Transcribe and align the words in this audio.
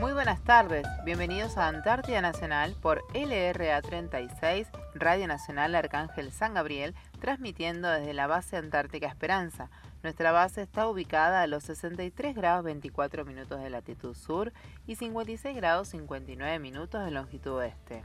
Muy 0.00 0.14
buenas 0.14 0.42
tardes, 0.42 0.86
bienvenidos 1.04 1.58
a 1.58 1.68
Antártida 1.68 2.22
Nacional 2.22 2.74
por 2.80 3.02
LRA 3.12 3.82
36, 3.82 4.66
Radio 4.94 5.26
Nacional 5.26 5.74
Arcángel 5.74 6.32
San 6.32 6.54
Gabriel, 6.54 6.94
transmitiendo 7.20 7.86
desde 7.86 8.14
la 8.14 8.26
base 8.26 8.56
Antártica 8.56 9.08
Esperanza. 9.08 9.68
Nuestra 10.02 10.32
base 10.32 10.62
está 10.62 10.88
ubicada 10.88 11.42
a 11.42 11.46
los 11.46 11.64
63 11.64 12.34
grados 12.34 12.64
24 12.64 13.26
minutos 13.26 13.60
de 13.60 13.68
latitud 13.68 14.14
sur 14.14 14.54
y 14.86 14.96
56 14.96 15.54
grados 15.54 15.88
59 15.88 16.58
minutos 16.60 17.04
de 17.04 17.10
longitud 17.10 17.56
oeste. 17.56 18.02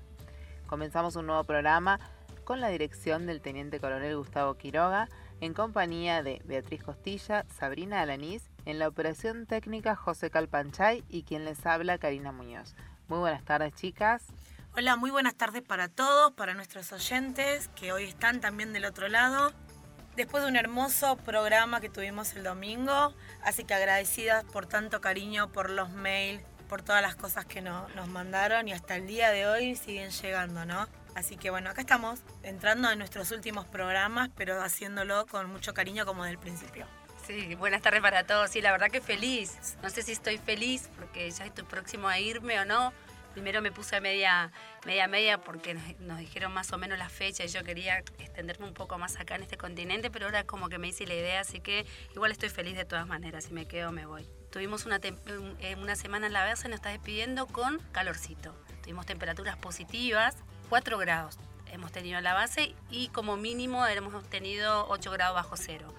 Comenzamos 0.67 1.15
un 1.15 1.27
nuevo 1.27 1.45
programa 1.45 2.01
con 2.43 2.59
la 2.59 2.67
dirección 2.67 3.25
del 3.25 3.39
Teniente 3.39 3.79
Coronel 3.79 4.17
Gustavo 4.17 4.55
Quiroga, 4.55 5.07
en 5.39 5.53
compañía 5.53 6.23
de 6.23 6.41
Beatriz 6.43 6.83
Costilla, 6.83 7.45
Sabrina 7.47 8.01
Alanís, 8.01 8.49
en 8.65 8.79
la 8.79 8.87
operación 8.87 9.45
técnica 9.45 9.95
José 9.95 10.29
Calpanchay 10.29 11.03
y 11.09 11.23
quien 11.23 11.45
les 11.45 11.65
habla 11.65 11.97
Karina 11.97 12.31
Muñoz. 12.31 12.75
Muy 13.07 13.19
buenas 13.19 13.43
tardes 13.43 13.73
chicas. 13.75 14.23
Hola, 14.75 14.95
muy 14.97 15.11
buenas 15.11 15.35
tardes 15.35 15.61
para 15.61 15.87
todos, 15.87 16.33
para 16.33 16.53
nuestros 16.53 16.91
oyentes 16.91 17.69
que 17.75 17.93
hoy 17.93 18.03
están 18.03 18.41
también 18.41 18.73
del 18.73 18.85
otro 18.85 19.07
lado. 19.07 19.53
Después 20.17 20.43
de 20.43 20.49
un 20.49 20.55
hermoso 20.55 21.17
programa 21.17 21.79
que 21.79 21.89
tuvimos 21.89 22.33
el 22.33 22.43
domingo, 22.43 23.13
así 23.43 23.63
que 23.63 23.73
agradecidas 23.73 24.43
por 24.45 24.65
tanto 24.65 25.01
cariño, 25.01 25.51
por 25.51 25.69
los 25.69 25.89
mails, 25.91 26.43
por 26.67 26.81
todas 26.81 27.01
las 27.01 27.15
cosas 27.15 27.45
que 27.45 27.61
nos 27.61 28.07
mandaron 28.07 28.67
y 28.67 28.73
hasta 28.73 28.95
el 28.95 29.07
día 29.07 29.29
de 29.29 29.45
hoy 29.45 29.75
siguen 29.75 30.09
llegando, 30.09 30.65
¿no? 30.65 30.87
Así 31.15 31.37
que 31.37 31.49
bueno, 31.49 31.69
acá 31.69 31.81
estamos 31.81 32.19
entrando 32.43 32.91
en 32.91 32.97
nuestros 32.97 33.31
últimos 33.31 33.65
programas, 33.65 34.29
pero 34.35 34.61
haciéndolo 34.61 35.25
con 35.27 35.49
mucho 35.49 35.73
cariño 35.73 36.05
como 36.05 36.25
del 36.25 36.37
principio. 36.37 36.85
Sí, 37.25 37.55
buenas 37.55 37.81
tardes 37.81 38.01
para 38.01 38.27
todos. 38.27 38.51
Sí, 38.51 38.61
la 38.61 38.71
verdad 38.71 38.91
que 38.91 39.01
feliz. 39.01 39.77
No 39.81 39.89
sé 39.89 40.03
si 40.03 40.11
estoy 40.11 40.37
feliz 40.37 40.89
porque 40.95 41.31
ya 41.31 41.45
estoy 41.45 41.63
próximo 41.63 42.07
a 42.07 42.19
irme 42.19 42.59
o 42.59 42.65
no. 42.65 42.93
Primero 43.33 43.63
me 43.63 43.71
puse 43.71 43.95
a 43.95 43.99
media, 43.99 44.51
media, 44.85 45.07
media 45.07 45.41
porque 45.41 45.73
nos, 45.99 46.19
dijeron 46.19 46.53
más 46.53 46.71
o 46.71 46.77
menos 46.77 46.99
la 46.99 47.09
fecha 47.09 47.43
y 47.43 47.47
yo 47.47 47.63
quería 47.63 47.97
extenderme 47.97 48.67
un 48.67 48.75
poco 48.75 48.99
más 48.99 49.19
acá 49.19 49.35
en 49.35 49.41
este 49.41 49.57
continente, 49.57 50.11
pero 50.11 50.27
ahora 50.27 50.45
como 50.45 50.69
que 50.69 50.77
me 50.77 50.87
hice 50.87 51.07
la 51.07 51.15
idea, 51.15 51.41
así 51.41 51.59
que 51.59 51.85
igual 52.13 52.31
estoy 52.31 52.49
feliz 52.49 52.77
de 52.77 52.85
todas 52.85 53.07
maneras. 53.07 53.45
Si 53.45 53.53
me 53.53 53.65
quedo, 53.65 53.91
me 53.91 54.05
voy. 54.05 54.29
Tuvimos 54.51 54.85
una, 54.85 54.99
eh, 55.01 55.75
una 55.81 55.95
semana 55.95 56.27
en 56.27 56.33
la 56.33 56.45
base, 56.45 56.69
nos 56.69 56.75
está 56.75 56.89
despidiendo 56.89 57.47
con 57.47 57.79
calorcito. 57.91 58.55
Tuvimos 58.83 59.07
temperaturas 59.07 59.57
positivas, 59.57 60.37
4 60.69 60.97
grados 60.99 61.39
hemos 61.71 61.91
tenido 61.91 62.19
en 62.19 62.23
la 62.23 62.33
base 62.33 62.73
y 62.89 63.09
como 63.09 63.35
mínimo 63.35 63.85
hemos 63.85 64.23
tenido 64.29 64.87
8 64.87 65.11
grados 65.11 65.35
bajo 65.35 65.57
cero. 65.57 65.93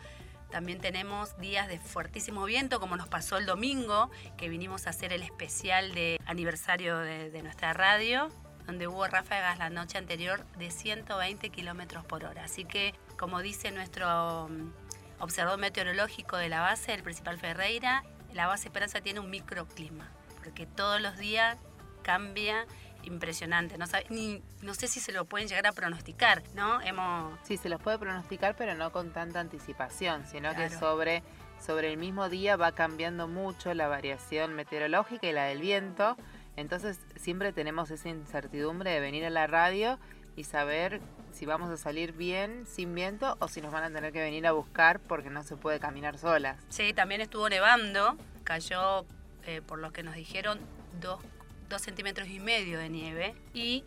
También 0.51 0.81
tenemos 0.81 1.37
días 1.39 1.69
de 1.69 1.79
fuertísimo 1.79 2.45
viento, 2.45 2.81
como 2.81 2.97
nos 2.97 3.09
pasó 3.09 3.37
el 3.37 3.47
domingo, 3.47 4.11
que 4.37 4.49
vinimos 4.49 4.87
a 4.87 4.91
hacer 4.91 5.13
el 5.13 5.23
especial 5.23 5.93
de 5.93 6.21
aniversario 6.27 6.99
de, 6.99 7.43
nuestra 7.43 7.73
radio, 7.73 8.31
donde 8.67 8.89
hubo 8.89 9.07
ráfagas 9.07 9.59
la 9.59 9.71
noche 9.71 9.99
anterior 9.99 10.45
de 10.57 10.71
120 10.71 11.51
kilómetros 11.51 12.05
por 12.05 12.25
hora. 12.25 12.45
Así 12.45 12.65
que, 12.65 12.95
como 13.19 13.43
dice 13.43 13.71
nuestro 13.71 14.49
mm, 14.49 14.73
observador 15.21 15.59
meteorológico 15.59 16.37
de 16.37 16.49
la 16.49 16.61
base, 16.61 16.95
el 16.95 17.03
principal 17.03 17.39
Ferreira, 17.39 18.05
la 18.33 18.47
base 18.47 18.69
Esperanza 18.69 19.01
tiene 19.01 19.21
un 19.21 19.31
microclima, 19.31 20.11
porque 20.43 20.67
todos 20.67 21.01
los 21.01 21.17
días 21.17 21.59
cambia 22.03 22.67
impresionante. 23.07 23.79
No, 23.79 23.87
ni, 24.11 24.43
no 24.63 24.75
sé 24.75 24.89
si 24.89 25.01
se 25.01 25.13
lo 25.13 25.25
pueden 25.25 25.49
llegar 25.49 25.67
a 25.67 25.73
pronosticar, 25.73 26.43
¿no? 26.55 26.81
Hemos... 26.83 27.39
Sí, 27.45 27.57
se 27.57 27.69
los 27.69 27.81
puede 27.81 27.99
pronosticar, 27.99 28.57
pero 28.57 28.75
no 28.75 28.93
con 28.93 29.13
tanta 29.13 29.41
anticipación, 29.41 30.27
sino 30.27 30.55
que 30.55 30.69
sobre, 30.71 31.23
sobre 31.65 31.91
el 31.91 31.97
mismo 31.97 32.29
día 32.29 32.57
va 32.57 32.73
cambiando 32.73 33.29
mucho 33.29 33.73
la 33.75 33.89
variación 33.89 34.55
meteorológica 34.55 35.27
y 35.27 35.33
la 35.33 35.45
del 35.45 35.61
viento. 35.61 36.17
Entonces 36.57 36.99
siempre 37.17 37.53
tenemos 37.53 37.91
esa 37.91 38.09
incertidumbre 38.09 38.91
de 38.91 39.01
venir 39.01 39.25
a 39.25 39.31
la 39.31 39.47
radio 39.47 39.99
y 40.37 40.45
saber 40.45 41.01
si 41.33 41.47
vamos 41.47 41.71
a 41.71 41.77
salir 41.77 42.13
bien 42.13 42.67
sin 42.67 42.95
viento 42.95 43.37
o 43.41 43.49
si 43.49 43.61
nos 43.61 43.73
van 43.73 43.85
a 43.85 43.91
tener 43.91 44.13
que 44.13 44.21
venir 44.21 44.47
a 44.47 44.53
buscar 44.53 45.01
porque 45.01 45.31
no 45.31 45.43
se 45.43 45.57
puede 45.57 45.81
caminar 45.81 46.19
solas. 46.19 46.59
Sí, 46.69 46.93
también 46.95 47.21
estuvo 47.21 47.49
nevando, 47.49 48.17
cayó, 48.45 49.05
eh, 49.45 49.61
por 49.61 49.79
lo 49.79 49.93
que 49.93 50.03
nos 50.03 50.15
dijeron, 50.15 50.59
dos 51.01 51.21
dos 51.69 51.83
centímetros 51.83 52.29
y 52.29 52.41
medio 52.41 52.79
de 52.79 52.89
nieve 52.89 53.35
y 53.55 53.85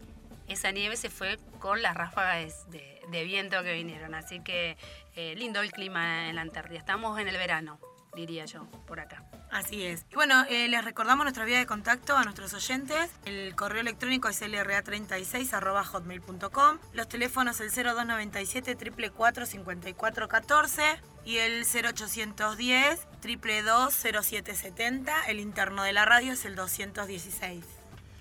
esa 0.48 0.72
nieve 0.72 0.98
se 0.98 1.10
fue 1.10 1.38
con 1.60 1.82
las 1.82 1.96
ráfagas 1.96 2.70
de, 2.72 3.24
viento 3.24 3.62
que 3.64 3.74
vinieron. 3.74 4.14
Así 4.16 4.40
que 4.42 4.78
eh, 5.16 5.36
lindo 5.36 5.62
el 5.62 5.72
clima 5.72 6.30
en 6.30 6.36
la 6.36 6.42
Antártida. 6.42 6.80
Estamos 6.80 7.20
en 7.20 7.28
el 7.28 7.38
verano, 7.38 7.80
diría 8.16 8.46
yo, 8.46 8.66
por 8.88 9.00
acá. 9.00 9.24
Así 9.52 9.86
es. 9.86 10.08
Y 10.12 10.16
bueno, 10.16 10.44
eh, 10.50 10.68
les 10.68 10.84
recordamos 10.84 11.24
nuestra 11.26 11.46
vía 11.46 11.60
de 11.60 11.66
contacto 11.66 12.18
a 12.18 12.24
nuestros 12.24 12.54
oyentes. 12.54 13.10
El 13.26 13.56
correo 13.56 13.80
electrónico 13.82 14.28
es 14.30 14.42
lra36.hotmail.com. 14.42 16.78
Los 16.94 17.10
teléfonos 17.10 17.60
el 17.62 17.72
0297 17.72 18.76
444 18.76 19.46
5414 19.46 21.02
y 21.26 21.38
el 21.38 21.66
0810 21.66 23.08
222 23.22 24.06
El 25.28 25.40
interno 25.40 25.84
de 25.84 25.94
la 25.94 26.06
radio 26.06 26.34
es 26.34 26.46
el 26.46 26.56
216. 26.56 27.64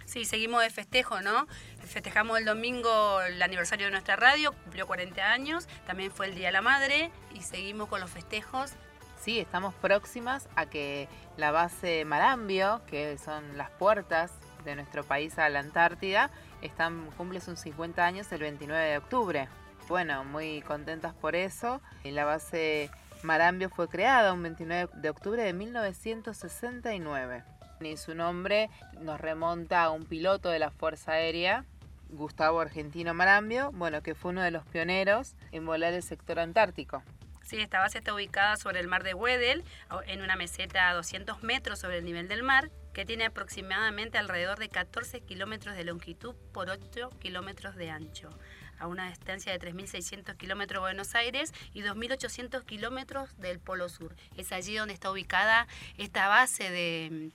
Sí, 0.05 0.25
seguimos 0.25 0.63
de 0.63 0.71
festejo, 0.71 1.21
¿no? 1.21 1.47
Festejamos 1.87 2.39
el 2.39 2.47
domingo 2.47 3.21
el 3.21 3.43
aniversario 3.43 3.87
de 3.87 3.93
nuestra 3.93 4.17
radio, 4.17 4.53
cumplió 4.53 4.87
40 4.87 5.23
años, 5.23 5.69
también 5.87 6.11
fue 6.11 6.27
el 6.27 6.35
Día 6.35 6.49
de 6.49 6.53
la 6.53 6.63
Madre 6.63 7.11
y 7.35 7.43
seguimos 7.43 7.89
con 7.89 8.01
los 8.01 8.11
festejos. 8.11 8.73
Sí, 9.29 9.41
estamos 9.41 9.75
próximas 9.75 10.49
a 10.57 10.65
que 10.65 11.07
la 11.37 11.51
base 11.51 12.07
Marambio, 12.07 12.81
que 12.87 13.19
son 13.19 13.59
las 13.59 13.69
puertas 13.69 14.33
de 14.65 14.75
nuestro 14.75 15.05
país 15.05 15.39
a 15.39 15.51
la 15.51 15.59
Antártida, 15.59 16.31
están, 16.63 17.11
cumple 17.15 17.43
sus 17.43 17.61
50 17.61 18.07
años 18.07 18.33
el 18.33 18.41
29 18.41 18.83
de 18.89 18.97
octubre 18.97 19.49
bueno, 19.87 20.25
muy 20.25 20.63
contentas 20.63 21.13
por 21.13 21.37
eso. 21.37 21.83
La 22.05 22.25
base 22.25 22.91
Marambio 23.23 23.69
fue 23.69 23.87
creada 23.87 24.33
un 24.33 24.43
29 24.43 24.93
de 24.95 25.11
octubre 25.11 25.43
de 25.43 25.53
1969 25.53 27.45
y 27.83 27.99
su 27.99 28.15
nombre 28.15 28.71
nos 29.03 29.21
remonta 29.21 29.83
a 29.83 29.91
un 29.91 30.07
piloto 30.07 30.49
de 30.49 30.59
la 30.59 30.71
Fuerza 30.71 31.13
Aérea, 31.13 31.67
Gustavo 32.09 32.61
Argentino 32.61 33.13
Marambio, 33.13 33.73
bueno, 33.73 34.03
que 34.03 34.15
fue 34.15 34.31
uno 34.31 34.41
de 34.41 34.53
los 34.53 34.65
pioneros 34.65 35.35
en 35.53 35.67
volar 35.67 35.93
el 35.93 36.03
sector 36.03 36.39
antártico. 36.39 37.03
Sí, 37.49 37.59
esta 37.63 37.79
base 37.79 37.97
está 37.97 38.13
ubicada 38.13 38.59
sobre 38.59 38.79
el 38.79 38.89
mar 38.89 39.03
de 39.05 39.15
Wedel, 39.15 39.65
en 40.07 40.21
una 40.21 40.37
meseta 40.37 40.91
a 40.91 40.95
200 40.95 41.43
metros 41.43 41.79
sobre 41.79 41.97
el 41.97 42.05
nivel 42.05 42.29
del 42.29 42.43
mar, 42.43 42.71
que 42.93 43.07
tiene 43.07 43.25
aproximadamente 43.25 44.19
alrededor 44.19 44.59
de 44.59 44.69
14 44.69 45.23
kilómetros 45.23 45.75
de 45.75 45.85
longitud 45.85 46.35
por 46.53 46.69
8 46.69 47.09
kilómetros 47.19 47.75
de 47.77 47.89
ancho 47.89 48.29
a 48.79 48.87
una 48.87 49.09
distancia 49.09 49.51
de 49.51 49.59
3.600 49.59 50.37
kilómetros 50.37 50.83
de 50.83 50.89
Buenos 50.91 51.15
Aires 51.15 51.55
y 51.73 51.81
2.800 51.81 52.67
kilómetros 52.67 53.35
del 53.39 53.61
Polo 53.61 53.89
Sur. 53.89 54.15
Es 54.37 54.53
allí 54.53 54.77
donde 54.77 54.93
está 54.93 55.11
ubicada 55.11 55.67
esta 55.97 56.29
base 56.29 56.71
de, 56.71 57.31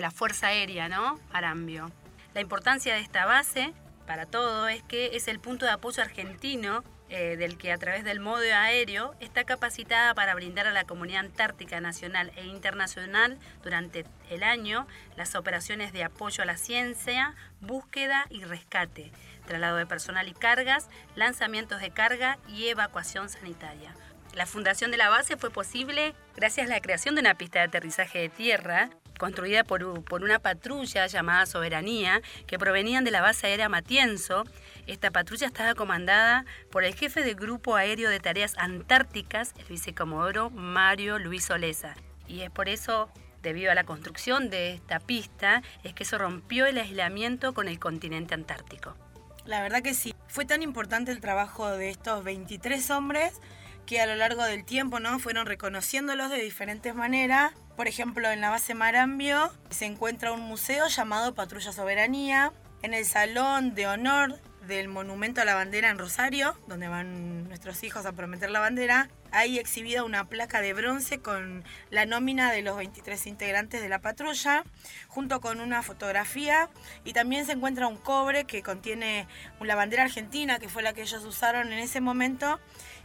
la 0.00 0.10
Fuerza 0.10 0.46
Aérea, 0.46 0.88
¿no? 0.88 1.20
Arambio. 1.30 1.92
La 2.32 2.40
importancia 2.40 2.94
de 2.94 3.00
esta 3.00 3.26
base 3.26 3.74
para 4.06 4.24
todo 4.24 4.66
es 4.68 4.82
que 4.84 5.14
es 5.14 5.28
el 5.28 5.40
punto 5.40 5.66
de 5.66 5.72
apoyo 5.72 6.02
argentino 6.02 6.82
eh, 7.14 7.36
del 7.36 7.58
que 7.58 7.70
a 7.72 7.76
través 7.76 8.04
del 8.04 8.20
modo 8.20 8.40
aéreo 8.40 9.14
está 9.20 9.44
capacitada 9.44 10.14
para 10.14 10.34
brindar 10.34 10.66
a 10.66 10.72
la 10.72 10.84
comunidad 10.84 11.20
antártica 11.20 11.78
nacional 11.78 12.32
e 12.36 12.46
internacional 12.46 13.38
durante 13.62 14.06
el 14.30 14.42
año 14.42 14.86
las 15.14 15.34
operaciones 15.34 15.92
de 15.92 16.04
apoyo 16.04 16.42
a 16.42 16.46
la 16.46 16.56
ciencia, 16.56 17.34
búsqueda 17.60 18.24
y 18.30 18.44
rescate, 18.44 19.12
traslado 19.46 19.76
de 19.76 19.84
personal 19.84 20.26
y 20.26 20.32
cargas, 20.32 20.88
lanzamientos 21.14 21.82
de 21.82 21.90
carga 21.90 22.38
y 22.48 22.68
evacuación 22.68 23.28
sanitaria. 23.28 23.94
La 24.32 24.46
fundación 24.46 24.90
de 24.90 24.96
la 24.96 25.10
base 25.10 25.36
fue 25.36 25.50
posible 25.50 26.14
gracias 26.34 26.66
a 26.66 26.70
la 26.70 26.80
creación 26.80 27.14
de 27.14 27.20
una 27.20 27.34
pista 27.34 27.58
de 27.58 27.66
aterrizaje 27.66 28.20
de 28.20 28.28
tierra 28.30 28.88
construida 29.18 29.64
por, 29.64 29.84
una 29.84 30.38
patrulla 30.38 31.06
llamada 31.06 31.46
Soberanía, 31.46 32.22
que 32.46 32.58
provenían 32.58 33.04
de 33.04 33.10
la 33.10 33.20
base 33.20 33.46
aérea 33.46 33.68
Matienzo. 33.68 34.44
Esta 34.86 35.10
patrulla 35.10 35.46
estaba 35.46 35.74
comandada 35.74 36.44
por 36.70 36.84
el 36.84 36.94
jefe 36.94 37.22
del 37.22 37.36
Grupo 37.36 37.76
Aéreo 37.76 38.10
de 38.10 38.20
Tareas 38.20 38.54
Antárticas, 38.58 39.54
el 39.58 39.66
vicecomodoro 39.66 40.50
Mario 40.50 41.18
Luis 41.18 41.50
Oleza. 41.50 41.94
Y 42.28 42.40
es 42.42 42.50
por 42.50 42.68
eso, 42.68 43.10
debido 43.42 43.70
a 43.70 43.74
la 43.74 43.84
construcción 43.84 44.50
de 44.50 44.72
esta 44.72 45.00
pista, 45.00 45.62
es 45.84 45.94
que 45.94 46.04
se 46.04 46.18
rompió 46.18 46.66
el 46.66 46.78
aislamiento 46.78 47.54
con 47.54 47.68
el 47.68 47.78
continente 47.78 48.34
antártico. 48.34 48.96
La 49.44 49.60
verdad 49.60 49.82
que 49.82 49.94
sí. 49.94 50.14
Fue 50.28 50.44
tan 50.44 50.62
importante 50.62 51.10
el 51.10 51.20
trabajo 51.20 51.70
de 51.70 51.90
estos 51.90 52.22
23 52.24 52.90
hombres 52.90 53.40
que 53.86 54.00
a 54.00 54.06
lo 54.06 54.14
largo 54.14 54.44
del 54.44 54.64
tiempo 54.64 55.00
¿no? 55.00 55.18
fueron 55.18 55.46
reconociéndolos 55.46 56.30
de 56.30 56.38
diferentes 56.38 56.94
maneras. 56.94 57.52
Por 57.76 57.88
ejemplo, 57.88 58.30
en 58.30 58.40
la 58.40 58.50
base 58.50 58.74
Marambio 58.74 59.50
se 59.70 59.86
encuentra 59.86 60.32
un 60.32 60.42
museo 60.42 60.88
llamado 60.88 61.34
Patrulla 61.34 61.72
Soberanía. 61.72 62.52
En 62.82 62.94
el 62.94 63.04
Salón 63.04 63.74
de 63.74 63.86
Honor 63.86 64.38
del 64.66 64.88
Monumento 64.88 65.40
a 65.40 65.44
la 65.44 65.54
Bandera 65.54 65.88
en 65.88 65.98
Rosario, 65.98 66.56
donde 66.66 66.88
van 66.88 67.48
nuestros 67.48 67.82
hijos 67.82 68.06
a 68.06 68.12
prometer 68.12 68.50
la 68.50 68.60
bandera, 68.60 69.08
ahí 69.30 69.58
exhibida 69.58 70.04
una 70.04 70.28
placa 70.28 70.60
de 70.60 70.72
bronce 70.72 71.18
con 71.18 71.64
la 71.90 72.06
nómina 72.06 72.52
de 72.52 72.62
los 72.62 72.76
23 72.76 73.26
integrantes 73.26 73.80
de 73.80 73.88
la 73.88 74.00
patrulla, 74.00 74.64
junto 75.08 75.40
con 75.40 75.60
una 75.60 75.82
fotografía 75.82 76.68
y 77.04 77.12
también 77.12 77.46
se 77.46 77.52
encuentra 77.52 77.88
un 77.88 77.96
cobre 77.96 78.44
que 78.44 78.62
contiene 78.62 79.26
la 79.60 79.74
bandera 79.74 80.04
argentina, 80.04 80.58
que 80.58 80.68
fue 80.68 80.82
la 80.82 80.92
que 80.92 81.02
ellos 81.02 81.24
usaron 81.24 81.72
en 81.72 81.78
ese 81.78 82.00
momento 82.00 82.60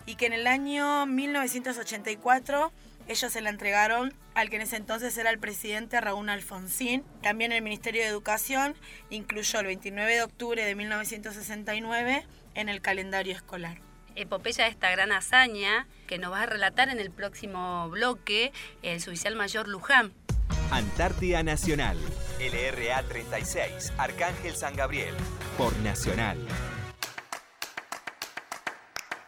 y 0.05 0.15
que 0.15 0.27
en 0.27 0.33
el 0.33 0.47
año 0.47 1.05
1984 1.05 2.71
ellos 3.07 3.31
se 3.31 3.41
la 3.41 3.49
entregaron 3.49 4.13
al 4.35 4.49
que 4.49 4.57
en 4.57 4.63
ese 4.63 4.75
entonces 4.75 5.17
era 5.17 5.29
el 5.29 5.39
presidente 5.39 5.99
Raúl 6.01 6.29
Alfonsín. 6.29 7.03
También 7.21 7.51
el 7.51 7.61
Ministerio 7.61 8.01
de 8.01 8.07
Educación 8.07 8.75
incluyó 9.09 9.59
el 9.59 9.67
29 9.67 10.15
de 10.15 10.23
octubre 10.23 10.63
de 10.63 10.75
1969 10.75 12.25
en 12.55 12.69
el 12.69 12.81
calendario 12.81 13.33
escolar. 13.33 13.79
Epopeya 14.15 14.65
de 14.65 14.71
esta 14.71 14.89
gran 14.91 15.11
hazaña 15.11 15.87
que 16.07 16.17
nos 16.17 16.31
va 16.31 16.41
a 16.41 16.45
relatar 16.45 16.89
en 16.89 16.99
el 16.99 17.11
próximo 17.11 17.87
bloque 17.89 18.51
el 18.81 18.99
suboficial 18.99 19.35
mayor 19.35 19.67
Luján. 19.67 20.13
Antártida 20.71 21.43
Nacional, 21.43 21.97
LRA 22.39 23.03
36, 23.03 23.93
Arcángel 23.97 24.55
San 24.55 24.75
Gabriel, 24.75 25.13
por 25.57 25.77
Nacional. 25.79 26.37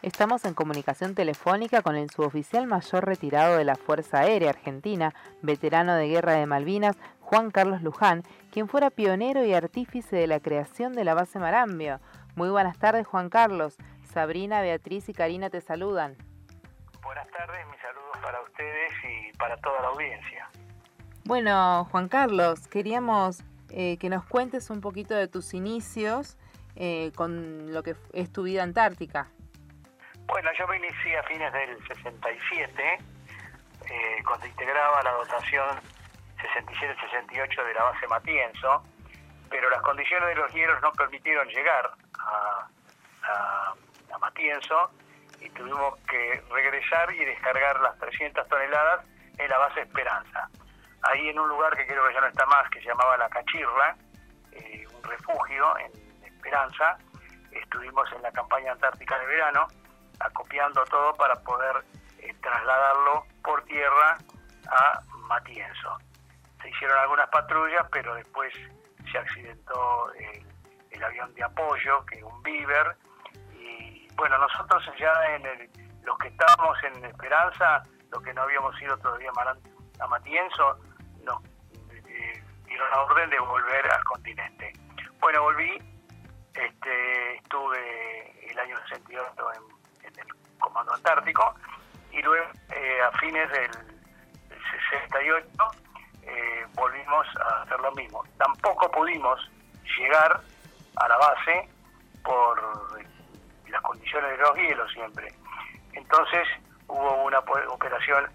Estamos 0.02 0.46
en 0.46 0.54
comunicación 0.54 1.14
telefónica 1.14 1.82
con 1.82 1.94
el 1.94 2.08
suboficial 2.08 2.66
mayor 2.66 3.04
retirado 3.04 3.58
de 3.58 3.66
la 3.66 3.74
Fuerza 3.74 4.20
Aérea 4.20 4.48
Argentina, 4.48 5.12
veterano 5.42 5.94
de 5.94 6.08
Guerra 6.08 6.32
de 6.32 6.46
Malvinas, 6.46 6.96
Juan 7.20 7.50
Carlos 7.50 7.82
Luján, 7.82 8.22
quien 8.50 8.66
fuera 8.66 8.88
pionero 8.88 9.44
y 9.44 9.52
artífice 9.52 10.16
de 10.16 10.26
la 10.26 10.40
creación 10.40 10.94
de 10.94 11.04
la 11.04 11.12
base 11.12 11.38
Marambio. 11.38 12.00
Muy 12.34 12.48
buenas 12.48 12.78
tardes, 12.78 13.06
Juan 13.06 13.28
Carlos. 13.28 13.76
Sabrina, 14.10 14.62
Beatriz 14.62 15.06
y 15.10 15.12
Karina 15.12 15.50
te 15.50 15.60
saludan. 15.60 16.16
Buenas 17.02 17.28
tardes, 17.30 17.58
mis 17.70 17.80
saludos 17.82 18.16
para 18.22 18.40
ustedes 18.40 18.92
y 19.04 19.36
para 19.36 19.58
toda 19.58 19.82
la 19.82 19.88
audiencia. 19.88 20.48
Bueno, 21.24 21.86
Juan 21.90 22.08
Carlos, 22.08 22.68
queríamos 22.68 23.42
eh, 23.68 23.98
que 23.98 24.08
nos 24.08 24.24
cuentes 24.24 24.70
un 24.70 24.80
poquito 24.80 25.14
de 25.14 25.28
tus 25.28 25.52
inicios 25.52 26.38
eh, 26.74 27.12
con 27.14 27.74
lo 27.74 27.82
que 27.82 27.96
es 28.14 28.32
tu 28.32 28.44
vida 28.44 28.62
antártica. 28.62 29.28
Bueno, 30.30 30.52
yo 30.52 30.66
me 30.68 30.76
inicié 30.76 31.18
a 31.18 31.24
fines 31.24 31.52
del 31.52 31.76
67, 31.88 32.98
eh, 33.90 34.22
cuando 34.24 34.46
integraba 34.46 35.02
la 35.02 35.10
dotación 35.10 35.76
67-68 36.38 37.64
de 37.66 37.74
la 37.74 37.82
base 37.82 38.06
Matienzo, 38.06 38.84
pero 39.50 39.68
las 39.68 39.82
condiciones 39.82 40.28
de 40.28 40.34
los 40.36 40.52
hielos 40.52 40.80
no 40.82 40.92
permitieron 40.92 41.48
llegar 41.48 41.90
a, 42.18 42.68
Matienzo 44.20 44.90
y 45.40 45.48
tuvimos 45.50 45.98
que 46.06 46.42
regresar 46.52 47.10
y 47.12 47.24
descargar 47.24 47.80
las 47.80 47.98
300 47.98 48.46
toneladas 48.48 49.04
en 49.38 49.48
la 49.48 49.58
base 49.58 49.80
Esperanza. 49.80 50.48
Ahí 51.02 51.30
en 51.30 51.38
un 51.38 51.48
lugar 51.48 51.74
que 51.74 51.86
creo 51.86 52.06
que 52.06 52.14
ya 52.14 52.20
no 52.20 52.26
está 52.26 52.44
más, 52.46 52.68
que 52.68 52.80
se 52.80 52.86
llamaba 52.86 53.16
La 53.16 53.30
Cachirla, 53.30 53.96
eh, 54.52 54.86
un 54.94 55.02
refugio 55.02 55.76
en 55.78 55.90
Esperanza, 56.22 56.98
estuvimos 57.50 58.12
en 58.12 58.22
la 58.22 58.30
campaña 58.30 58.72
antártica 58.72 59.18
de 59.18 59.26
verano, 59.26 59.66
acopiando 60.20 60.84
todo 60.84 61.14
para 61.14 61.34
poder 61.36 61.84
eh, 62.18 62.34
trasladarlo 62.42 63.24
por 63.42 63.64
tierra 63.64 64.18
a 64.70 65.00
Matienzo. 65.26 65.98
Se 66.62 66.68
hicieron 66.68 66.98
algunas 66.98 67.28
patrullas, 67.30 67.86
pero 67.90 68.14
después 68.14 68.52
se 69.10 69.18
accidentó 69.18 70.12
el, 70.12 71.02
avión 71.02 71.32
de 71.34 71.42
apoyo, 71.42 72.04
que 72.04 72.18
es 72.18 72.22
un 72.22 72.42
Beaver, 72.42 72.94
y 73.54 74.06
bueno, 74.16 74.36
nosotros 74.36 74.84
ya 74.98 75.10
en 75.34 75.46
el, 75.46 75.70
los 76.04 76.18
que 76.18 76.28
estábamos 76.28 76.76
en 76.84 77.06
Esperanza, 77.06 77.82
los 78.10 78.22
que 78.22 78.34
no 78.34 78.42
habíamos 78.42 78.78
ido 78.82 78.98
todavía 78.98 79.30
a 79.98 80.06
Matienzo, 80.06 80.78
nos 81.24 81.42
eh, 81.90 82.44
dieron 82.66 82.90
la 82.90 83.00
orden 83.00 83.30
de 83.30 83.40
volver 83.40 83.90
al 83.90 84.04
continente. 84.04 84.72
Bueno, 85.20 85.42
volví, 85.42 85.78
este, 86.52 87.36
estuve 87.36 88.50
el 88.50 88.58
año 88.58 88.76
68 88.88 89.52
en 89.54 89.79
Comando 90.60 90.94
Antártico, 90.94 91.54
y 92.12 92.22
luego 92.22 92.46
eh, 92.70 93.02
a 93.02 93.18
fines 93.18 93.50
del, 93.50 93.70
68 94.90 95.46
eh, 96.22 96.66
volvimos 96.74 97.26
a 97.36 97.62
hacer 97.62 97.80
lo 97.80 97.92
mismo. 97.92 98.24
Tampoco 98.38 98.90
pudimos 98.90 99.40
llegar 99.98 100.40
a 100.96 101.08
la 101.08 101.16
base 101.18 101.68
por 102.22 102.60
las 103.68 103.80
condiciones 103.82 104.30
de 104.32 104.38
los 104.38 104.56
hielos 104.56 104.92
siempre. 104.92 105.32
Entonces 105.92 106.46
hubo 106.88 107.24
una 107.24 107.38
operación 107.38 108.26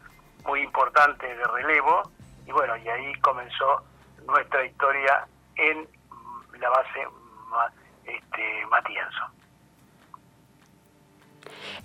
muy 0.46 0.62
importante 0.62 1.28
de 1.28 1.44
relevo 1.46 2.04
y 2.46 2.52
bueno, 2.52 2.78
y 2.78 2.88
ahí 2.88 3.14
comenzó 3.22 3.84
nuestra 4.26 4.66
historia 4.66 5.28
en 5.56 5.88
la 6.60 6.70
base 6.70 7.08
este, 8.06 8.66
Matienzo. 8.68 9.24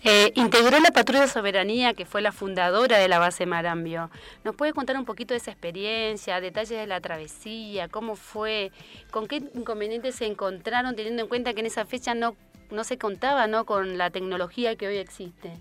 Eh, 0.04 0.32
integró 0.34 0.78
la 0.78 0.90
Patrulla 0.90 1.26
Soberanía, 1.26 1.94
que 1.94 2.06
fue 2.06 2.22
la 2.22 2.32
fundadora 2.32 2.98
de 2.98 3.08
la 3.08 3.18
base 3.18 3.46
Marambio. 3.46 4.10
¿Nos 4.44 4.56
puede 4.56 4.72
contar 4.72 4.96
un 4.96 5.04
poquito 5.04 5.34
de 5.34 5.38
esa 5.38 5.50
experiencia, 5.50 6.40
detalles 6.40 6.78
de 6.78 6.86
la 6.86 7.00
travesía, 7.00 7.88
cómo 7.88 8.16
fue, 8.16 8.72
con 9.10 9.26
qué 9.26 9.36
inconvenientes 9.54 10.16
se 10.16 10.26
encontraron, 10.26 10.96
teniendo 10.96 11.22
en 11.22 11.28
cuenta 11.28 11.52
que 11.54 11.60
en 11.60 11.66
esa 11.66 11.84
fecha 11.84 12.14
no, 12.14 12.36
no 12.70 12.84
se 12.84 12.98
contaba 12.98 13.46
¿no? 13.46 13.64
con 13.64 13.98
la 13.98 14.10
tecnología 14.10 14.76
que 14.76 14.88
hoy 14.88 14.96
existe? 14.96 15.52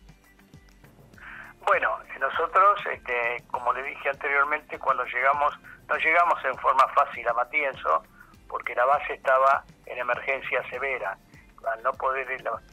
Bueno, 1.65 1.97
nosotros, 2.19 2.79
este, 2.91 3.44
como 3.51 3.73
le 3.73 3.83
dije 3.83 4.09
anteriormente, 4.09 4.79
cuando 4.79 5.03
llegamos, 5.05 5.53
no 5.88 5.95
llegamos 5.97 6.44
en 6.45 6.55
forma 6.55 6.88
fácil 6.95 7.27
a 7.27 7.33
Matienzo, 7.33 8.03
porque 8.47 8.73
la 8.73 8.85
base 8.85 9.13
estaba 9.13 9.63
en 9.85 9.97
emergencia 9.97 10.67
severa 10.69 11.17
al 11.67 11.83
no 11.83 11.91
poder 11.94 12.27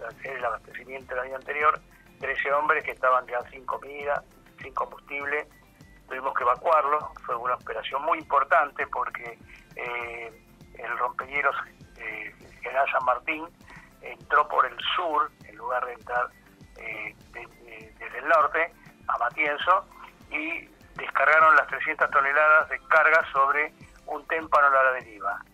hacer 0.06 0.36
el 0.36 0.44
abastecimiento 0.44 1.14
el 1.14 1.20
año 1.20 1.36
anterior, 1.36 1.80
13 2.20 2.52
hombres 2.52 2.84
que 2.84 2.92
estaban 2.92 3.26
ya 3.26 3.42
sin 3.50 3.64
comida, 3.66 4.22
sin 4.62 4.72
combustible, 4.74 5.46
tuvimos 6.08 6.34
que 6.34 6.42
evacuarlos, 6.44 7.04
fue 7.24 7.36
una 7.36 7.54
operación 7.54 8.02
muy 8.04 8.18
importante 8.18 8.86
porque 8.86 9.38
eh, 9.74 10.42
el 10.78 10.98
rompehielos 10.98 11.54
eh, 11.98 12.34
General 12.62 12.86
San 12.90 13.04
Martín 13.04 13.44
entró 14.02 14.46
por 14.48 14.66
el 14.66 14.76
sur, 14.94 15.30
en 15.44 15.56
lugar 15.56 15.84
de 15.86 15.92
entrar 15.92 16.28
eh, 16.78 17.14
desde 17.98 18.18
el 18.18 18.28
norte 18.28 18.72
a 19.08 19.18
Matienzo, 19.18 19.84
y 20.30 20.68
descargaron 20.96 21.56
las 21.56 21.66
300 21.68 22.10
toneladas 22.10 22.68
de 22.68 22.78
carga 22.88 23.24
sobre 23.32 23.72
un 24.06 24.26
témpano 24.26 24.66
a 24.66 24.84
la 24.84 24.92
deriva. 24.92 25.44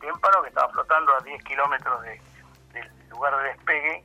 Témpano 0.00 0.42
que 0.42 0.48
estaba 0.48 0.72
flotando 0.72 1.14
a 1.14 1.20
10 1.20 1.44
kilómetros 1.44 2.02
del 2.02 3.08
lugar 3.10 3.36
de 3.36 3.48
despegue 3.50 4.04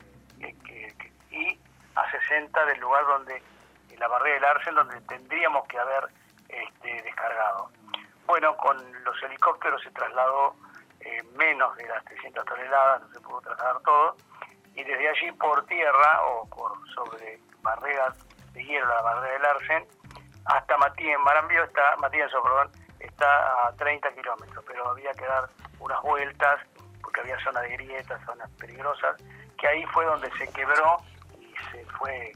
y 1.31 1.59
a 1.95 2.11
60 2.11 2.65
del 2.65 2.79
lugar 2.79 3.05
donde, 3.05 3.41
en 3.89 3.99
la 3.99 4.07
barrera 4.07 4.35
del 4.35 4.45
Arcel, 4.45 4.75
donde 4.75 4.99
tendríamos 5.01 5.67
que 5.67 5.79
haber 5.79 6.09
este, 6.49 7.01
descargado. 7.03 7.69
Bueno, 8.25 8.55
con 8.57 8.77
los 9.03 9.23
helicópteros 9.23 9.81
se 9.81 9.91
trasladó 9.91 10.55
eh, 10.99 11.23
menos 11.35 11.75
de 11.77 11.87
las 11.87 12.03
300 12.05 12.43
toneladas, 12.45 13.01
no 13.01 13.13
se 13.13 13.21
pudo 13.21 13.41
trasladar 13.41 13.79
todo, 13.81 14.15
y 14.73 14.83
desde 14.83 15.09
allí 15.09 15.31
por 15.33 15.65
tierra 15.67 16.21
o 16.23 16.49
por 16.49 16.71
sobre 16.93 17.39
barreras 17.61 18.17
de 18.53 18.63
hielo, 18.63 18.87
la 18.87 19.01
barrera 19.01 19.33
del 19.33 19.45
Arsen, 19.45 19.87
hasta 20.45 20.77
Matías, 20.77 21.19
Marambio 21.21 21.63
está, 21.63 21.95
Matías, 21.97 22.31
perdón, 22.31 22.71
está 23.05 23.67
a 23.67 23.73
30 23.73 24.13
kilómetros, 24.13 24.63
pero 24.67 24.89
había 24.89 25.11
que 25.11 25.25
dar 25.25 25.49
unas 25.79 26.01
vueltas, 26.01 26.59
porque 27.01 27.21
había 27.21 27.37
zonas 27.43 27.63
de 27.63 27.69
grietas, 27.69 28.21
zonas 28.25 28.49
peligrosas, 28.59 29.15
que 29.57 29.67
ahí 29.67 29.85
fue 29.87 30.05
donde 30.05 30.29
se 30.37 30.47
quebró 30.51 30.97
y 31.39 31.53
se 31.71 31.85
fue, 31.97 32.31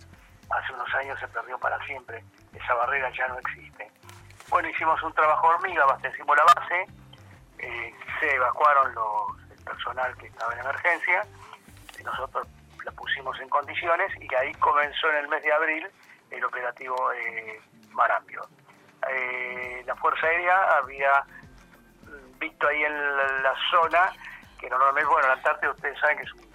hace 0.50 0.74
unos 0.74 0.94
años 0.96 1.20
se 1.20 1.28
perdió 1.28 1.58
para 1.60 1.84
siempre, 1.86 2.24
esa 2.54 2.74
barrera 2.74 3.12
ya 3.12 3.28
no 3.28 3.38
existe. 3.40 3.92
Bueno, 4.50 4.70
hicimos 4.70 5.02
un 5.04 5.14
trabajo 5.14 5.48
hormiga, 5.48 5.84
abastecimos 5.84 6.36
la 6.36 6.44
base, 6.44 6.86
eh, 7.60 7.94
se 8.20 8.36
evacuaron 8.36 8.94
los, 8.96 9.52
el 9.52 9.64
personal 9.64 10.16
que 10.18 10.28
estaba 10.28 10.54
en 10.54 10.60
emergencia, 10.60 11.26
y 12.00 12.04
nosotros 12.04 12.48
la 12.84 12.92
pusimos 12.92 13.40
en 13.40 13.50
condiciones 13.50 14.12
y 14.20 14.34
ahí 14.36 14.54
comenzó 14.56 15.10
en 15.10 15.18
el 15.18 15.28
mes 15.28 15.44
de 15.44 15.52
abril 15.52 15.88
el 16.32 16.44
operativo 16.44 17.12
eh, 17.14 17.62
Marambio. 17.92 18.42
Eh, 19.08 19.84
la 19.86 19.96
Fuerza 19.96 20.28
Aérea 20.28 20.78
había 20.78 21.24
visto 22.40 22.68
ahí 22.68 22.84
en 22.84 23.44
la, 23.44 23.54
zona, 23.72 24.12
que 24.60 24.70
normalmente, 24.70 25.10
bueno, 25.10 25.28
la 25.28 25.34
Antártida 25.34 25.72
ustedes 25.72 26.00
saben 26.00 26.18
que 26.18 26.24
es 26.24 26.34
un, 26.34 26.50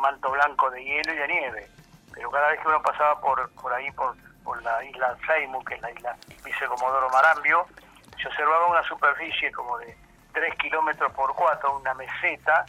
manto 0.00 0.30
blanco 0.32 0.70
de 0.70 0.84
hielo 0.84 1.14
y 1.14 1.16
de 1.16 1.28
nieve, 1.28 1.70
pero 2.12 2.28
cada 2.28 2.48
vez 2.48 2.60
que 2.60 2.66
uno 2.68 2.82
pasaba 2.82 3.18
por, 3.20 3.48
por 3.54 3.72
ahí, 3.72 3.90
por, 3.92 4.14
por 4.42 4.60
la 4.62 4.84
isla 4.84 5.16
Seymour, 5.24 5.64
que 5.64 5.76
es 5.76 5.80
la 5.80 5.92
isla 5.92 6.16
Vicecomodoro 6.44 7.08
Marambio, 7.10 7.64
se 8.20 8.26
observaba 8.26 8.66
una 8.66 8.82
superficie 8.82 9.52
como 9.52 9.78
de 9.78 9.96
3 10.32 10.54
kilómetros 10.56 11.12
por 11.12 11.32
4, 11.32 11.78
una 11.78 11.94
meseta, 11.94 12.66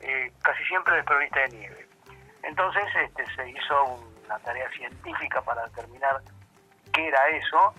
eh, 0.00 0.32
casi 0.42 0.64
siempre 0.64 0.96
desprovista 0.96 1.40
de 1.40 1.48
nieve. 1.50 1.88
Entonces 2.42 2.84
este, 2.96 3.26
se 3.36 3.50
hizo 3.50 3.84
un 3.84 4.12
una 4.24 4.38
tarea 4.38 4.68
científica 4.70 5.40
para 5.42 5.64
determinar 5.66 6.20
qué 6.92 7.08
era 7.08 7.28
eso 7.28 7.74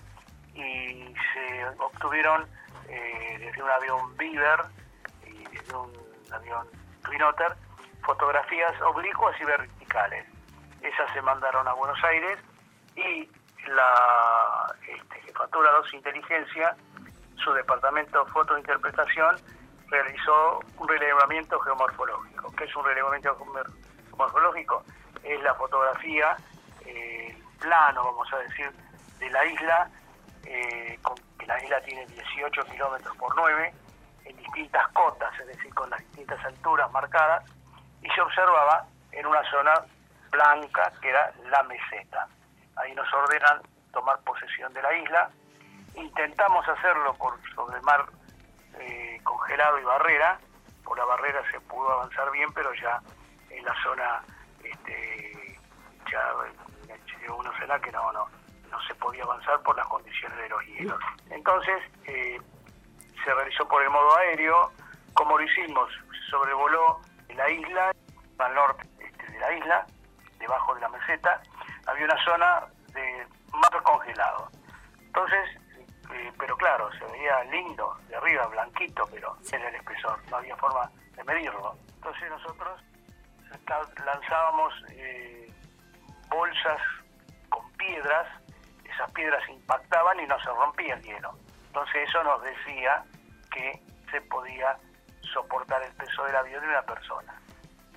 y 0.54 1.14
se 1.32 1.66
obtuvieron 1.78 2.46
eh, 2.88 3.36
desde 3.40 3.62
un 3.62 3.70
avión 3.70 4.16
Beaver 4.16 4.60
y 5.26 5.44
desde 5.44 5.76
un 5.76 5.92
avión 6.32 6.66
Twin 7.02 7.22
Otter 7.22 7.54
fotografías 8.04 8.80
oblicuas 8.82 9.34
y 9.40 9.44
verticales. 9.44 10.26
Esas 10.82 11.12
se 11.12 11.22
mandaron 11.22 11.66
a 11.66 11.72
Buenos 11.72 12.02
Aires 12.04 12.38
y 12.96 13.28
la 13.68 14.74
este, 14.86 15.20
Jefatura 15.22 15.70
2 15.72 15.94
Inteligencia, 15.94 16.76
su 17.42 17.52
departamento 17.52 18.24
de 18.24 18.30
fotointerpretación, 18.30 19.36
realizó 19.88 20.60
un 20.78 20.88
relevamiento 20.88 21.58
geomorfológico. 21.60 22.52
¿Qué 22.56 22.64
es 22.64 22.76
un 22.76 22.84
relevamiento 22.84 23.36
geomorfológico? 24.10 24.84
Es 25.22 25.42
la 25.42 25.54
fotografía, 25.54 26.36
el 26.84 27.36
plano, 27.60 28.04
vamos 28.04 28.32
a 28.32 28.38
decir, 28.38 28.70
de 29.18 29.30
la 29.30 29.44
isla, 29.46 29.90
eh, 30.46 30.98
que 31.38 31.46
la 31.46 31.62
isla 31.62 31.80
tiene 31.82 32.06
18 32.06 32.64
kilómetros 32.64 33.16
por 33.16 33.34
9, 33.36 33.74
en 34.24 34.36
distintas 34.36 34.88
cotas, 34.88 35.38
es 35.40 35.46
decir, 35.46 35.74
con 35.74 35.90
las 35.90 36.00
distintas 36.00 36.44
alturas 36.44 36.90
marcadas, 36.90 37.44
y 38.02 38.08
se 38.10 38.20
observaba 38.20 38.86
en 39.12 39.26
una 39.26 39.42
zona 39.50 39.74
blanca 40.30 40.92
que 41.00 41.10
era 41.10 41.32
la 41.50 41.62
meseta. 41.64 42.28
Ahí 42.76 42.94
nos 42.94 43.12
ordenan 43.12 43.62
tomar 43.92 44.18
posesión 44.20 44.72
de 44.72 44.82
la 44.82 44.94
isla. 44.94 45.30
Intentamos 45.94 46.66
hacerlo 46.68 47.14
por 47.14 47.38
sobre 47.54 47.76
el 47.76 47.82
mar 47.82 48.04
eh, 48.78 49.20
congelado 49.22 49.78
y 49.78 49.84
barrera. 49.84 50.38
Por 50.82 50.98
la 50.98 51.04
barrera 51.04 51.40
se 51.50 51.60
pudo 51.60 51.90
avanzar 51.92 52.30
bien, 52.32 52.52
pero 52.52 52.74
ya 52.74 53.00
en 53.50 53.64
la 53.64 53.74
zona 53.82 54.22
este, 54.62 55.58
ya 56.10 56.32
llegó 57.20 57.36
una 57.36 57.58
zona 57.58 57.78
que 57.78 57.92
no, 57.92 58.12
no, 58.12 58.26
no 58.74 58.82
se 58.82 58.94
podía 58.96 59.22
avanzar 59.22 59.60
por 59.62 59.76
las 59.76 59.86
condiciones 59.86 60.36
de 60.36 60.48
los 60.48 60.66
hielos. 60.66 60.98
Entonces 61.30 61.80
eh, 62.06 62.40
se 63.24 63.34
realizó 63.34 63.68
por 63.68 63.82
el 63.82 63.90
modo 63.90 64.16
aéreo. 64.18 64.72
Como 65.12 65.38
lo 65.38 65.44
hicimos, 65.44 65.88
sobrevoló 66.28 67.00
la 67.36 67.48
isla, 67.48 67.92
al 68.38 68.54
norte 68.54 68.88
este, 68.98 69.30
de 69.30 69.38
la 69.38 69.52
isla, 69.52 69.86
debajo 70.40 70.74
de 70.74 70.80
la 70.80 70.88
meseta, 70.88 71.40
había 71.86 72.04
una 72.04 72.24
zona 72.24 72.64
de 72.92 73.26
mar 73.52 73.82
congelado. 73.84 74.50
Entonces, 74.98 75.48
eh, 76.12 76.32
pero 76.36 76.56
claro, 76.56 76.90
se 76.98 77.04
veía 77.12 77.44
lindo 77.44 77.96
de 78.08 78.16
arriba, 78.16 78.46
blanquito, 78.46 79.04
pero 79.12 79.36
era 79.52 79.68
el 79.68 79.74
espesor, 79.76 80.18
no 80.30 80.38
había 80.38 80.56
forma 80.56 80.90
de 81.14 81.22
medirlo. 81.22 81.76
Entonces 81.94 82.28
nosotros 82.28 82.80
lanzábamos 84.04 84.74
eh, 84.90 85.48
bolsas 86.28 86.80
con 87.48 87.70
piedras, 87.72 88.26
esas 88.94 89.10
piedras 89.12 89.42
impactaban 89.48 90.20
y 90.20 90.26
no 90.26 90.38
se 90.40 90.50
rompía 90.50 90.94
el 90.94 91.02
hielo. 91.02 91.34
Entonces 91.66 92.08
eso 92.08 92.22
nos 92.22 92.42
decía 92.42 93.04
que 93.52 93.80
se 94.10 94.20
podía 94.22 94.76
soportar 95.32 95.82
el 95.82 95.92
peso 95.92 96.24
del 96.24 96.36
avión 96.36 96.62
de 96.62 96.68
una 96.68 96.82
persona. 96.82 97.40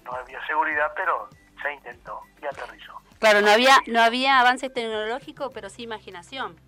No 0.03 0.13
había 0.13 0.45
seguridad, 0.47 0.91
pero 0.95 1.29
se 1.61 1.73
intentó 1.73 2.21
y 2.41 2.45
aterrizó. 2.45 2.99
Claro, 3.19 3.41
no 3.41 3.51
había, 3.51 3.77
no 3.87 4.01
había 4.01 4.39
avance 4.39 4.69
tecnológico, 4.69 5.49
pero 5.51 5.69
sí 5.69 5.83
imaginación. 5.83 6.59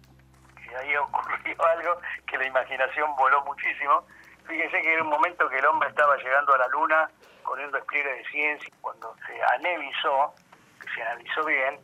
Y 0.70 0.74
ahí 0.76 0.96
ocurrió 0.98 1.66
algo 1.66 2.02
que 2.28 2.38
la 2.38 2.46
imaginación 2.46 3.16
voló 3.16 3.44
muchísimo. 3.46 4.06
Fíjense 4.48 4.82
que 4.82 4.94
era 4.94 5.04
un 5.04 5.10
momento 5.10 5.48
que 5.50 5.58
el 5.58 5.66
hombre 5.66 5.90
estaba 5.90 6.18
llegando 6.18 6.54
a 6.54 6.58
la 6.58 6.68
luna 6.68 7.10
con 7.44 7.60
un 7.60 7.72
despliegue 7.72 8.14
de 8.14 8.26
ciencia. 8.26 8.70
Cuando 8.82 9.16
se 9.26 9.42
analizó, 9.42 10.34
que 10.82 10.94
se 10.94 11.02
analizó 11.02 11.46
bien, 11.46 11.80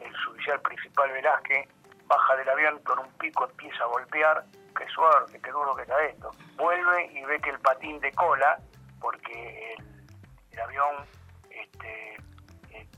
el 0.00 0.14
oficial 0.28 0.60
principal 0.60 1.10
Velázquez 1.12 1.68
baja 2.10 2.36
del 2.36 2.48
avión 2.48 2.78
con 2.82 2.98
un 2.98 3.12
pico, 3.12 3.48
empieza 3.48 3.84
a 3.84 3.86
golpear. 3.86 4.44
Qué 4.76 4.86
suerte, 4.88 5.40
qué 5.40 5.50
duro 5.50 5.74
que 5.76 5.82
está 5.82 6.02
esto. 6.04 6.30
Vuelve 6.56 7.06
y 7.12 7.24
ve 7.24 7.40
que 7.40 7.50
el 7.50 7.60
patín 7.60 8.00
de 8.00 8.12
cola, 8.12 8.58
porque 9.00 9.76
el, 10.50 10.60
avión, 10.60 11.06
este, 11.50 12.16
el 12.70 12.88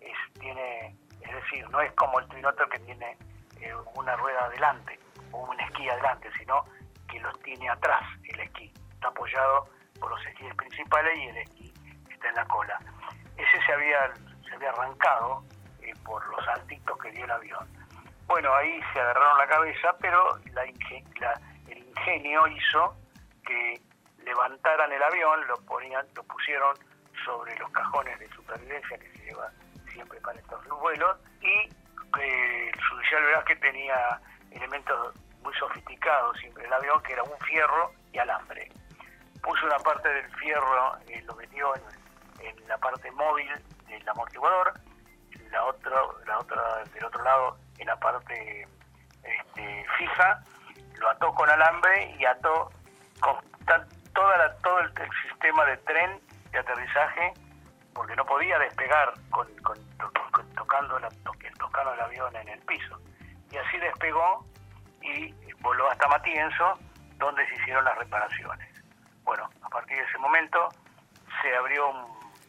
es, 0.00 0.40
tiene, 0.40 0.96
es 1.20 1.34
decir, 1.34 1.68
no 1.70 1.80
es 1.80 1.92
como 1.92 2.18
el 2.20 2.26
Twin 2.28 2.44
que 2.70 2.78
tiene 2.80 3.16
eh, 3.60 3.74
una 3.94 4.16
rueda 4.16 4.46
adelante 4.46 4.98
o 5.32 5.38
un 5.44 5.60
esquí 5.60 5.88
adelante, 5.88 6.30
sino 6.38 6.64
que 7.10 7.20
los 7.20 7.38
tiene 7.40 7.68
atrás 7.68 8.02
el 8.32 8.40
esquí. 8.40 8.72
Está 8.94 9.08
apoyado 9.08 9.68
por 10.00 10.10
los 10.10 10.26
esquíes 10.26 10.54
principales 10.54 11.18
y 11.18 11.26
el 11.28 11.36
esquí 11.38 11.74
está 12.10 12.28
en 12.28 12.34
la 12.36 12.46
cola. 12.46 12.78
Ese 13.36 13.66
se 13.66 13.72
había, 13.72 14.14
se 14.48 14.54
había 14.54 14.70
arrancado 14.70 15.44
eh, 15.82 15.92
por 16.04 16.26
los 16.28 16.44
saltitos 16.44 16.98
que 16.98 17.10
dio 17.10 17.24
el 17.24 17.30
avión. 17.30 17.81
Bueno, 18.32 18.54
ahí 18.54 18.80
se 18.94 18.98
agarraron 18.98 19.36
la 19.36 19.46
cabeza, 19.46 19.94
pero 20.00 20.38
la, 20.54 20.64
el 20.64 21.78
ingenio 21.78 22.46
hizo 22.48 22.96
que 23.44 23.78
levantaran 24.24 24.90
el 24.90 25.02
avión, 25.02 25.46
lo, 25.48 25.56
ponían, 25.66 26.06
lo 26.14 26.22
pusieron 26.22 26.74
sobre 27.26 27.54
los 27.58 27.70
cajones 27.72 28.18
de 28.18 28.30
supervivencia 28.30 28.96
que 28.96 29.12
se 29.12 29.24
lleva 29.26 29.50
siempre 29.92 30.18
para 30.22 30.40
estos 30.40 30.66
vuelos 30.66 31.18
y 31.42 31.68
eh, 32.20 32.70
el 32.72 32.84
judicial 32.88 33.44
que 33.44 33.56
tenía 33.56 34.18
elementos 34.50 35.14
muy 35.42 35.52
sofisticados 35.52 36.34
siempre 36.38 36.64
el 36.64 36.72
avión 36.72 37.02
que 37.02 37.12
era 37.12 37.24
un 37.24 37.38
fierro 37.40 37.92
y 38.14 38.18
alambre. 38.18 38.72
Puso 39.42 39.66
una 39.66 39.78
parte 39.80 40.08
del 40.08 40.34
fierro 40.36 40.96
eh, 41.06 41.22
lo 41.26 41.34
metió 41.34 41.74
en, 41.76 42.66
la 42.66 42.78
parte 42.78 43.10
móvil 43.10 43.50
del 43.88 44.08
amortiguador 44.08 44.72
la 45.50 45.66
otra 45.66 46.00
la 46.24 46.38
otra 46.38 46.82
del 46.94 47.04
otro 47.04 47.22
lado 47.22 47.58
en 47.82 47.88
la 47.88 47.96
parte 47.96 48.66
este, 49.22 49.86
fija 49.98 50.42
lo 50.98 51.10
ató 51.10 51.34
con 51.34 51.50
alambre 51.50 52.14
y 52.18 52.24
ató 52.24 52.70
toda 54.14 54.56
todo 54.62 54.80
el 54.80 54.92
sistema 55.28 55.64
de 55.64 55.76
tren 55.78 56.20
de 56.50 56.58
aterrizaje 56.58 57.32
porque 57.94 58.16
no 58.16 58.24
podía 58.24 58.58
despegar 58.58 59.12
con, 59.30 59.48
tocando 60.54 60.96
el 60.98 61.04
tocando 61.58 61.90
del 61.92 62.00
avión 62.00 62.36
en 62.36 62.48
el 62.48 62.58
piso. 62.60 62.98
Y 63.50 63.56
así 63.56 63.78
despegó 63.78 64.46
y 65.02 65.34
voló 65.60 65.90
hasta 65.90 66.08
Matienzo, 66.08 66.78
donde 67.16 67.46
se 67.48 67.54
hicieron 67.56 67.84
las 67.84 67.96
reparaciones. 67.98 68.68
Bueno, 69.24 69.48
a 69.62 69.68
partir 69.68 69.96
de 69.96 70.04
ese 70.04 70.18
momento 70.18 70.68
se 71.40 71.54
abrió 71.56 71.90
un 71.90 72.06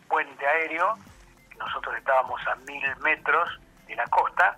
puente 0.08 0.48
aéreo, 0.48 0.96
nosotros 1.58 1.96
estábamos 1.98 2.42
a 2.48 2.56
mil 2.68 2.84
metros 2.98 3.60
de 3.88 3.96
la 3.96 4.06
costa, 4.08 4.58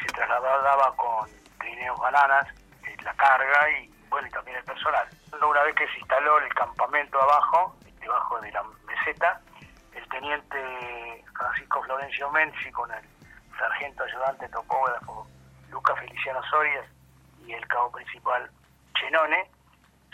se 0.00 0.12
trasladaba 0.12 0.94
con 0.96 1.28
trineos 1.58 1.98
bananas 1.98 2.46
eh, 2.86 2.96
la 3.02 3.14
carga 3.14 3.70
y 3.70 3.88
bueno 4.08 4.28
y 4.28 4.30
también 4.30 4.56
el 4.56 4.64
personal. 4.64 5.08
Una 5.32 5.62
vez 5.62 5.74
que 5.74 5.86
se 5.88 5.98
instaló 5.98 6.38
el 6.38 6.52
campamento 6.54 7.20
abajo, 7.20 7.76
debajo 8.00 8.40
de 8.40 8.52
la 8.52 8.62
meseta, 8.86 9.40
el 9.92 10.08
teniente 10.08 11.24
Francisco 11.36 11.82
Florencio 11.82 12.30
Menzi 12.30 12.70
con 12.72 12.90
el 12.90 13.04
sargento 13.58 14.04
ayudante 14.04 14.48
topógrafo 14.48 15.26
Lucas 15.70 15.98
Feliciano 15.98 16.42
Soria 16.44 16.84
y 17.44 17.52
el 17.52 17.66
cabo 17.66 17.90
principal 17.92 18.50
Chenone 18.94 19.50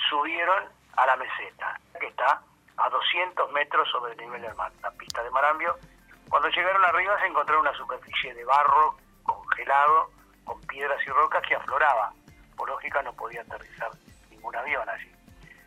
subieron 0.08 0.64
a 0.96 1.06
la 1.06 1.16
meseta, 1.16 1.78
que 1.98 2.06
está 2.06 2.40
a 2.76 2.88
200 2.88 3.52
metros 3.52 3.88
sobre 3.90 4.12
el 4.12 4.18
nivel 4.18 4.42
del 4.42 4.54
mar, 4.54 4.72
la 4.82 4.90
pista 4.92 5.22
de 5.22 5.30
Marambio. 5.30 5.76
Cuando 6.28 6.48
llegaron 6.48 6.84
arriba 6.84 7.18
se 7.20 7.26
encontraron 7.26 7.66
una 7.66 7.76
superficie 7.76 8.34
de 8.34 8.44
barro 8.44 8.96
congelado 9.54 10.10
con 10.44 10.60
piedras 10.62 10.98
y 11.06 11.10
rocas 11.10 11.42
que 11.46 11.54
afloraba. 11.54 12.12
Por 12.56 12.68
lógica 12.68 13.02
no 13.02 13.12
podía 13.12 13.42
aterrizar 13.42 13.90
ningún 14.30 14.54
avión 14.56 14.88
allí. 14.88 15.10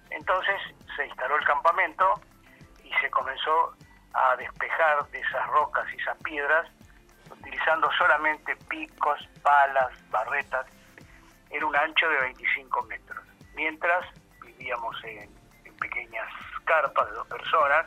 Entonces 0.10 0.56
se 0.96 1.06
instaló 1.06 1.38
el 1.38 1.46
campamento 1.46 2.14
y 2.84 2.92
se 3.02 3.10
comenzó 3.10 3.76
a 4.14 4.36
despejar 4.36 5.08
de 5.10 5.20
esas 5.20 5.48
rocas 5.48 5.86
y 5.94 6.02
esas 6.02 6.18
piedras 6.24 6.70
utilizando 7.30 7.90
solamente 7.98 8.56
picos, 8.70 9.20
palas, 9.44 9.92
barretas, 10.10 10.66
en 11.50 11.64
un 11.64 11.76
ancho 11.76 12.10
de 12.10 12.20
25 12.22 12.82
metros. 12.84 13.26
Mientras 13.56 14.06
vivíamos 14.42 14.96
en, 15.04 15.36
pequeñas 15.80 16.28
carpas 16.66 17.08
de 17.08 17.14
dos 17.14 17.28
personas, 17.28 17.86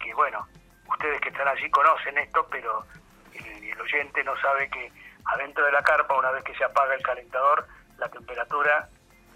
que 0.00 0.14
bueno, 0.14 0.48
ustedes 0.88 1.20
que 1.20 1.28
están 1.28 1.46
allí 1.46 1.68
conocen 1.68 2.16
esto, 2.16 2.46
pero 2.50 2.86
el, 3.34 3.78
oyente 3.78 4.24
no 4.24 4.34
sabe 4.40 4.70
que 4.70 4.90
adentro 5.26 5.64
de 5.64 5.72
la 5.72 5.82
carpa, 5.82 6.16
una 6.16 6.30
vez 6.30 6.44
que 6.44 6.54
se 6.54 6.64
apaga 6.64 6.94
el 6.94 7.02
calentador, 7.02 7.66
la 7.98 8.08
temperatura 8.08 8.88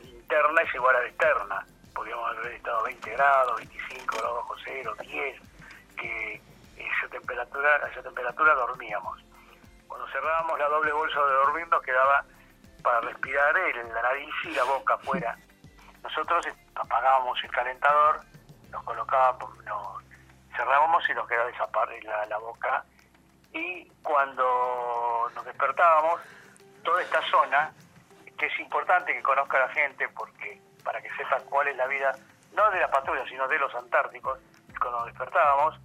interna 0.03 0.63
es 0.63 0.75
igual 0.75 0.97
a 0.97 1.01
la 1.01 1.09
externa. 1.09 1.67
Podríamos 1.95 2.37
haber 2.37 2.53
estado 2.53 2.79
a 2.79 2.83
20 2.85 3.11
grados, 3.11 3.57
25 3.57 4.17
grados 4.17 4.37
bajo 4.37 4.55
cero, 4.65 4.95
10, 5.01 5.41
que 5.97 6.41
esa 6.77 7.09
temperatura, 7.11 7.77
a 7.85 7.89
esa 7.89 8.03
temperatura 8.03 8.55
dormíamos. 8.55 9.23
Cuando 9.87 10.07
cerrábamos 10.09 10.59
la 10.59 10.69
doble 10.69 10.93
bolsa 10.93 11.21
de 11.21 11.33
dormir 11.33 11.69
nos 11.69 11.83
quedaba 11.83 12.25
para 12.83 13.01
respirar 13.01 13.57
el, 13.57 13.89
la 13.89 14.03
nariz 14.03 14.35
y 14.45 14.51
la 14.51 14.65
boca 14.65 14.95
afuera. 14.95 15.37
Nosotros 16.03 16.47
apagábamos 16.75 17.39
el 17.45 17.51
calentador, 17.51 18.21
nos 18.71 18.83
colocábamos, 18.85 19.65
nos 19.65 20.05
cerrábamos 20.57 21.05
y 21.11 21.15
nos 21.15 21.29
quedaba 21.29 21.51
esa 21.51 21.67
parte, 21.71 22.01
la 22.03 22.39
boca 22.39 22.85
y 23.53 23.89
cuando 24.03 25.31
nos 25.35 25.45
despertábamos, 25.45 26.21
toda 26.83 27.03
esta 27.03 27.21
zona, 27.31 27.73
que 28.39 28.47
es 28.47 28.61
importante 28.61 29.13
que 29.13 29.23
conozca 29.23 29.59
la 29.59 29.69
gente 29.69 30.09
porque 30.11 30.61
para 30.85 31.01
que 31.03 31.11
sepa 31.17 31.41
cuál 31.49 31.69
es 31.69 31.77
la 31.77 31.87
vida, 31.87 32.13
no 32.55 32.71
de 32.71 32.81
la 32.81 32.91
patrulla, 32.91 33.25
sino 33.29 33.47
de 33.49 33.59
los 33.59 33.75
antárticos, 33.75 34.39
cuando 34.79 34.99
nos 34.99 35.07
despertábamos, 35.07 35.79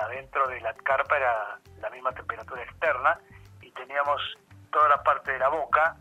adentro 0.00 0.46
de 0.48 0.60
la 0.60 0.74
carpa 0.74 1.16
era 1.16 1.58
la 1.80 1.90
misma 1.90 2.12
temperatura 2.12 2.62
externa 2.62 3.18
y 3.60 3.70
teníamos 3.72 4.20
toda 4.70 4.88
la 4.88 5.02
parte 5.02 5.32
de 5.32 5.38
la 5.38 5.48
boca 5.48 5.96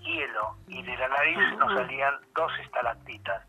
hielo 0.00 0.56
y 0.66 0.82
de 0.82 0.96
la 0.96 1.08
nariz 1.08 1.38
nos 1.58 1.72
salían 1.74 2.14
dos 2.34 2.52
estalactitas. 2.60 3.44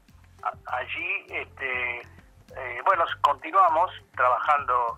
Allí, 0.68 1.25
este, 1.30 2.00
eh, 2.00 2.82
bueno, 2.86 3.06
continuamos 3.22 3.92
trabajando 4.16 4.98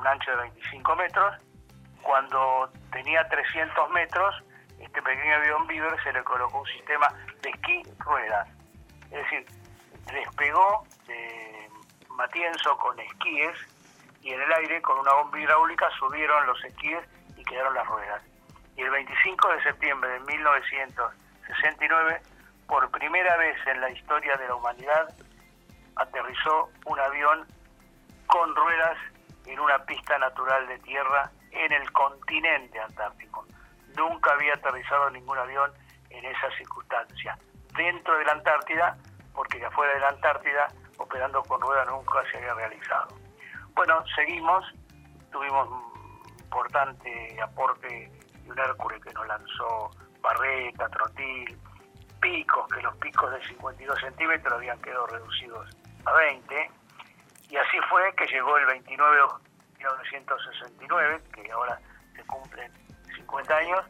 un 0.00 0.06
ancho 0.06 0.30
de 0.30 0.36
25 0.38 0.96
metros. 0.96 1.36
Cuando 2.02 2.70
tenía 2.92 3.28
300 3.28 3.90
metros, 3.90 4.42
este 4.78 5.02
pequeño 5.02 5.34
avión 5.36 5.66
Beaver 5.66 6.02
se 6.02 6.10
le 6.12 6.24
colocó 6.24 6.60
un 6.60 6.66
sistema 6.66 7.08
de 7.42 7.50
esquí 7.50 7.82
ruedas. 7.98 8.48
Es 9.10 9.22
decir, 9.24 9.44
despegó 10.06 10.86
de 11.06 11.68
Matienzo 12.08 12.78
con 12.78 12.98
esquíes 12.98 13.58
y 14.22 14.32
en 14.32 14.40
el 14.40 14.50
aire 14.52 14.80
con 14.82 14.98
una 14.98 15.12
bomba 15.14 15.38
hidráulica 15.38 15.88
subieron 15.98 16.46
los 16.46 16.64
esquíes 16.64 17.04
y 17.36 17.44
quedaron 17.44 17.74
las 17.74 17.86
ruedas. 17.86 18.22
Y 18.76 18.82
el 18.82 18.90
25 18.90 19.52
de 19.52 19.62
septiembre 19.62 20.10
de 20.10 20.20
1969, 20.20 22.20
por 22.66 22.90
primera 22.90 23.36
vez 23.36 23.56
en 23.66 23.80
la 23.80 23.90
historia 23.90 24.36
de 24.36 24.48
la 24.48 24.54
humanidad, 24.54 25.14
aterrizó 25.96 26.70
un 26.86 26.98
avión 26.98 27.46
con 28.26 28.56
ruedas 28.56 28.96
en 29.50 29.58
una 29.58 29.78
pista 29.84 30.16
natural 30.18 30.66
de 30.68 30.78
tierra 30.78 31.30
en 31.50 31.72
el 31.72 31.90
continente 31.92 32.78
antártico. 32.78 33.44
Nunca 33.96 34.32
había 34.32 34.54
aterrizado 34.54 35.10
ningún 35.10 35.36
avión 35.38 35.72
en 36.10 36.24
esa 36.24 36.50
circunstancia. 36.56 37.36
Dentro 37.76 38.16
de 38.16 38.24
la 38.24 38.32
Antártida, 38.32 38.96
porque 39.34 39.64
afuera 39.64 39.94
de 39.94 40.00
la 40.00 40.08
Antártida, 40.08 40.68
operando 40.98 41.42
con 41.42 41.60
ruedas 41.60 41.88
nunca 41.88 42.22
se 42.30 42.38
había 42.38 42.54
realizado. 42.54 43.08
Bueno, 43.74 44.04
seguimos, 44.14 44.64
tuvimos 45.32 45.68
un 45.68 46.40
importante 46.40 47.40
aporte 47.42 47.88
de 47.88 48.50
un 48.50 48.58
Hércules 48.58 49.02
que 49.02 49.12
nos 49.12 49.26
lanzó 49.26 49.90
barreta, 50.20 50.88
trotil, 50.88 51.58
picos, 52.20 52.66
que 52.68 52.82
los 52.82 52.96
picos 52.98 53.32
de 53.32 53.44
52 53.48 53.98
centímetros 53.98 54.52
habían 54.52 54.80
quedado 54.80 55.06
reducidos 55.06 55.68
a 56.04 56.12
20, 56.12 56.70
y 57.50 57.56
así 57.56 57.78
fue 57.88 58.14
que 58.14 58.26
llegó 58.26 58.56
el 58.58 58.66
29 58.66 59.16
de 59.16 59.22
1969, 59.78 61.22
que 61.34 61.50
ahora 61.50 61.80
se 62.14 62.24
cumplen 62.26 62.72
50 63.16 63.56
años, 63.56 63.84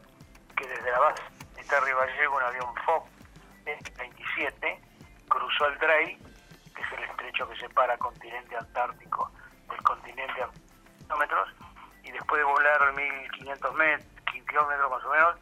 que 0.57 0.67
desde 0.67 0.91
la 0.91 0.99
base 0.99 1.23
de 1.55 1.63
Terry 1.65 1.93
Vallejo, 1.93 2.35
un 2.35 2.43
avión 2.43 2.75
FOB 2.85 3.03
27, 3.65 4.81
cruzó 5.29 5.67
el 5.67 5.77
Drey, 5.77 6.17
que 6.75 6.81
es 6.81 6.91
el 6.93 7.03
estrecho 7.03 7.47
que 7.49 7.55
separa 7.57 7.97
continente 7.97 8.57
antártico 8.57 9.31
del 9.69 9.83
continente 9.83 10.41
kilómetros, 10.99 11.49
y 12.03 12.11
después 12.11 12.39
de 12.39 12.45
volar 12.45 12.93
1500 12.93 13.73
metros, 13.75 14.07
kilómetros 14.31 14.89
más 14.89 15.03
o 15.05 15.09
menos, 15.11 15.35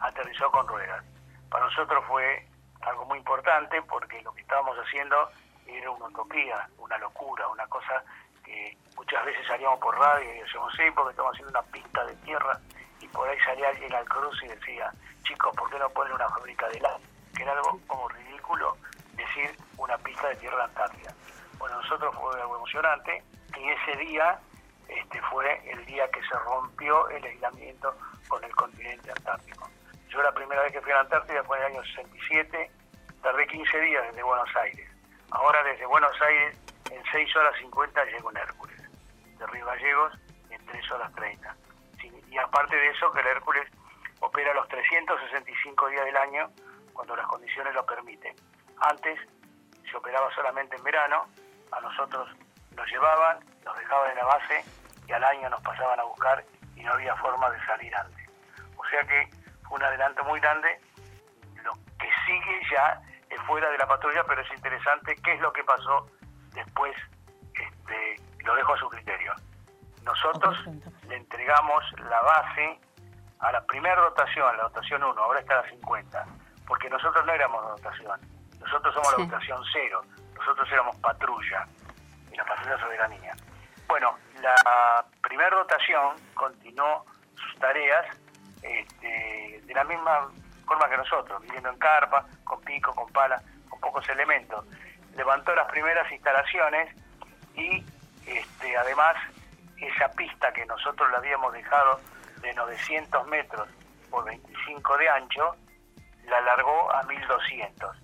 aterrizó 0.00 0.50
con 0.52 0.68
ruedas. 0.68 1.04
Para 1.50 1.64
nosotros 1.64 2.04
fue 2.06 2.46
algo 2.82 3.04
muy 3.06 3.18
importante 3.18 3.82
porque 3.82 4.22
lo 4.22 4.32
que 4.32 4.42
estábamos 4.42 4.76
haciendo 4.78 5.28
era 5.66 5.90
una 5.90 6.06
utopía, 6.06 6.68
una 6.78 6.98
locura, 6.98 7.48
una 7.48 7.66
cosa 7.66 8.02
que 8.44 8.76
muchas 8.96 9.24
veces 9.24 9.46
salíamos 9.46 9.78
por 9.80 9.96
radio 9.98 10.34
y 10.34 10.40
decíamos, 10.40 10.72
sí, 10.76 10.82
porque 10.94 11.10
estamos 11.10 11.32
haciendo 11.32 11.58
una 11.58 11.70
pista 11.70 12.04
de 12.04 12.14
tierra 12.16 12.60
y 13.00 13.08
por 13.08 13.28
ahí 13.28 13.38
salía 13.40 13.68
alguien 13.68 13.94
al 13.94 14.08
cruz 14.08 14.42
y 14.42 14.48
decía, 14.48 14.92
chicos, 15.22 15.54
¿por 15.56 15.70
qué 15.70 15.78
no 15.78 15.88
ponen 15.90 16.12
una 16.12 16.28
fábrica 16.28 16.68
de 16.68 16.78
helado? 16.78 17.00
Que 17.34 17.42
era 17.42 17.52
algo 17.52 17.80
como 17.86 18.08
ridículo 18.08 18.76
decir 19.12 19.56
una 19.78 19.96
pista 19.98 20.28
de 20.28 20.36
tierra 20.36 20.64
antártida. 20.64 21.14
Bueno, 21.58 21.80
nosotros 21.80 22.14
fue 22.14 22.40
algo 22.40 22.56
emocionante 22.56 23.22
y 23.56 23.68
ese 23.68 23.96
día 24.04 24.38
este, 24.88 25.20
fue 25.22 25.60
el 25.70 25.84
día 25.86 26.08
que 26.10 26.20
se 26.22 26.38
rompió 26.40 27.08
el 27.08 27.24
aislamiento 27.24 27.96
con 28.28 28.42
el 28.44 28.54
continente 28.54 29.10
antártico. 29.10 29.68
Yo 30.08 30.22
la 30.22 30.32
primera 30.32 30.62
vez 30.62 30.72
que 30.72 30.80
fui 30.80 30.92
a 30.92 30.96
la 30.96 31.00
Antártida 31.00 31.42
fue 31.42 31.58
en 31.58 31.64
el 31.64 31.72
año 31.72 31.84
67, 31.84 32.70
tardé 33.22 33.46
15 33.48 33.80
días 33.80 34.04
desde 34.08 34.22
Buenos 34.22 34.48
Aires. 34.56 34.93
Ahora 35.34 35.64
desde 35.64 35.84
Buenos 35.86 36.12
Aires 36.22 36.56
en 36.92 37.02
6 37.10 37.36
horas 37.36 37.54
50 37.58 38.04
llego 38.04 38.30
en 38.30 38.36
Hércules, 38.36 38.80
de 39.36 39.46
Río 39.48 39.66
Gallegos 39.66 40.12
en 40.48 40.64
3 40.64 40.92
horas 40.92 41.12
30. 41.14 41.56
Y 42.30 42.38
aparte 42.38 42.76
de 42.76 42.88
eso 42.90 43.10
que 43.12 43.20
el 43.20 43.26
Hércules 43.26 43.68
opera 44.20 44.54
los 44.54 44.68
365 44.68 45.88
días 45.88 46.04
del 46.04 46.16
año 46.16 46.50
cuando 46.92 47.16
las 47.16 47.26
condiciones 47.26 47.74
lo 47.74 47.84
permiten. 47.84 48.34
Antes 48.80 49.18
se 49.90 49.96
operaba 49.96 50.32
solamente 50.36 50.76
en 50.76 50.84
verano, 50.84 51.26
a 51.72 51.80
nosotros 51.80 52.28
nos 52.76 52.88
llevaban, 52.88 53.38
nos 53.64 53.76
dejaban 53.76 54.12
en 54.12 54.16
la 54.18 54.24
base 54.24 54.64
y 55.08 55.12
al 55.12 55.24
año 55.24 55.50
nos 55.50 55.60
pasaban 55.62 55.98
a 55.98 56.04
buscar 56.04 56.44
y 56.76 56.82
no 56.84 56.92
había 56.92 57.16
forma 57.16 57.50
de 57.50 57.64
salir 57.66 57.94
antes. 57.96 58.28
O 58.76 58.84
sea 58.86 59.02
que 59.02 59.28
fue 59.68 59.78
un 59.78 59.82
adelanto 59.82 60.22
muy 60.24 60.38
grande. 60.38 60.80
Lo 61.64 61.72
que 61.98 62.08
sigue 62.24 62.60
ya 62.70 63.02
fuera 63.46 63.70
de 63.70 63.78
la 63.78 63.86
patrulla, 63.86 64.24
pero 64.24 64.42
es 64.42 64.50
interesante 64.52 65.16
qué 65.22 65.34
es 65.34 65.40
lo 65.40 65.52
que 65.52 65.64
pasó 65.64 66.10
después. 66.52 66.94
Este, 67.54 68.16
lo 68.44 68.54
dejo 68.54 68.74
a 68.74 68.78
su 68.78 68.88
criterio. 68.88 69.32
Nosotros 70.04 70.56
le 71.08 71.16
entregamos 71.16 71.82
la 72.10 72.20
base 72.20 72.78
a 73.40 73.52
la 73.52 73.64
primera 73.66 74.00
dotación, 74.00 74.56
la 74.56 74.64
dotación 74.64 75.02
1, 75.02 75.22
ahora 75.22 75.40
está 75.40 75.56
la 75.56 75.70
50, 75.70 76.26
porque 76.66 76.88
nosotros 76.90 77.24
no 77.26 77.32
éramos 77.32 77.62
dotación, 77.76 78.20
nosotros 78.60 78.94
somos 78.94 79.18
la 79.18 79.24
dotación 79.24 79.62
0, 79.72 80.02
nosotros 80.34 80.68
éramos 80.72 80.96
patrulla 80.96 81.66
y 82.30 82.36
la 82.36 82.44
patrulla 82.44 82.78
soberanía. 82.78 83.32
Bueno, 83.86 84.16
la 84.40 85.04
primera 85.22 85.56
dotación 85.56 86.16
continuó 86.34 87.04
sus 87.34 87.58
tareas 87.58 88.06
este, 88.62 89.60
de 89.64 89.74
la 89.74 89.84
misma 89.84 90.30
forma 90.64 90.88
que 90.88 90.96
nosotros, 90.96 91.40
viviendo 91.42 91.70
en 91.70 91.78
carpa, 91.78 92.26
con 92.44 92.60
pico, 92.62 92.92
con 92.94 93.10
pala, 93.12 93.40
con 93.68 93.80
pocos 93.80 94.08
elementos. 94.08 94.64
Levantó 95.16 95.54
las 95.54 95.70
primeras 95.70 96.10
instalaciones 96.10 96.94
y 97.54 97.84
este, 98.26 98.76
además 98.76 99.16
esa 99.76 100.08
pista 100.12 100.52
que 100.52 100.64
nosotros 100.66 101.10
le 101.10 101.16
habíamos 101.16 101.52
dejado 101.52 102.00
de 102.40 102.52
900 102.54 103.26
metros 103.26 103.68
por 104.10 104.24
25 104.24 104.96
de 104.98 105.08
ancho, 105.08 105.56
la 106.26 106.38
alargó 106.38 106.94
a 106.94 107.02
1200. 107.02 107.96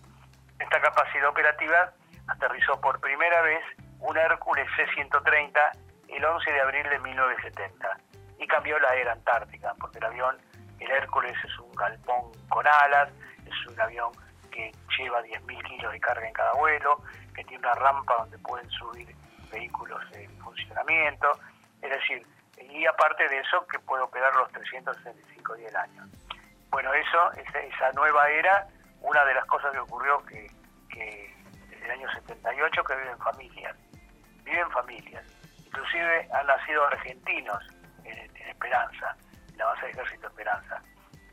Esta 0.59 0.81
capacidad 0.81 1.29
operativa 1.29 1.93
aterrizó 2.29 2.81
por 2.81 3.01
primera 3.01 3.41
vez 3.43 3.63
un 4.01 4.17
Hércules 4.17 4.67
C-130 4.77 5.59
el 6.09 6.25
11 6.25 6.53
de 6.53 6.61
abril 6.61 6.89
de 6.89 6.99
1970 6.99 7.99
y 8.39 8.47
cambió 8.47 8.79
la 8.79 8.95
era 8.95 9.13
antártica, 9.13 9.75
porque 9.79 9.99
el 9.99 10.05
avión, 10.05 10.37
el 10.81 10.91
Hércules 10.91 11.37
es 11.45 11.59
un 11.59 11.73
galpón 11.73 12.33
con 12.49 12.67
alas, 12.67 13.11
es 13.47 13.67
un 13.73 13.81
avión 13.81 14.11
que 14.51 14.73
lleva 14.99 15.23
10.000 15.23 15.63
kilos 15.65 15.93
de 15.93 16.01
carga 16.01 16.27
en 16.27 16.33
cada 16.33 16.53
vuelo, 16.55 17.03
que 17.35 17.45
tiene 17.45 17.59
una 17.59 17.75
rampa 17.75 18.17
donde 18.19 18.39
pueden 18.39 18.69
subir 18.71 19.15
vehículos 19.51 20.03
en 20.13 20.31
funcionamiento, 20.39 21.31
es 21.83 21.91
decir, 21.91 22.27
y 22.59 22.87
aparte 22.87 23.29
de 23.29 23.39
eso 23.39 23.67
que 23.67 23.79
puede 23.81 24.03
operar 24.03 24.35
los 24.37 24.51
365 24.53 25.55
días 25.55 25.73
del 25.73 25.77
año. 25.77 26.05
Bueno, 26.71 26.93
eso, 26.95 27.33
esa, 27.33 27.93
nueva 27.93 28.29
era, 28.31 28.67
una 29.01 29.25
de 29.25 29.35
las 29.35 29.45
cosas 29.47 29.73
que 29.73 29.81
ocurrió 29.81 30.25
que, 30.25 30.47
que 30.89 31.35
desde 31.69 31.85
el 31.85 31.91
año 31.91 32.13
78 32.13 32.85
que 32.85 32.97
viven 32.97 33.19
familias, 33.19 33.77
viven 34.45 34.71
familias, 34.71 35.25
inclusive 35.65 36.29
han 36.33 36.47
nacido 36.47 36.87
argentinos 36.87 37.65
en, 38.05 38.31
Esperanza, 38.51 39.17
la 39.61 39.67
base 39.67 39.87
de 39.87 39.93
ejército 39.93 40.27
Esperanza, 40.27 40.83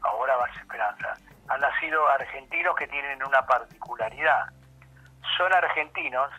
ahora 0.02 0.36
base 0.36 0.60
Esperanza, 0.60 1.14
han 1.48 1.62
nacido 1.62 2.06
argentinos 2.10 2.76
que 2.76 2.88
tienen 2.88 3.24
una 3.24 3.42
particularidad, 3.46 4.48
son 5.38 5.54
argentinos, 5.54 6.30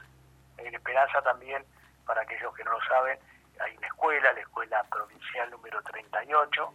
en 0.58 0.74
Esperanza 0.74 1.22
también, 1.22 1.64
para 2.04 2.20
aquellos 2.22 2.54
que 2.54 2.64
no 2.64 2.72
lo 2.72 2.80
saben, 2.82 3.18
hay 3.60 3.74
una 3.76 3.86
escuela, 3.86 4.32
la 4.34 4.40
escuela 4.40 4.84
provincial 4.90 5.50
número 5.50 5.82
38, 5.82 6.74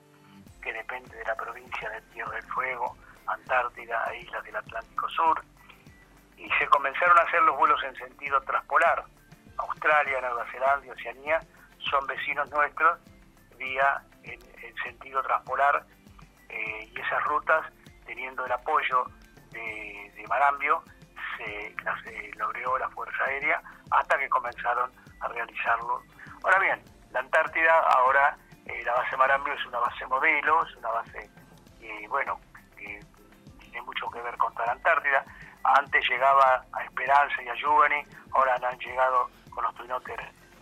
que 0.63 0.73
depende 0.73 1.15
de 1.15 1.25
la 1.25 1.35
provincia 1.35 1.89
de 1.91 2.01
Tierra 2.13 2.31
del 2.31 2.47
Fuego, 2.51 2.97
Antártida 3.27 4.05
e 4.13 4.21
Islas 4.21 4.43
del 4.43 4.55
Atlántico 4.55 5.09
Sur, 5.09 5.43
y 6.37 6.49
se 6.57 6.67
comenzaron 6.67 7.17
a 7.19 7.21
hacer 7.21 7.41
los 7.43 7.55
vuelos 7.55 7.81
en 7.83 7.95
sentido 7.97 8.41
transpolar. 8.41 9.03
Australia, 9.57 10.21
Nueva 10.21 10.45
Zelanda 10.51 10.87
y 10.87 10.89
Oceanía 10.89 11.39
son 11.91 12.07
vecinos 12.07 12.49
nuestros 12.49 12.99
vía 13.57 14.01
en, 14.23 14.39
sentido 14.83 15.21
transpolar 15.21 15.85
eh, 16.49 16.89
y 16.93 16.99
esas 16.99 17.23
rutas, 17.23 17.65
teniendo 18.05 18.45
el 18.45 18.51
apoyo 18.51 19.05
de, 19.51 20.25
Marambio, 20.27 20.83
se 21.37 21.67
eh, 21.67 22.31
logró 22.37 22.77
la 22.77 22.89
Fuerza 22.89 23.23
Aérea 23.25 23.61
hasta 23.91 24.17
que 24.17 24.29
comenzaron 24.29 24.91
a 25.19 25.27
realizarlo. 25.27 26.01
Ahora 26.43 26.59
bien, 26.59 26.81
la 27.11 27.19
Antártida 27.19 27.79
ahora, 27.79 28.35
eh, 28.65 28.83
la 28.83 28.93
base 28.93 29.15
Marambio 29.17 29.53
es 29.53 29.65
una 29.65 29.79
base 29.79 30.05
modelo, 30.07 30.65
es 30.65 30.75
una 30.77 30.89
base, 30.89 31.29
eh, 31.81 32.07
bueno, 32.09 32.39
que 32.75 32.99
tiene 33.59 33.81
mucho 33.83 34.09
que 34.09 34.21
ver 34.21 34.35
con 34.37 34.53
toda 34.53 34.67
la 34.67 34.71
Antártida. 34.73 35.23
Antes 35.63 36.09
llegaba 36.09 36.65
a 36.73 36.83
Esperanza 36.83 37.41
y 37.41 37.49
a 37.49 37.55
Yugani, 37.55 38.03
ahora 38.33 38.55
han 38.55 38.79
llegado 38.79 39.29
con 39.51 39.63
los 39.63 39.75
Twin 39.75 39.91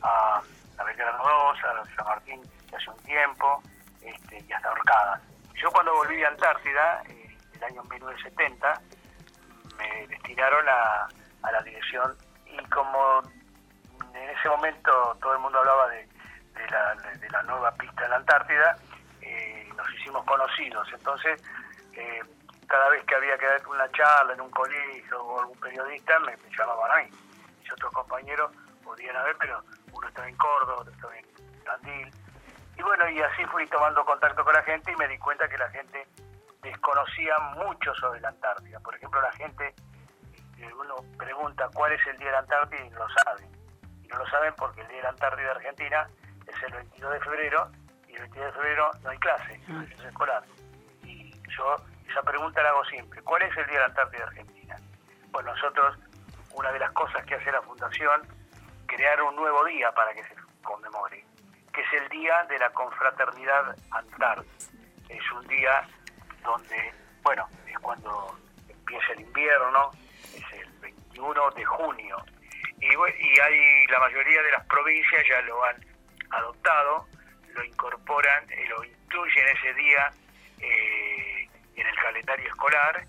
a, 0.03 0.41
a 0.81 0.83
Belgrano 0.83 1.23
2, 1.23 1.57
a 1.63 1.95
San 1.95 2.05
Martín 2.05 2.41
hace 2.75 2.89
un 2.89 2.97
tiempo, 3.03 3.61
este, 4.01 4.43
y 4.47 4.51
hasta 4.51 4.71
Orcada. 4.71 5.21
Yo 5.55 5.69
cuando 5.71 5.93
volví 5.93 6.23
a 6.23 6.29
Antártida, 6.29 7.03
eh, 7.07 7.37
el 7.53 7.63
año 7.63 7.83
1970, 7.83 8.81
me 9.77 10.07
destinaron 10.07 10.67
a, 10.67 11.07
a 11.43 11.51
la 11.51 11.61
dirección 11.61 12.15
y 12.45 12.57
como 12.69 13.21
en 14.13 14.29
ese 14.29 14.49
momento 14.49 15.17
todo 15.21 15.33
el 15.33 15.39
mundo 15.39 15.59
hablaba 15.59 15.87
de, 15.89 16.07
la, 17.31 17.43
nueva 17.43 17.71
pista 17.71 18.03
en 18.03 18.09
la 18.11 18.15
Antártida, 18.17 18.75
eh, 19.21 19.69
nos 19.75 19.89
hicimos 19.93 20.25
conocidos. 20.25 20.87
Entonces, 20.93 21.41
eh, 21.93 22.21
cada 22.67 22.89
vez 22.89 23.03
que 23.05 23.15
había 23.15 23.37
que 23.37 23.45
dar 23.45 23.67
una 23.67 23.89
charla 23.91 24.33
en 24.33 24.41
un 24.41 24.51
colegio 24.51 25.23
o 25.23 25.39
algún 25.39 25.59
periodista, 25.59 26.19
me, 26.19 26.35
llamaban 26.57 26.91
a. 26.91 27.03
Y 27.03 27.71
otros 27.71 27.93
compañeros 27.93 28.51
podían 28.83 29.15
haber, 29.15 29.35
pero 29.37 29.63
uno 30.01 30.09
estaba 30.09 30.27
en 30.27 30.35
Córdoba, 30.35 30.77
otro 30.81 30.93
estaba 30.93 31.17
en 31.17 31.25
Tandil. 31.63 32.11
Y 32.77 32.81
bueno, 32.81 33.09
y 33.09 33.21
así 33.21 33.45
fui 33.45 33.67
tomando 33.67 34.03
contacto 34.03 34.43
con 34.43 34.53
la 34.53 34.63
gente 34.63 34.91
y 34.91 34.95
me 34.95 35.07
di 35.07 35.17
cuenta 35.17 35.47
que 35.47 35.57
la 35.57 35.69
gente 35.69 36.07
desconocía 36.61 37.37
mucho 37.55 37.93
sobre 37.95 38.19
la 38.19 38.29
Antártida. 38.29 38.79
Por 38.79 38.95
ejemplo, 38.95 39.21
la 39.21 39.31
gente, 39.33 39.75
eh, 40.57 40.73
uno 40.73 40.95
pregunta 41.17 41.69
cuál 41.73 41.91
es 41.93 42.07
el 42.07 42.17
día 42.17 42.27
de 42.27 42.33
la 42.33 42.39
Antártida 42.39 42.85
y 42.85 42.89
no 42.89 42.99
lo 42.99 43.09
saben 43.09 43.61
no 44.11 44.17
lo 44.17 44.27
saben 44.27 44.53
porque 44.57 44.81
el 44.81 44.87
Día 44.87 44.97
de 44.97 45.03
la 45.03 45.09
Antártida 45.09 45.45
de 45.45 45.51
Argentina 45.51 46.07
es 46.47 46.63
el 46.63 46.73
22 46.73 47.13
de 47.13 47.19
febrero 47.21 47.71
y 48.07 48.13
el 48.13 48.21
22 48.21 48.45
de 48.45 48.51
febrero 48.51 48.91
no 49.03 49.09
hay 49.09 49.17
clase, 49.17 49.61
no 49.67 49.79
hay 49.79 50.07
escolar. 50.07 50.43
Y 51.03 51.31
yo 51.49 51.75
esa 52.09 52.21
pregunta 52.21 52.61
la 52.61 52.69
hago 52.69 52.83
siempre, 52.85 53.21
¿cuál 53.21 53.41
es 53.43 53.57
el 53.57 53.65
Día 53.67 53.75
de 53.75 53.79
la 53.79 53.85
Antártida 53.85 54.19
de 54.19 54.25
Argentina? 54.25 54.75
Bueno, 55.31 55.53
nosotros, 55.53 55.97
una 56.53 56.71
de 56.71 56.79
las 56.79 56.91
cosas 56.91 57.25
que 57.25 57.35
hace 57.35 57.51
la 57.51 57.61
Fundación, 57.61 58.21
crear 58.95 59.21
un 59.21 59.35
nuevo 59.35 59.63
día 59.65 59.91
para 59.93 60.13
que 60.13 60.23
se 60.23 60.35
conmemore, 60.63 61.23
que 61.73 61.81
es 61.81 61.93
el 62.01 62.09
Día 62.09 62.43
de 62.49 62.59
la 62.59 62.69
Confraternidad 62.71 63.75
Antártica. 63.91 64.65
Es 65.09 65.31
un 65.31 65.47
día 65.47 65.87
donde, 66.43 66.93
bueno, 67.21 67.47
es 67.67 67.77
cuando 67.79 68.37
empieza 68.67 69.13
el 69.13 69.21
invierno, 69.21 69.91
es 70.35 70.53
el 70.53 70.71
21 70.79 71.51
de 71.51 71.65
junio 71.65 72.17
y, 72.81 73.39
hay 73.39 73.87
la 73.87 73.99
mayoría 73.99 74.41
de 74.41 74.51
las 74.51 74.65
provincias 74.65 75.23
ya 75.27 75.41
lo 75.41 75.63
han 75.63 75.85
adoptado, 76.31 77.07
lo 77.53 77.63
incorporan, 77.63 78.49
eh, 78.51 78.65
lo 78.69 78.83
incluyen 78.83 79.47
ese 79.49 79.73
día 79.75 80.11
eh, 80.59 81.49
en 81.75 81.87
el 81.87 81.95
calendario 81.95 82.47
escolar, 82.47 83.05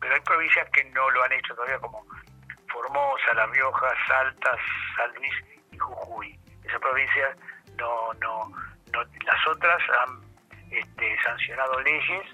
pero 0.00 0.14
hay 0.14 0.20
provincias 0.20 0.68
que 0.70 0.84
no 0.84 1.10
lo 1.10 1.24
han 1.24 1.32
hecho 1.32 1.54
todavía 1.54 1.78
como 1.78 2.06
Formosa, 2.72 3.34
La 3.34 3.46
Rioja, 3.46 3.92
Salta, 4.06 4.56
San 4.96 5.14
Luis 5.14 5.32
y 5.72 5.78
Jujuy. 5.78 6.38
Esas 6.64 6.80
provincias 6.80 7.36
no, 7.76 8.12
no, 8.14 8.48
no 8.92 9.02
las 9.02 9.46
otras 9.48 9.80
han 10.00 10.20
este, 10.70 11.16
sancionado 11.24 11.80
leyes 11.80 12.26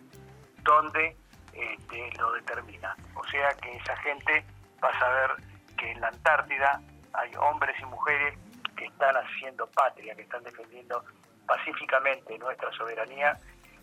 donde 0.63 1.17
este, 1.53 2.11
lo 2.19 2.33
determina. 2.33 2.95
O 3.15 3.25
sea 3.29 3.49
que 3.63 3.73
esa 3.77 3.97
gente 3.99 4.45
va 4.83 4.89
a 4.89 4.99
saber 4.99 5.31
que 5.79 5.91
en 5.91 6.01
la 6.01 6.09
Antártida 6.09 6.81
hay 7.13 7.31
hombres 7.37 7.77
y 7.81 7.85
mujeres 7.87 8.39
que 8.77 8.87
están 8.87 9.15
haciendo 9.17 9.67
patria, 9.69 10.15
que 10.15 10.23
están 10.23 10.43
defendiendo 10.45 11.03
pacíficamente 11.47 12.39
nuestra 12.39 12.71
soberanía, 12.73 13.39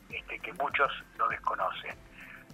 este, 0.09 0.39
que 0.39 0.53
muchos 0.53 0.91
lo 1.17 1.27
desconocen. 1.29 1.97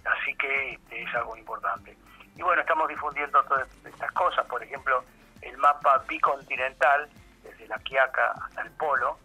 Así 0.05 0.33
que 0.35 0.71
este, 0.71 1.03
es 1.03 1.15
algo 1.15 1.35
importante. 1.35 1.97
Y 2.39 2.41
bueno, 2.41 2.61
estamos 2.61 2.87
difundiendo 2.87 3.43
todas 3.43 3.67
estas 3.83 4.11
cosas, 4.13 4.45
por 4.45 4.63
ejemplo, 4.63 5.03
el 5.41 5.57
mapa 5.57 5.97
bicontinental, 6.07 7.09
desde 7.43 7.67
la 7.67 7.77
Quiaca 7.79 8.31
hasta 8.31 8.61
el 8.61 8.71
Polo, 8.71 9.19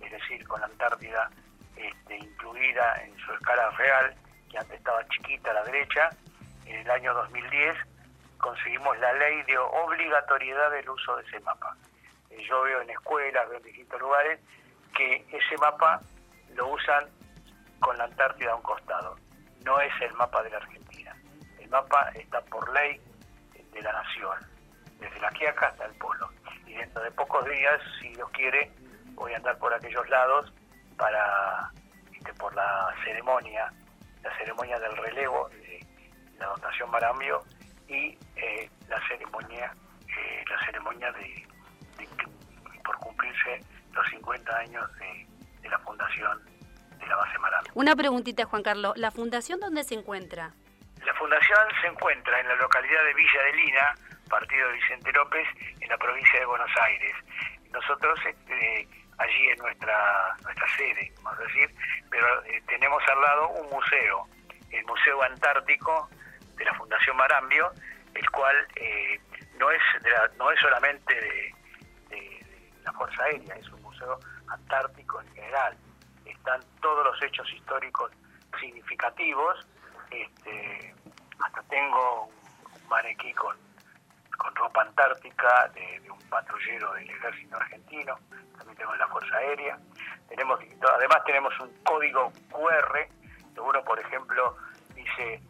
es 0.00 0.10
decir, 0.10 0.48
con 0.48 0.62
la 0.62 0.66
Antártida 0.66 1.28
este, 1.76 2.16
incluida 2.16 3.02
en 3.04 3.14
su 3.18 3.34
escala 3.34 3.68
real, 3.72 4.14
que 4.50 4.56
antes 4.56 4.78
estaba 4.78 5.06
chiquita 5.08 5.50
a 5.50 5.54
la 5.54 5.64
derecha, 5.64 6.08
en 6.64 6.76
el 6.76 6.90
año 6.90 7.12
2010 7.12 7.76
conseguimos 8.38 8.98
la 8.98 9.12
ley 9.12 9.42
de 9.42 9.58
obligatoriedad 9.58 10.70
del 10.70 10.88
uso 10.88 11.16
de 11.16 11.22
ese 11.24 11.40
mapa. 11.40 11.76
Eh, 12.30 12.42
yo 12.48 12.62
veo 12.62 12.80
en 12.80 12.88
escuelas, 12.88 13.46
veo 13.46 13.58
en 13.58 13.64
distintos 13.64 14.00
lugares, 14.00 14.40
que 14.96 15.26
ese 15.30 15.58
mapa 15.58 16.00
lo 16.54 16.68
usan 16.68 17.10
con 17.80 17.98
la 17.98 18.04
Antártida 18.04 18.52
a 18.52 18.54
un 18.54 18.62
costado. 18.62 19.18
No 19.66 19.78
es 19.82 19.92
el 20.00 20.14
mapa 20.14 20.42
de 20.42 20.48
la 20.48 20.56
Argentina. 20.56 20.83
Mapa 21.74 22.08
está 22.14 22.40
por 22.42 22.72
ley 22.72 23.00
de 23.72 23.82
la 23.82 23.92
nación, 23.92 24.38
desde 25.00 25.18
la 25.18 25.28
Quiaca 25.30 25.66
hasta 25.66 25.86
el 25.86 25.94
Polo. 25.94 26.30
Y 26.68 26.74
dentro 26.74 27.02
de 27.02 27.10
pocos 27.10 27.44
días, 27.46 27.80
si 28.00 28.10
Dios 28.10 28.30
quiere, 28.30 28.70
voy 29.14 29.32
a 29.32 29.38
andar 29.38 29.58
por 29.58 29.74
aquellos 29.74 30.08
lados 30.08 30.52
para, 30.96 31.72
por 32.38 32.54
la 32.54 32.94
ceremonia, 33.04 33.72
la 34.22 34.38
ceremonia 34.38 34.78
del 34.78 34.96
relevo 34.98 35.48
de 35.48 35.84
la 36.38 36.46
dotación 36.46 36.88
Marambio 36.92 37.42
y 37.88 38.16
eh, 38.36 38.70
la 38.88 39.00
ceremonia 39.08 39.74
eh, 40.06 40.44
la 40.48 40.66
ceremonia 40.66 41.10
de, 41.10 41.48
por 42.84 42.96
cumplirse 42.98 43.60
los 43.92 44.08
50 44.10 44.56
años 44.58 44.88
de, 45.60 45.68
la 45.68 45.78
fundación 45.80 46.40
de 47.00 47.06
la 47.08 47.16
base 47.16 47.36
Marambio. 47.40 47.72
Una 47.74 47.96
preguntita, 47.96 48.44
Juan 48.44 48.62
Carlos. 48.62 48.96
¿La 48.96 49.10
fundación 49.10 49.58
dónde 49.58 49.82
se 49.82 49.94
encuentra? 49.94 50.54
La 51.04 51.14
fundación 51.14 51.68
se 51.80 51.86
encuentra 51.88 52.40
en 52.40 52.48
la 52.48 52.54
localidad 52.56 53.04
de 53.04 53.14
Villa 53.14 53.42
de 53.42 53.52
Lina, 53.52 53.94
partido 54.28 54.68
de 54.68 54.74
Vicente 54.74 55.12
López, 55.12 55.46
en 55.80 55.88
la 55.88 55.98
provincia 55.98 56.40
de 56.40 56.46
Buenos 56.46 56.70
Aires. 56.80 57.14
Nosotros 57.72 58.18
este, 58.24 58.88
allí 59.18 59.48
en 59.48 59.58
nuestra 59.58 60.36
nuestra 60.42 60.66
sede, 60.76 61.12
vamos 61.22 61.38
a 61.40 61.42
decir, 61.42 61.70
pero 62.10 62.44
eh, 62.44 62.62
tenemos 62.66 63.02
al 63.08 63.20
lado 63.20 63.48
un 63.50 63.68
museo, 63.70 64.26
el 64.70 64.84
Museo 64.86 65.22
Antártico 65.22 66.08
de 66.56 66.64
la 66.64 66.74
Fundación 66.74 67.16
Marambio, 67.16 67.70
el 68.14 68.30
cual 68.30 68.56
eh, 68.76 69.20
no 69.58 69.70
es 69.70 69.82
no 70.38 70.50
es 70.50 70.60
solamente 70.60 71.14
de, 71.14 71.54
la 72.84 72.92
Fuerza 72.92 73.24
Aérea, 73.24 73.54
es 73.56 73.68
un 73.70 73.82
museo 73.82 74.18
antártico 74.48 75.20
en 75.20 75.34
general. 75.34 75.76
Están 76.24 76.60
todos 76.80 77.04
los 77.04 77.22
hechos 77.22 77.50
históricos 77.52 78.12
significativos. 78.60 79.66
Este, 80.22 80.94
hasta 81.44 81.62
tengo 81.64 82.26
un 82.26 82.88
maniquí 82.88 83.32
con, 83.34 83.56
con 84.38 84.54
ropa 84.54 84.82
antártica 84.82 85.68
de, 85.74 86.10
un 86.10 86.18
patrullero 86.28 86.92
del 86.94 87.10
ejército 87.10 87.56
argentino, 87.56 88.18
también 88.56 88.76
tengo 88.76 88.94
la 88.96 89.08
Fuerza 89.08 89.36
Aérea. 89.36 89.78
Tenemos, 90.28 90.60
además 90.96 91.24
tenemos 91.24 91.60
un 91.60 91.70
código 91.84 92.32
QR, 92.50 93.08
uno 93.58 93.84
por 93.84 93.98
ejemplo 93.98 94.56
dice 94.94 95.40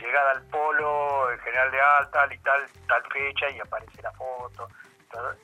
llegada 0.00 0.32
al 0.32 0.42
polo, 0.44 1.30
el 1.30 1.40
general 1.40 1.70
de 1.70 1.80
alta, 1.80 2.34
y 2.34 2.38
tal, 2.38 2.66
tal 2.86 3.02
fecha, 3.12 3.50
y 3.50 3.60
aparece 3.60 4.02
la 4.02 4.12
foto 4.12 4.68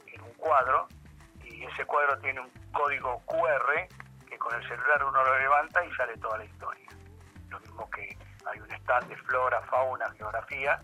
en 0.06 0.20
un 0.20 0.32
cuadro, 0.34 0.88
y 1.42 1.64
ese 1.64 1.84
cuadro 1.84 2.18
tiene 2.18 2.40
un 2.40 2.50
código 2.72 3.22
QR 3.26 3.88
que 4.28 4.38
con 4.38 4.54
el 4.54 4.68
celular 4.68 5.04
uno 5.04 5.24
lo 5.24 5.38
levanta 5.38 5.84
y 5.84 5.94
sale 5.94 6.16
toda 6.18 6.38
la 6.38 6.44
historia. 6.44 6.63
De 9.00 9.16
flora, 9.16 9.60
fauna, 9.62 10.06
geografía, 10.16 10.80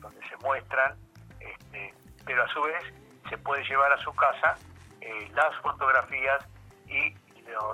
donde 0.00 0.20
se 0.28 0.36
muestran, 0.36 0.94
este, 1.40 1.94
pero 2.24 2.44
a 2.44 2.48
su 2.48 2.62
vez 2.62 2.84
se 3.28 3.36
puede 3.38 3.64
llevar 3.64 3.92
a 3.92 3.98
su 3.98 4.14
casa 4.14 4.56
eh, 5.00 5.28
las 5.34 5.56
fotografías 5.62 6.46
y 6.86 7.16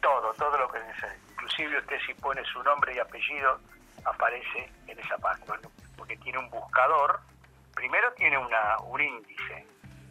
todo, 0.00 0.32
todo 0.34 0.58
lo 0.58 0.68
que 0.68 0.80
necesita. 0.80 1.14
Inclusive 1.32 1.78
usted 1.78 1.98
si 2.06 2.14
pone 2.14 2.42
su 2.44 2.62
nombre 2.62 2.94
y 2.94 2.98
apellido, 2.98 3.58
aparece 4.04 4.70
en 4.86 4.98
esa 4.98 5.16
página, 5.18 5.58
porque 5.96 6.16
tiene 6.18 6.38
un 6.38 6.50
buscador. 6.50 7.20
Primero 7.74 8.12
tiene 8.14 8.36
una, 8.36 8.78
un 8.80 9.00
índice, 9.00 9.66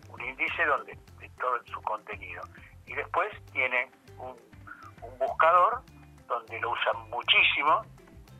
un 0.09 0.21
índice 0.21 0.65
donde 0.65 0.97
de 1.19 1.29
todo 1.39 1.63
su 1.65 1.81
contenido 1.81 2.41
y 2.87 2.93
después 2.93 3.29
tiene 3.51 3.91
un, 4.17 4.35
buscador 5.19 5.81
donde 6.27 6.59
lo 6.59 6.71
usan 6.71 7.09
muchísimo, 7.09 7.81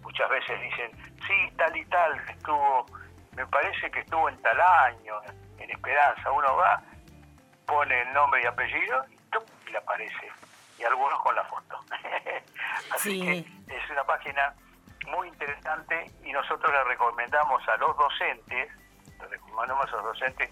muchas 0.01 0.29
veces 0.29 0.59
dicen, 0.61 0.91
sí, 1.27 1.55
tal 1.57 1.75
y 1.77 1.85
tal 1.85 2.19
estuvo 2.29 2.85
me 3.35 3.45
parece 3.47 3.89
que 3.91 3.99
estuvo 3.99 4.27
en 4.29 4.41
tal 4.41 4.59
año, 4.59 5.21
en 5.57 5.69
Esperanza. 5.69 6.31
Uno 6.31 6.55
va, 6.55 6.81
pone 7.65 8.01
el 8.01 8.13
nombre 8.13 8.41
y 8.43 8.45
apellido 8.45 9.05
le 9.71 9.77
aparece. 9.77 10.31
Y 10.77 10.83
algunos 10.83 11.19
con 11.19 11.35
la 11.35 11.43
foto. 11.45 11.79
Así 12.95 13.21
que 13.21 13.39
es 13.75 13.89
una 13.89 14.03
página 14.03 14.53
muy 15.07 15.27
interesante 15.27 16.11
y 16.23 16.31
nosotros 16.31 16.71
le 16.71 16.83
recomendamos 16.85 17.67
a 17.67 17.77
los 17.77 17.95
docentes, 17.97 18.69
le 19.19 19.27
recomendamos 19.27 19.87
a 19.91 19.95
los 19.97 20.05
docentes 20.05 20.49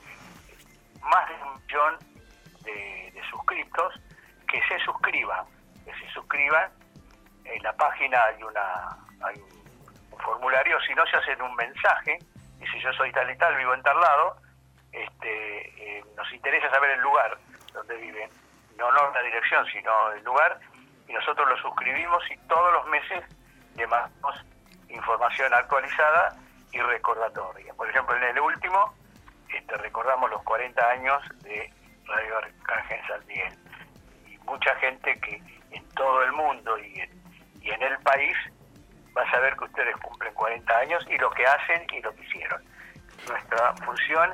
más 1.01 1.29
de 1.29 1.35
un 1.35 1.53
millón 1.61 1.97
de, 2.63 3.11
de 3.13 3.21
suscriptos 3.29 3.93
que 4.47 4.61
se 4.67 4.79
suscriban, 4.79 5.45
que 5.85 5.93
se 5.93 6.09
suscriban. 6.11 6.71
En 7.45 7.63
la 7.63 7.73
página 7.73 8.23
hay 8.25 8.43
una 8.43 8.97
hay 9.21 9.35
un, 9.41 9.59
formulario, 10.19 10.79
si 10.81 10.93
no 10.95 11.05
se 11.07 11.15
hacen 11.15 11.41
un 11.41 11.55
mensaje, 11.55 12.19
y 12.59 12.67
si 12.67 12.79
yo 12.81 12.91
soy 12.93 13.11
tal 13.13 13.29
y 13.31 13.37
tal, 13.37 13.55
vivo 13.55 13.73
en 13.73 13.81
tal 13.81 13.99
lado, 13.99 14.35
este, 14.91 15.97
eh, 15.97 16.03
nos 16.17 16.31
interesa 16.33 16.69
saber 16.69 16.91
el 16.91 16.99
lugar 16.99 17.37
donde 17.73 17.95
viven, 17.95 18.29
no, 18.79 18.91
no 18.91 19.11
la 19.11 19.21
dirección, 19.21 19.65
sino 19.67 20.11
el 20.13 20.23
lugar, 20.23 20.59
y 21.07 21.13
nosotros 21.13 21.47
lo 21.49 21.57
suscribimos 21.57 22.23
y 22.31 22.37
todos 22.47 22.73
los 22.73 22.87
meses 22.87 23.23
le 23.75 23.87
información 24.89 25.53
actualizada 25.53 26.35
y 26.71 26.79
recordatoria. 26.79 27.73
Por 27.73 27.89
ejemplo, 27.89 28.15
en 28.17 28.23
el 28.23 28.39
último 28.39 28.93
este, 29.49 29.75
recordamos 29.77 30.29
los 30.29 30.41
40 30.43 30.89
años 30.89 31.21
de 31.43 31.71
Radio 32.05 32.37
Arcángel 32.37 32.99
San. 33.07 33.21
Y 34.27 34.37
mucha 34.39 34.75
gente 34.75 35.19
que 35.21 35.41
en 35.71 35.87
todo 35.89 36.23
el 36.23 36.31
mundo 36.33 36.77
y 36.79 36.99
en, 36.99 37.09
y 37.61 37.69
en 37.71 37.81
el 37.81 37.97
país 37.99 38.35
va 39.15 39.23
a 39.23 39.31
saber 39.31 39.55
que 39.57 39.65
ustedes 39.65 39.95
cumplen 39.97 40.33
40 40.33 40.77
años 40.77 41.05
y 41.09 41.17
lo 41.17 41.29
que 41.31 41.45
hacen 41.45 41.85
y 41.91 42.01
lo 42.01 42.13
que 42.15 42.23
hicieron. 42.23 42.63
Nuestra 43.27 43.75
función 43.85 44.33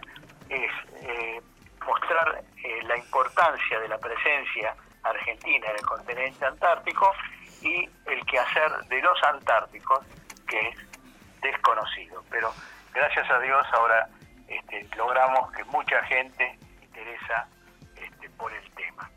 es 0.50 0.72
eh, 1.02 1.42
mostrar 1.86 2.44
eh, 2.64 2.84
la 2.84 2.98
importancia 2.98 3.80
de 3.80 3.88
la 3.88 3.98
presencia 3.98 4.76
argentina 5.04 5.68
en 5.70 5.76
el 5.76 5.86
continente 5.86 6.46
antártico 6.46 7.12
y 7.62 7.90
el 8.06 8.26
quehacer 8.26 8.72
de 8.88 9.02
los 9.02 9.22
antárticos, 9.24 10.06
que 10.48 10.70
es 10.70 10.78
desconocido. 11.42 12.24
Pero 12.30 12.54
gracias 12.94 13.30
a 13.30 13.40
Dios 13.40 13.66
ahora 13.74 14.08
este, 14.48 14.88
logramos 14.96 15.52
que 15.52 15.64
mucha 15.66 16.04
gente 16.04 16.58
interesa 16.82 17.48
este, 17.96 18.30
por 18.32 18.52
el 18.54 18.72
tema. 18.72 19.10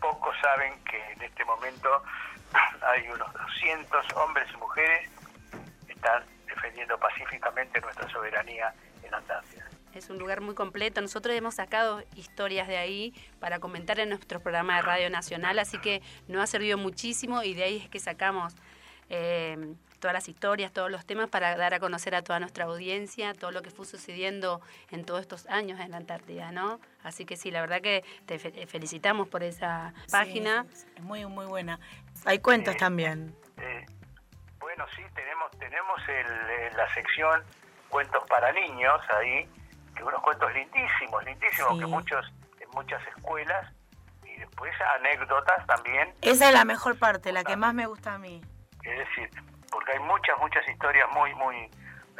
Pocos 0.00 0.34
saben 0.40 0.82
que 0.84 1.12
en 1.12 1.22
este 1.22 1.44
momento 1.44 2.02
hay 2.82 3.08
unos 3.08 3.32
200 3.32 4.12
hombres 4.16 4.48
y 4.52 4.56
mujeres 4.56 5.10
que 5.86 5.92
están 5.92 6.24
defendiendo 6.46 6.98
pacíficamente 6.98 7.80
nuestra 7.80 8.08
soberanía 8.08 8.72
en 9.02 9.14
Antártida. 9.14 9.69
Es 9.94 10.10
un 10.10 10.18
lugar 10.18 10.40
muy 10.40 10.54
completo. 10.54 11.00
Nosotros 11.00 11.34
hemos 11.34 11.54
sacado 11.56 12.02
historias 12.16 12.68
de 12.68 12.76
ahí 12.76 13.14
para 13.40 13.58
comentar 13.58 13.98
en 14.00 14.08
nuestro 14.10 14.40
programa 14.40 14.76
de 14.76 14.82
Radio 14.82 15.10
Nacional, 15.10 15.58
así 15.58 15.78
que 15.78 16.02
nos 16.28 16.42
ha 16.42 16.46
servido 16.46 16.78
muchísimo 16.78 17.42
y 17.42 17.54
de 17.54 17.64
ahí 17.64 17.76
es 17.78 17.88
que 17.88 17.98
sacamos 17.98 18.54
eh, 19.08 19.74
todas 20.00 20.14
las 20.14 20.28
historias, 20.28 20.72
todos 20.72 20.90
los 20.90 21.04
temas 21.04 21.28
para 21.28 21.56
dar 21.56 21.74
a 21.74 21.80
conocer 21.80 22.14
a 22.14 22.22
toda 22.22 22.40
nuestra 22.40 22.64
audiencia 22.64 23.34
todo 23.34 23.50
lo 23.50 23.62
que 23.62 23.70
fue 23.70 23.84
sucediendo 23.84 24.60
en 24.90 25.04
todos 25.04 25.20
estos 25.20 25.46
años 25.48 25.78
en 25.80 25.90
la 25.90 25.98
Antártida, 25.98 26.50
¿no? 26.52 26.80
Así 27.02 27.24
que 27.24 27.36
sí, 27.36 27.50
la 27.50 27.60
verdad 27.60 27.80
que 27.80 28.04
te 28.26 28.38
felicitamos 28.38 29.28
por 29.28 29.42
esa 29.42 29.92
página. 30.10 30.66
es 30.96 31.02
muy, 31.02 31.24
muy 31.26 31.46
buena. 31.46 31.78
Hay 32.24 32.38
cuentos 32.38 32.76
también. 32.76 33.34
Eh, 33.58 33.86
bueno, 34.58 34.84
sí, 34.96 35.02
tenemos, 35.14 35.50
tenemos 35.58 36.00
el, 36.08 36.76
la 36.76 36.94
sección 36.94 37.42
Cuentos 37.88 38.22
para 38.28 38.52
Niños 38.52 39.00
ahí, 39.18 39.48
que 40.00 40.06
unos 40.06 40.22
cuentos 40.22 40.52
lindísimos, 40.54 41.24
lindísimos, 41.24 41.78
que 41.78 41.86
muchos 41.86 42.32
en 42.58 42.68
muchas 42.70 43.06
escuelas, 43.08 43.72
y 44.24 44.36
después 44.36 44.72
anécdotas 44.98 45.66
también. 45.66 46.14
Esa 46.22 46.48
es 46.48 46.54
la 46.54 46.64
mejor 46.64 46.98
parte, 46.98 47.32
la 47.32 47.44
que 47.44 47.56
más 47.56 47.74
me 47.74 47.86
gusta 47.86 48.14
a 48.14 48.18
mí. 48.18 48.40
Es 48.82 48.98
decir, 48.98 49.30
porque 49.70 49.92
hay 49.92 49.98
muchas, 50.00 50.38
muchas 50.38 50.66
historias 50.68 51.06
muy, 51.12 51.34
muy, 51.34 51.70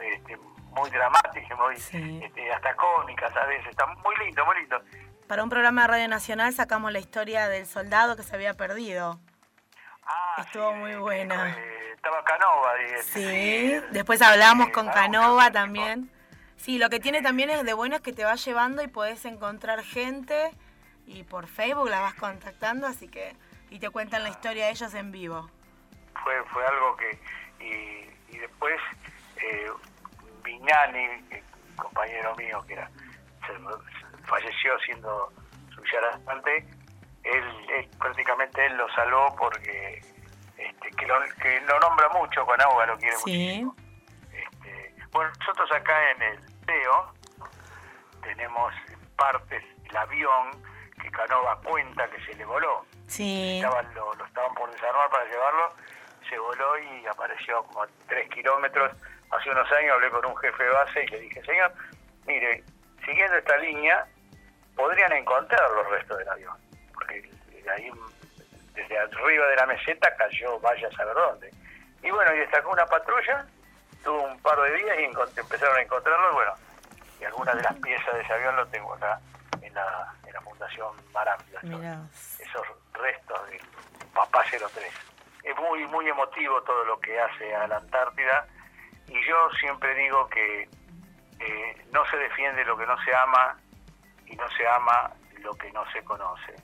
este, 0.03 0.37
muy 0.37 0.91
dramáticas, 0.91 1.59
muy, 1.59 1.75
este, 1.75 2.53
hasta 2.53 2.75
cómicas 2.77 3.35
a 3.37 3.47
veces, 3.47 3.69
está 3.69 3.87
muy 3.87 4.17
lindo, 4.25 4.45
muy 4.45 4.57
lindo. 4.57 4.83
Para 5.27 5.43
un 5.43 5.49
programa 5.51 5.83
de 5.83 5.89
Radio 5.89 6.09
Nacional 6.09 6.53
sacamos 6.53 6.93
la 6.93 6.99
historia 6.99 7.49
del 7.49 7.67
soldado 7.67 8.17
que 8.17 8.23
se 8.23 8.35
había 8.35 8.55
perdido. 8.55 9.19
Ah, 10.05 10.43
Estuvo 10.45 10.73
muy 10.75 10.97
buena. 10.97 11.51
Eh, 11.57 11.93
estaba 11.95 12.25
Canova. 12.25 12.73
sí, 13.05 13.81
después 13.93 14.21
hablamos 14.23 14.71
con 14.71 14.89
Canova 14.89 15.51
también. 15.53 16.11
Sí, 16.61 16.77
lo 16.77 16.91
que 16.91 17.01
tiene 17.01 17.23
también 17.23 17.49
es 17.49 17.65
de 17.65 17.73
bueno 17.73 17.97
es 17.97 18.03
que 18.03 18.13
te 18.13 18.23
va 18.23 18.35
llevando 18.35 18.83
y 18.83 18.89
podés 18.89 19.25
encontrar 19.25 19.83
gente 19.83 20.51
y 21.07 21.25
por 21.25 21.47
Facebook 21.47 21.89
la 21.89 22.01
vas 22.01 22.15
contactando, 22.15 22.87
así 22.87 23.09
que 23.09 23.35
y 23.71 23.79
te 23.79 23.89
cuentan 23.89 24.25
la 24.25 24.29
historia 24.29 24.67
de 24.67 24.73
ellos 24.73 24.93
en 24.93 25.11
vivo. 25.11 25.49
Fue 26.23 26.35
fue 26.53 26.67
algo 26.67 26.97
que 26.99 27.19
y, 28.31 28.37
después 28.37 28.79
eh, 29.37 29.71
Viñani, 30.45 31.07
compañero 31.77 32.37
mío 32.37 32.63
que 32.67 32.75
era 32.75 32.91
falleció 34.27 34.79
siendo 34.85 35.33
su 35.75 35.81
bastante 36.13 36.67
él, 37.25 37.89
prácticamente 37.99 38.67
él 38.67 38.77
lo 38.77 38.87
salvó 38.93 39.35
porque 39.37 40.03
este, 40.59 40.91
que, 40.91 41.07
lo, 41.07 41.15
que 41.41 41.61
lo 41.63 41.81
nombra 41.81 42.09
mucho 42.11 42.45
con 42.45 42.61
agua, 42.61 42.85
lo 42.85 42.99
quiere 42.99 43.17
muchísimo. 43.17 43.75
Bueno, 45.13 45.31
nosotros 45.39 45.71
acá 45.73 46.11
en 46.13 46.23
el 46.23 46.67
TEO 46.67 47.13
tenemos 48.23 48.73
partes 49.17 49.63
del 49.83 49.97
avión 49.97 50.63
que 51.03 51.11
Canova 51.11 51.59
cuenta 51.63 52.09
que 52.11 52.25
se 52.25 52.35
le 52.35 52.45
voló. 52.45 52.85
Sí. 53.07 53.61
lo, 53.63 54.15
lo, 54.15 54.25
estaban 54.25 54.55
por 54.55 54.71
desarmar 54.71 55.11
para 55.11 55.25
llevarlo, 55.25 55.75
se 56.29 56.39
voló 56.39 56.79
y 56.79 57.07
apareció 57.07 57.63
como 57.65 57.83
a 57.83 57.89
tres 58.09 58.29
kilómetros. 58.31 58.93
Hace 59.31 59.51
unos 59.51 59.71
años 59.73 59.93
hablé 59.95 60.11
con 60.11 60.27
un 60.27 60.37
jefe 60.37 60.63
de 60.63 60.71
base 60.71 61.05
y 61.05 61.07
le 61.09 61.21
dije, 61.21 61.43
señor, 61.45 61.73
mire, 62.27 62.63
siguiendo 63.05 63.37
esta 63.37 63.57
línea, 63.59 64.07
podrían 64.77 65.13
encontrar 65.13 65.71
los 65.71 65.89
restos 65.91 66.19
del 66.19 66.29
avión 66.29 66.71
porque 67.01 67.31
ahí 67.75 67.91
desde 68.75 68.99
arriba 68.99 69.47
de 69.49 69.57
la 69.57 69.67
meseta 69.67 70.15
cayó 70.17 70.59
vaya 70.61 70.89
a 70.89 70.93
saber 70.93 71.15
dónde. 71.15 71.51
Y 72.03 72.11
bueno, 72.11 72.35
y 72.35 72.39
destacó 72.39 72.71
una 72.71 72.87
patrulla, 72.87 73.47
tuvo 74.03 74.23
un 74.23 74.39
par 74.41 74.61
de 74.61 74.77
días 74.77 74.99
y 74.99 75.41
empezaron 75.41 75.77
a 75.77 75.83
encontrarlo, 75.83 76.33
bueno, 76.35 76.53
y 77.21 77.25
algunas 77.25 77.57
de 77.57 77.63
las 77.63 77.75
piezas 77.77 78.15
de 78.15 78.21
ese 78.23 78.33
avión 78.33 78.57
lo 78.57 78.67
tengo 78.69 78.95
acá 78.95 79.21
en 79.61 79.75
la, 79.75 80.15
en 80.27 80.33
la 80.33 80.41
Fundación 80.41 80.89
Marambia, 81.13 81.61
esos 82.39 82.67
restos 82.95 83.51
del 83.51 83.61
Papá 84.15 84.45
03. 84.51 84.93
Es 85.43 85.57
muy, 85.57 85.87
muy 85.87 86.09
emotivo 86.09 86.63
todo 86.63 86.85
lo 86.85 86.99
que 87.01 87.19
hace 87.19 87.55
a 87.55 87.67
la 87.67 87.77
Antártida 87.77 88.47
y 89.09 89.27
yo 89.27 89.51
siempre 89.59 89.95
digo 89.95 90.29
que 90.29 90.69
eh, 91.41 91.87
no 91.93 92.05
se 92.07 92.17
defiende 92.17 92.65
lo 92.65 92.77
que 92.77 92.87
no 92.87 92.97
se 93.03 93.15
ama 93.15 93.57
y 94.27 94.37
no 94.37 94.49
se 94.51 94.67
ama 94.67 95.11
lo 95.39 95.55
que 95.55 95.73
no 95.73 95.85
se 95.93 96.03
conoce. 96.05 96.55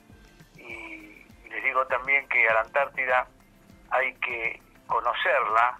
Y, 0.55 1.25
les 1.49 1.63
digo 1.63 1.85
también 1.87 2.27
que 2.27 2.47
a 2.47 2.53
la 2.53 2.61
Antártida 2.61 3.27
hay 3.89 4.13
que 4.15 4.61
conocerla 4.85 5.79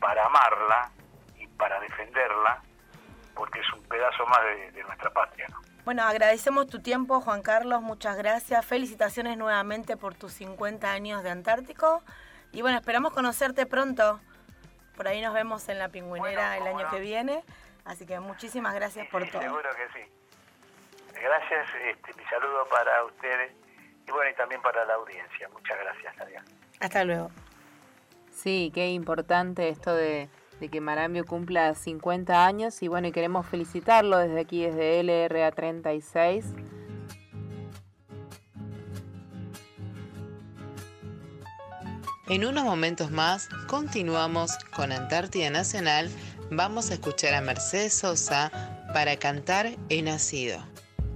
para 0.00 0.24
amarla 0.26 0.90
y 1.38 1.46
para 1.48 1.80
defenderla, 1.80 2.62
porque 3.34 3.60
es 3.60 3.72
un 3.72 3.82
pedazo 3.84 4.26
más 4.26 4.40
de, 4.74 4.82
nuestra 4.82 5.10
patria. 5.10 5.46
Bueno, 5.84 6.02
agradecemos 6.02 6.66
tu 6.66 6.82
tiempo, 6.82 7.20
Juan 7.20 7.42
Carlos, 7.42 7.80
muchas 7.82 8.16
gracias. 8.16 8.64
Felicitaciones 8.66 9.36
nuevamente 9.36 9.96
por 9.96 10.14
tus 10.14 10.32
50 10.32 10.90
años 10.90 11.22
de 11.22 11.30
Antártico. 11.30 12.02
Y 12.52 12.62
bueno, 12.62 12.78
esperamos 12.78 13.12
conocerte 13.12 13.66
pronto. 13.66 14.20
Por 14.96 15.06
ahí 15.06 15.20
nos 15.20 15.34
vemos 15.34 15.68
en 15.68 15.78
la 15.78 15.88
pingüinera 15.88 16.56
el 16.56 16.66
año 16.66 16.88
que 16.90 16.98
viene. 16.98 17.44
Así 17.84 18.04
que 18.04 18.18
muchísimas 18.18 18.74
gracias 18.74 19.06
por 19.08 19.28
todo. 19.30 19.42
Seguro 19.42 19.68
que 19.76 20.00
sí. 20.00 20.10
Gracias, 21.20 21.68
este, 21.84 22.14
mi 22.14 22.24
saludo 22.24 22.66
para 22.68 23.04
ustedes 23.04 23.52
y 24.06 24.10
bueno, 24.10 24.30
y 24.30 24.34
también 24.34 24.60
para 24.62 24.84
la 24.84 24.94
audiencia. 24.94 25.48
Muchas 25.50 25.78
gracias, 25.78 26.16
Nadia. 26.16 26.44
Hasta 26.80 27.04
luego. 27.04 27.30
Sí, 28.36 28.70
qué 28.74 28.90
importante 28.90 29.70
esto 29.70 29.94
de, 29.94 30.28
que 30.70 30.80
Marambio 30.82 31.24
cumpla 31.24 31.74
50 31.74 32.46
años 32.46 32.82
y 32.82 32.88
bueno, 32.88 33.08
y 33.08 33.12
queremos 33.12 33.46
felicitarlo 33.46 34.18
desde 34.18 34.40
aquí, 34.40 34.62
desde 34.62 35.02
LRA 35.02 35.50
36. 35.52 36.44
En 42.28 42.44
unos 42.44 42.64
momentos 42.64 43.10
más 43.10 43.48
continuamos 43.68 44.58
con 44.74 44.92
Antártida 44.92 45.48
Nacional. 45.48 46.10
Vamos 46.50 46.90
a 46.90 46.94
escuchar 46.94 47.32
a 47.32 47.40
Mercedes 47.40 47.94
Sosa 47.94 48.50
para 48.92 49.16
cantar 49.16 49.70
He 49.88 50.02
Nacido. 50.02 50.58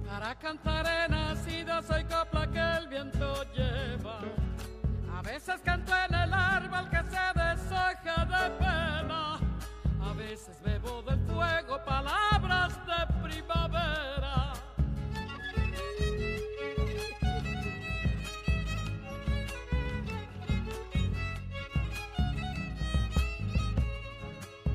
Para 0.07 0.33
cantar 0.39 0.87
he 0.87 1.07
nacido 1.07 1.83
soy 1.83 2.03
copla 2.05 2.49
que 2.51 2.77
el 2.79 2.87
viento 2.87 3.43
lleva. 3.53 4.21
A 5.15 5.21
veces 5.21 5.55
canto 5.63 5.93
en 5.95 6.10
deshoja 10.91 11.15
de 11.15 11.17
fuego 11.33 11.79
palabras 11.85 12.73
de 12.85 13.29
primavera. 13.29 14.53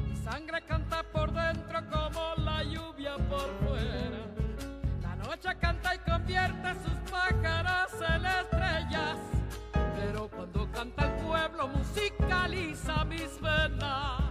Mi 0.04 0.16
sangre 0.16 0.62
canta 0.66 1.02
por 1.12 1.32
dentro 1.32 1.80
como 1.90 2.34
la 2.44 2.62
lluvia 2.64 3.16
por 3.28 3.48
fuera. 3.66 4.22
La 5.02 5.16
noche 5.16 5.56
canta 5.60 5.94
y 5.94 5.98
convierte 5.98 6.74
sus 6.84 7.10
pájaros 7.10 7.92
en 8.08 8.26
estrellas. 8.26 9.18
Pero 9.96 10.28
cuando 10.28 10.70
canta 10.72 11.04
el 11.06 11.12
pueblo 11.24 11.68
musicaliza 11.68 13.04
mis 13.04 13.40
venas. 13.40 14.25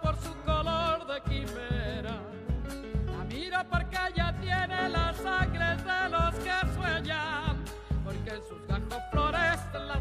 Por 0.00 0.16
su 0.16 0.34
color 0.44 1.06
de 1.06 1.20
quimera. 1.22 2.16
La 3.06 3.24
miro 3.24 3.58
porque 3.70 3.96
ella 4.14 4.34
tiene 4.40 4.88
la 4.88 5.12
sangre 5.14 5.76
de 5.76 6.08
los 6.08 6.34
que 6.36 6.74
sueñan. 6.74 7.64
Porque 8.04 8.30
en 8.30 8.42
sus 8.48 8.66
gajos 8.66 9.02
florecen 9.10 9.88
las 9.88 10.00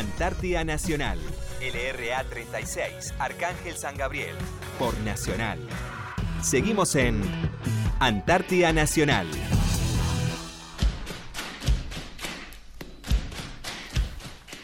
Antártida 0.00 0.64
Nacional. 0.64 1.18
LRA 1.60 2.24
36, 2.24 3.12
Arcángel 3.18 3.76
San 3.76 3.98
Gabriel. 3.98 4.34
Por 4.78 4.98
Nacional. 5.00 5.58
Seguimos 6.42 6.94
en 6.94 7.20
Antártida 7.98 8.72
Nacional. 8.72 9.26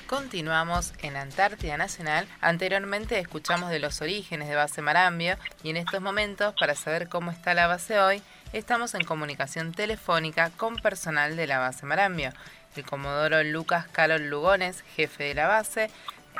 Continuamos 0.06 0.94
en 1.02 1.16
Antártida 1.16 1.76
Nacional. 1.76 2.26
Anteriormente 2.40 3.18
escuchamos 3.18 3.68
de 3.68 3.78
los 3.78 4.00
orígenes 4.00 4.48
de 4.48 4.54
Base 4.54 4.80
Marambio 4.80 5.36
y 5.62 5.68
en 5.68 5.76
estos 5.76 6.00
momentos, 6.00 6.54
para 6.58 6.74
saber 6.74 7.10
cómo 7.10 7.30
está 7.30 7.52
la 7.52 7.66
base 7.66 7.98
hoy, 7.98 8.22
estamos 8.54 8.94
en 8.94 9.04
comunicación 9.04 9.72
telefónica 9.72 10.48
con 10.56 10.76
personal 10.76 11.36
de 11.36 11.46
la 11.46 11.58
base 11.58 11.84
Marambio. 11.84 12.32
El 12.76 12.84
comodoro 12.84 13.42
Lucas 13.42 13.86
Carol 13.88 14.28
Lugones, 14.28 14.84
jefe 14.96 15.24
de 15.24 15.34
la 15.34 15.46
base, 15.46 15.90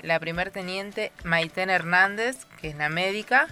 la 0.02 0.20
primer 0.20 0.50
teniente 0.50 1.12
Maiten 1.24 1.70
Hernández, 1.70 2.44
que 2.60 2.68
es 2.68 2.76
la 2.76 2.90
médica, 2.90 3.46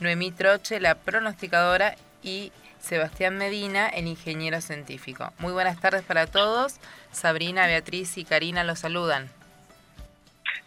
Noemí 0.00 0.30
Troche, 0.30 0.78
la 0.80 0.94
pronosticadora 0.94 1.94
y 2.22 2.52
Sebastián 2.80 3.38
Medina, 3.38 3.88
el 3.88 4.06
ingeniero 4.06 4.60
científico. 4.60 5.32
Muy 5.38 5.52
buenas 5.52 5.80
tardes 5.80 6.02
para 6.04 6.26
todos. 6.26 6.78
Sabrina, 7.12 7.66
Beatriz 7.66 8.18
y 8.18 8.24
Karina 8.24 8.62
los 8.62 8.80
saludan. 8.80 9.30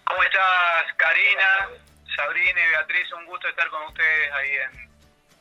¿Cómo 0.04 0.24
estás, 0.24 0.94
Karina, 0.98 1.70
Sabrina 2.16 2.60
y 2.66 2.70
Beatriz? 2.70 3.14
Un 3.14 3.26
gusto 3.28 3.48
estar 3.48 3.70
con 3.70 3.84
ustedes 3.84 4.32
ahí 4.34 4.50
en, 4.50 4.90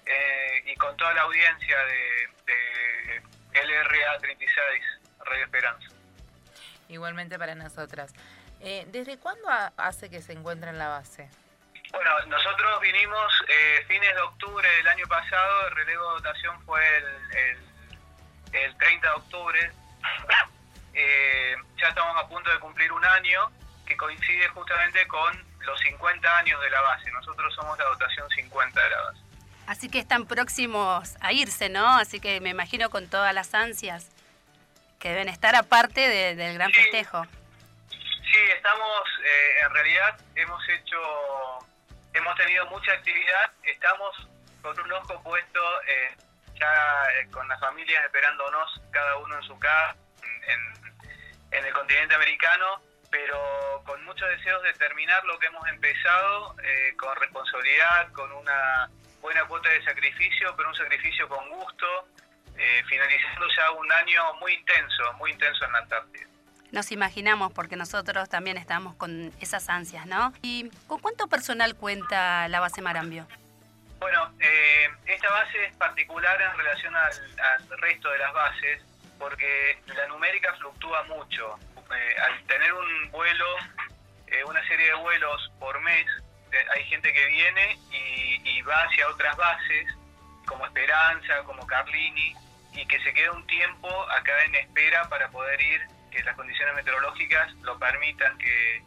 eh, 0.07 0.73
y 0.73 0.77
con 0.77 0.97
toda 0.97 1.15
la 1.15 1.23
audiencia 1.23 1.77
de, 1.87 2.29
de 2.47 3.23
LRA 3.65 4.19
36, 4.19 4.85
Radio 5.25 5.45
Esperanza. 5.45 6.00
Igualmente 6.91 7.39
para 7.39 7.55
nosotras. 7.55 8.13
Eh, 8.61 8.87
¿Desde 8.91 9.19
cuándo 9.19 9.49
ha- 9.49 9.73
hace 9.77 10.11
que 10.11 10.21
se 10.21 10.33
encuentra 10.33 10.71
en 10.71 10.79
la 10.79 10.89
base? 10.89 11.31
Bueno, 11.93 12.11
nosotros 12.27 12.81
vinimos 12.81 13.33
eh, 13.49 13.85
fines 13.89 14.15
de 14.15 14.21
octubre 14.21 14.69
del 14.69 14.89
año 14.89 15.07
pasado, 15.09 15.69
el 15.69 15.75
relevo 15.77 16.09
de 16.11 16.15
dotación 16.23 16.61
fue 16.65 16.81
el, 16.99 17.37
el- 17.39 17.59
el 18.65 18.77
30 18.79 19.07
de 19.09 19.15
octubre. 19.15 19.73
Eh, 20.93 21.55
ya 21.81 21.89
estamos 21.89 22.17
a 22.23 22.27
punto 22.29 22.51
de 22.51 22.59
cumplir 22.59 22.91
un 22.91 23.05
año 23.05 23.49
que 23.87 23.97
coincide 23.97 24.49
justamente 24.49 25.07
con 25.07 25.45
los 25.61 25.79
50 25.81 26.39
años 26.39 26.61
de 26.61 26.69
la 26.69 26.81
base. 26.81 27.11
Nosotros 27.13 27.55
somos 27.55 27.79
la 27.79 27.85
dotación 27.85 28.29
50 28.29 28.83
de 28.83 28.91
la 28.91 29.01
base. 29.03 29.21
Así 29.69 29.89
que 29.89 30.01
están 30.01 30.27
próximos 30.27 31.15
a 31.21 31.33
irse, 31.33 31.69
¿no? 31.69 31.87
Así 31.97 32.19
que 32.19 32.41
me 32.41 32.51
imagino 32.51 32.91
con 32.91 33.07
todas 33.09 33.33
las 33.33 33.55
ansias 33.55 34.09
que 35.01 35.09
deben 35.09 35.29
estar 35.29 35.57
aparte 35.57 36.01
de- 36.09 36.37
del 36.37 36.55
gran 36.55 36.71
Sí. 36.73 36.81
festejo. 36.83 37.25
Sí, 37.89 38.39
estamos, 38.55 39.03
eh, 39.25 39.55
en 39.63 39.71
realidad 39.75 40.21
hemos 40.37 40.69
hecho, 40.69 40.99
hemos 42.13 42.37
tenido 42.37 42.67
mucha 42.67 42.93
actividad, 42.93 43.51
estamos 43.65 44.29
con 44.63 44.79
un 44.79 44.93
ojo 44.93 45.21
puesto 45.23 45.61
eh, 45.89 46.15
ya 46.55 47.05
eh, 47.15 47.29
con 47.33 47.49
las 47.49 47.59
familias 47.59 48.05
esperándonos, 48.05 48.81
cada 48.93 49.17
uno 49.17 49.35
en 49.37 49.43
su 49.43 49.59
casa, 49.59 49.97
en, 50.47 50.93
en 51.59 51.65
el 51.65 51.73
continente 51.73 52.15
americano, 52.15 52.81
pero 53.11 53.83
con 53.87 54.05
muchos 54.05 54.29
deseos 54.29 54.63
de 54.63 54.75
terminar 54.75 55.25
lo 55.25 55.39
que 55.39 55.47
hemos 55.47 55.67
empezado, 55.69 56.55
eh, 56.63 56.95
con 56.97 57.17
responsabilidad, 57.17 58.13
con 58.13 58.31
una 58.33 58.89
buena 59.23 59.45
cuota 59.47 59.71
de 59.71 59.83
sacrificio, 59.83 60.55
pero 60.57 60.69
un 60.69 60.77
sacrificio 60.77 61.27
con 61.29 61.49
gusto, 61.49 62.09
eh, 62.61 62.83
finalizando 62.87 63.47
ya 63.57 63.71
un 63.73 63.91
año 63.91 64.35
muy 64.41 64.53
intenso, 64.53 65.13
muy 65.19 65.31
intenso 65.31 65.65
en 65.65 65.73
la 65.73 65.79
Antártida. 65.79 66.27
Nos 66.73 66.93
imaginamos 66.93 67.53
porque 67.53 67.75
nosotros 67.77 68.29
también 68.29 68.57
estamos 68.59 68.95
con 68.95 69.33
esas 69.41 69.69
ansias, 69.69 70.07
¿no? 70.07 70.33
¿Y 70.43 70.71
con 70.87 71.01
cuánto 71.01 71.27
personal 71.27 71.75
cuenta 71.75 72.47
la 72.49 72.61
base 72.61 72.83
Marambio? 72.83 73.27
Bueno, 73.99 74.33
eh, 74.39 74.89
esta 75.07 75.31
base 75.31 75.65
es 75.65 75.73
particular 75.75 76.41
en 76.41 76.57
relación 76.57 76.95
al, 76.95 77.13
al 77.41 77.79
resto 77.81 78.11
de 78.11 78.19
las 78.19 78.33
bases 78.33 78.83
porque 79.19 79.79
la 79.87 80.07
numérica 80.09 80.55
fluctúa 80.55 81.03
mucho. 81.05 81.59
Eh, 81.77 82.17
al 82.25 82.43
tener 82.45 82.73
un 82.73 83.11
vuelo, 83.11 83.47
eh, 84.29 84.45
una 84.45 84.67
serie 84.67 84.87
de 84.87 84.95
vuelos 84.95 85.51
por 85.59 85.81
mes, 85.81 86.07
hay 86.75 86.85
gente 86.85 87.13
que 87.13 87.27
viene 87.27 87.79
y, 87.93 88.49
y 88.49 88.63
va 88.63 88.83
hacia 88.83 89.09
otras 89.09 89.37
bases, 89.37 89.87
como 90.47 90.67
Esperanza, 90.67 91.43
como 91.45 91.67
Carlini, 91.67 92.35
y 92.73 92.87
que 92.87 93.01
se 93.03 93.13
queda 93.13 93.33
un 93.33 93.47
tiempo 93.47 93.89
acá 94.11 94.45
en 94.45 94.55
espera 94.55 95.09
para 95.09 95.29
poder 95.31 95.61
ir, 95.61 95.87
que 96.11 96.23
las 96.25 96.37
condiciones 96.37 96.75
meteorológicas 96.75 97.53
lo 97.63 97.79
permitan, 97.79 98.37
que 98.39 98.83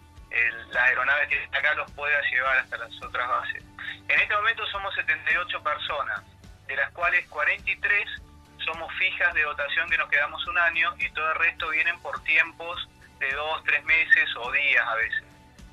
la 0.71 0.86
aeronave 0.86 1.27
que 1.27 1.43
está 1.43 1.59
acá 1.59 1.73
los 1.75 1.91
pueda 1.91 2.19
llevar 2.29 2.57
hasta 2.57 2.77
las 2.77 3.03
otras 3.03 3.27
bases. 3.27 3.63
En 4.07 4.19
este 4.19 4.36
momento 4.36 4.65
somos 4.67 4.93
78 4.95 5.63
personas, 5.63 6.21
de 6.67 6.75
las 6.75 6.91
cuales 6.91 7.27
43 7.29 8.09
somos 8.65 8.91
fijas 8.97 9.34
de 9.34 9.43
dotación 9.43 9.89
que 9.89 9.97
nos 9.97 10.09
quedamos 10.09 10.45
un 10.47 10.57
año 10.57 10.93
y 10.97 11.09
todo 11.11 11.31
el 11.34 11.39
resto 11.39 11.69
vienen 11.69 11.99
por 11.99 12.21
tiempos 12.23 12.88
de 13.19 13.31
dos, 13.31 13.63
tres 13.63 13.84
meses 13.84 14.29
o 14.38 14.51
días 14.51 14.88
a 14.88 14.95
veces. 14.95 15.23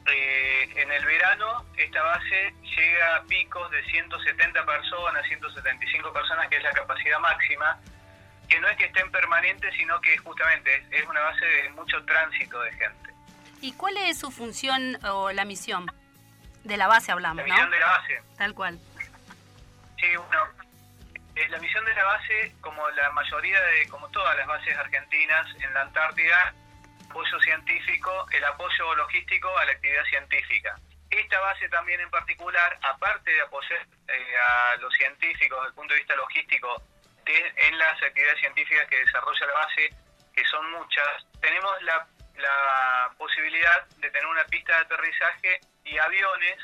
Eh, 0.06 0.72
en 0.76 0.90
el 0.90 1.04
verano 1.04 1.64
esta 1.76 2.02
base 2.02 2.54
llega 2.62 3.16
a 3.16 3.22
picos 3.24 3.70
de 3.70 3.82
170 3.84 4.64
personas, 4.64 5.26
175 5.26 6.12
personas, 6.12 6.48
que 6.48 6.56
es 6.56 6.62
la 6.62 6.72
capacidad 6.72 7.18
máxima, 7.20 7.78
que 8.50 8.60
no 8.60 8.68
es 8.68 8.76
que 8.76 8.84
estén 8.86 9.10
permanentes, 9.12 9.72
sino 9.76 10.00
que 10.00 10.18
justamente 10.18 10.84
es 10.90 11.06
una 11.06 11.20
base 11.20 11.46
de 11.46 11.68
mucho 11.70 12.04
tránsito 12.04 12.60
de 12.60 12.72
gente. 12.72 13.10
¿Y 13.60 13.72
cuál 13.74 13.96
es 13.96 14.18
su 14.18 14.30
función 14.30 14.98
o 15.06 15.30
la 15.30 15.44
misión? 15.44 15.86
De 16.64 16.76
la 16.76 16.88
base 16.88 17.12
hablamos, 17.12 17.36
La 17.36 17.44
misión 17.44 17.70
de 17.70 17.78
la 17.78 17.86
base. 17.86 18.22
Tal 18.36 18.54
cual. 18.54 18.78
Sí, 19.98 20.16
bueno, 20.16 20.48
eh, 21.36 21.48
la 21.48 21.58
misión 21.58 21.84
de 21.84 21.94
la 21.94 22.04
base, 22.04 22.54
como 22.60 22.88
la 22.90 23.10
mayoría 23.12 23.60
de, 23.62 23.88
como 23.88 24.08
todas 24.08 24.36
las 24.36 24.46
bases 24.46 24.76
argentinas 24.76 25.46
en 25.60 25.72
la 25.72 25.82
Antártida, 25.82 26.52
apoyo 27.08 27.40
científico, 27.40 28.26
el 28.32 28.44
apoyo 28.44 28.94
logístico 28.96 29.56
a 29.58 29.64
la 29.64 29.72
actividad 29.72 30.04
científica. 30.04 30.76
Esta 31.10 31.40
base 31.40 31.68
también 31.68 32.00
en 32.00 32.10
particular, 32.10 32.78
aparte 32.82 33.30
de 33.30 33.42
apoyar 33.42 33.86
eh, 34.08 34.36
a 34.36 34.76
los 34.76 34.92
científicos 34.94 35.58
desde 35.58 35.68
el 35.68 35.74
punto 35.74 35.94
de 35.94 36.00
vista 36.00 36.16
logístico 36.16 36.82
en 37.56 37.78
las 37.78 38.02
actividades 38.02 38.40
científicas 38.40 38.88
que 38.88 38.98
desarrolla 38.98 39.46
la 39.46 39.54
base, 39.54 39.90
que 40.34 40.44
son 40.46 40.70
muchas, 40.72 41.26
tenemos 41.40 41.82
la, 41.82 42.06
la 42.36 43.10
posibilidad 43.18 43.86
de 43.86 44.10
tener 44.10 44.26
una 44.26 44.44
pista 44.44 44.74
de 44.74 44.80
aterrizaje 44.80 45.60
y 45.84 45.98
aviones 45.98 46.58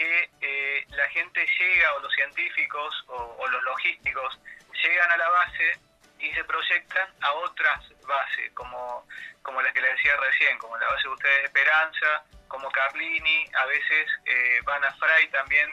que 0.00 0.30
eh, 0.40 0.86
la 0.96 1.06
gente 1.10 1.46
llega 1.58 1.94
o 1.94 2.00
los 2.00 2.12
científicos 2.14 3.04
o, 3.08 3.46
los 3.48 3.62
logísticos 3.64 4.40
llegan 4.82 5.10
a 5.10 5.16
la 5.18 5.28
base 5.28 5.78
y 6.18 6.32
se 6.32 6.42
proyectan 6.44 7.08
a 7.20 7.32
otras 7.32 7.80
bases, 8.06 8.50
como, 8.54 9.06
como 9.42 9.60
las 9.60 9.72
que 9.74 9.80
les 9.82 9.92
decía 9.96 10.16
recién, 10.16 10.56
como 10.58 10.78
la 10.78 10.86
base 10.88 11.02
de 11.02 11.14
ustedes 11.14 11.36
de 11.38 11.44
Esperanza, 11.44 12.24
como 12.48 12.70
Carlini, 12.70 13.44
a 13.54 13.66
veces 13.66 14.08
eh, 14.24 14.60
van 14.64 14.82
a 14.84 14.92
Fray 14.94 15.28
también, 15.28 15.70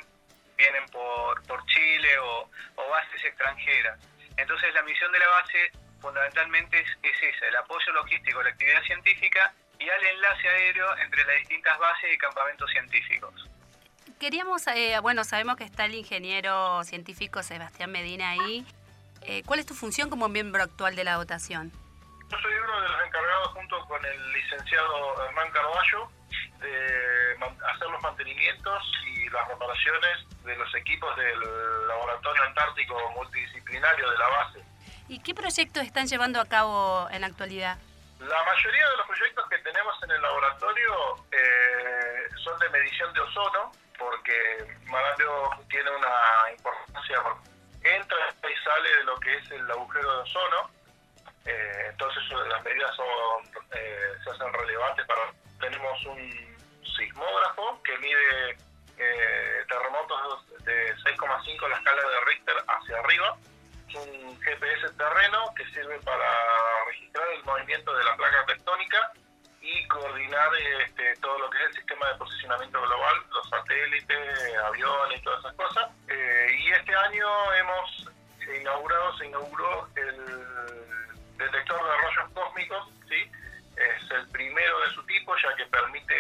vienen 0.58 0.86
por, 0.88 1.42
por 1.48 1.66
Chile 1.68 2.18
o, 2.20 2.50
o, 2.76 2.90
bases 2.90 3.24
extranjeras. 3.24 3.98
Entonces 4.38 4.74
la 4.74 4.84
misión 4.84 5.12
de 5.12 5.20
la 5.20 5.28
base 5.28 5.72
fundamentalmente 6.00 6.80
es, 6.80 6.88
es 7.04 7.36
esa, 7.36 7.48
el 7.48 7.56
apoyo 7.56 7.92
logístico 7.94 8.40
a 8.40 8.44
la 8.44 8.50
actividad 8.52 8.82
científica 8.84 9.54
y 9.80 9.90
al 9.90 10.04
enlace 10.04 10.48
aéreo 10.48 10.98
entre 10.98 11.26
las 11.26 11.38
distintas 11.40 11.78
bases 11.78 12.14
y 12.14 12.18
campamentos 12.18 12.70
científicos 12.72 13.48
queríamos, 14.20 14.66
eh, 14.68 14.98
bueno, 15.02 15.24
sabemos 15.24 15.56
que 15.58 15.64
está 15.64 15.86
el 15.86 15.96
ingeniero 15.96 16.84
científico 16.84 17.44
Sebastián 17.44 17.92
Medina 17.92 18.32
ahí. 18.32 18.66
Eh, 19.22 19.44
¿Cuál 19.46 19.60
es 19.60 19.66
tu 19.66 19.74
función 19.74 20.10
como 20.10 20.30
miembro 20.30 20.64
actual 20.64 20.96
de 20.96 21.04
la 21.04 21.16
dotación? 21.16 21.72
Yo 22.30 22.38
soy 22.40 22.54
uno 22.54 22.82
de 22.82 22.90
los 22.90 23.08
encargados 23.08 23.48
junto 23.50 23.86
con 23.86 24.04
el 24.06 24.34
licenciado 24.34 25.26
Hernán 25.26 25.52
Carballo 25.52 26.12
de 26.60 27.38
hacer 27.74 27.89
los 27.89 28.01
mantenimientos 28.01 28.84
y 29.05 29.30
las 29.30 29.47
reparaciones 29.47 30.43
de 30.43 30.55
los 30.55 30.74
equipos 30.76 31.16
del 31.16 31.39
Laboratorio 31.88 32.43
Antártico 32.43 32.95
Multidisciplinario 33.16 34.10
de 34.10 34.18
la 34.18 34.28
base. 34.30 34.64
¿Y 35.08 35.20
qué 35.20 35.34
proyectos 35.34 35.84
están 35.84 36.08
llevando 36.08 36.41
a 36.41 36.45
cabo 36.45 37.08
en 37.12 37.22
la 37.22 37.28
actualidad? 37.28 37.78
La 38.20 38.43
mayoría 38.43 38.89
de 38.89 38.97
los 38.97 39.08
proyectos 39.08 39.47
que 39.49 39.58
tenemos 39.60 39.95
en 40.03 40.12
el 40.12 40.22
laboratorio 40.22 41.26
eh, 41.32 42.30
son 42.43 42.58
de 42.60 42.70
medición 42.70 43.14
de 43.14 43.22
ozono, 43.22 43.72
porque 43.97 44.76
Marambio 44.86 45.49
tiene 45.70 45.89
una 45.91 46.51
importancia, 46.51 47.22
entra 47.84 48.18
y 48.41 48.64
sale 48.64 48.89
de 48.97 49.03
lo 49.03 49.20
que 49.20 49.38
es 49.38 49.51
el 49.51 49.70
agujero 49.70 50.12
de 50.12 50.22
ozono, 50.24 50.70
eh, 51.45 51.86
entonces 51.89 52.24
las 52.49 52.64
medidas 52.64 52.95
son, 52.95 53.64
eh, 53.72 54.14
se 54.24 54.30
hacen 54.32 54.53
relevantes 54.53 55.05
para... 55.05 55.22
Tenemos 55.60 56.05
un 56.05 56.58
sismógrafo 56.84 57.82
que 57.84 57.97
mide 57.99 58.58
eh, 58.97 59.66
terremotos 59.68 60.45
de 60.64 60.95
6,5 60.95 61.66
a 61.66 61.70
la 61.70 61.78
escala 61.78 62.01
de 62.01 62.26
Richter 62.26 62.55
hacia 62.68 62.99
arriba, 62.99 63.38
un 63.95 64.39
GPS 64.41 64.89
terreno 64.97 65.53
que 65.55 65.66
sirve 65.66 65.99
para 65.99 66.86
registrar 66.88 67.28
el 67.30 67.43
movimiento 67.43 67.95
de 67.95 68.03
la 68.03 68.16
placa 68.16 68.45
tectónica 68.45 69.12
y 69.62 69.88
coordinar 69.88 70.49
este, 70.82 71.16
todo 71.18 71.38
lo 71.39 71.49
que 71.49 71.58
es 71.58 71.66
el 71.68 71.74
sistema 71.76 72.08
de 72.10 72.16
posicionamiento 72.16 72.82
global, 72.82 73.16
los 73.32 73.49
satélites, 73.49 74.58
aviones 74.64 75.22
todas 75.24 75.39
esas 75.39 75.53
cosas. 75.55 75.89
Eh, 76.08 76.58
y 76.60 76.72
este 76.72 76.95
año 76.95 77.53
hemos 77.53 78.10
inaugurado, 78.60 79.18
se 79.18 79.26
inauguró 79.26 79.89
el 79.95 81.38
detector 81.38 81.84
de 81.84 81.97
rayos 81.97 82.32
cósmicos, 82.34 82.89
¿sí? 83.10 83.32
El 84.18 84.28
primero 84.30 84.80
de 84.82 84.89
su 84.93 85.03
tipo 85.03 85.34
ya 85.41 85.55
que 85.55 85.65
permite 85.65 86.15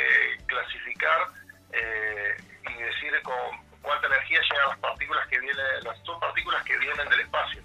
clasificar 0.45 1.27
eh, 1.71 2.37
y 2.69 2.73
decir 2.81 3.11
con 3.23 3.35
cuánta 3.81 4.07
energía 4.07 4.39
llegan 4.41 4.69
las 4.69 4.79
partículas 4.79 5.27
que 5.27 5.39
vienen, 5.39 5.65
las 5.83 5.97
subpartículas 6.03 6.63
que 6.63 6.77
vienen 6.77 7.09
del 7.09 7.19
espacio. 7.21 7.61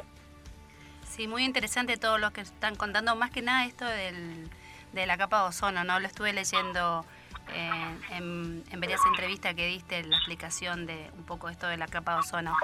Sí, 1.06 1.28
muy 1.28 1.44
interesante 1.44 1.96
todo 1.96 2.18
lo 2.18 2.32
que 2.32 2.40
están 2.40 2.74
contando, 2.76 3.14
más 3.16 3.30
que 3.30 3.42
nada 3.42 3.66
esto 3.66 3.84
del 3.84 4.50
de 4.92 5.06
la 5.06 5.16
capa 5.16 5.42
de 5.42 5.48
ozono, 5.48 5.84
¿no? 5.84 5.98
Lo 6.00 6.06
estuve 6.06 6.32
leyendo 6.32 7.04
eh, 7.52 7.98
en, 8.10 8.64
varias 8.78 9.00
entrevistas 9.06 9.54
que 9.54 9.66
diste, 9.66 10.02
la 10.04 10.16
explicación 10.16 10.86
de 10.86 11.10
un 11.16 11.24
poco 11.24 11.48
esto 11.48 11.66
de 11.66 11.76
la 11.76 11.86
capa 11.86 12.14
de 12.14 12.18
ozono. 12.20 12.56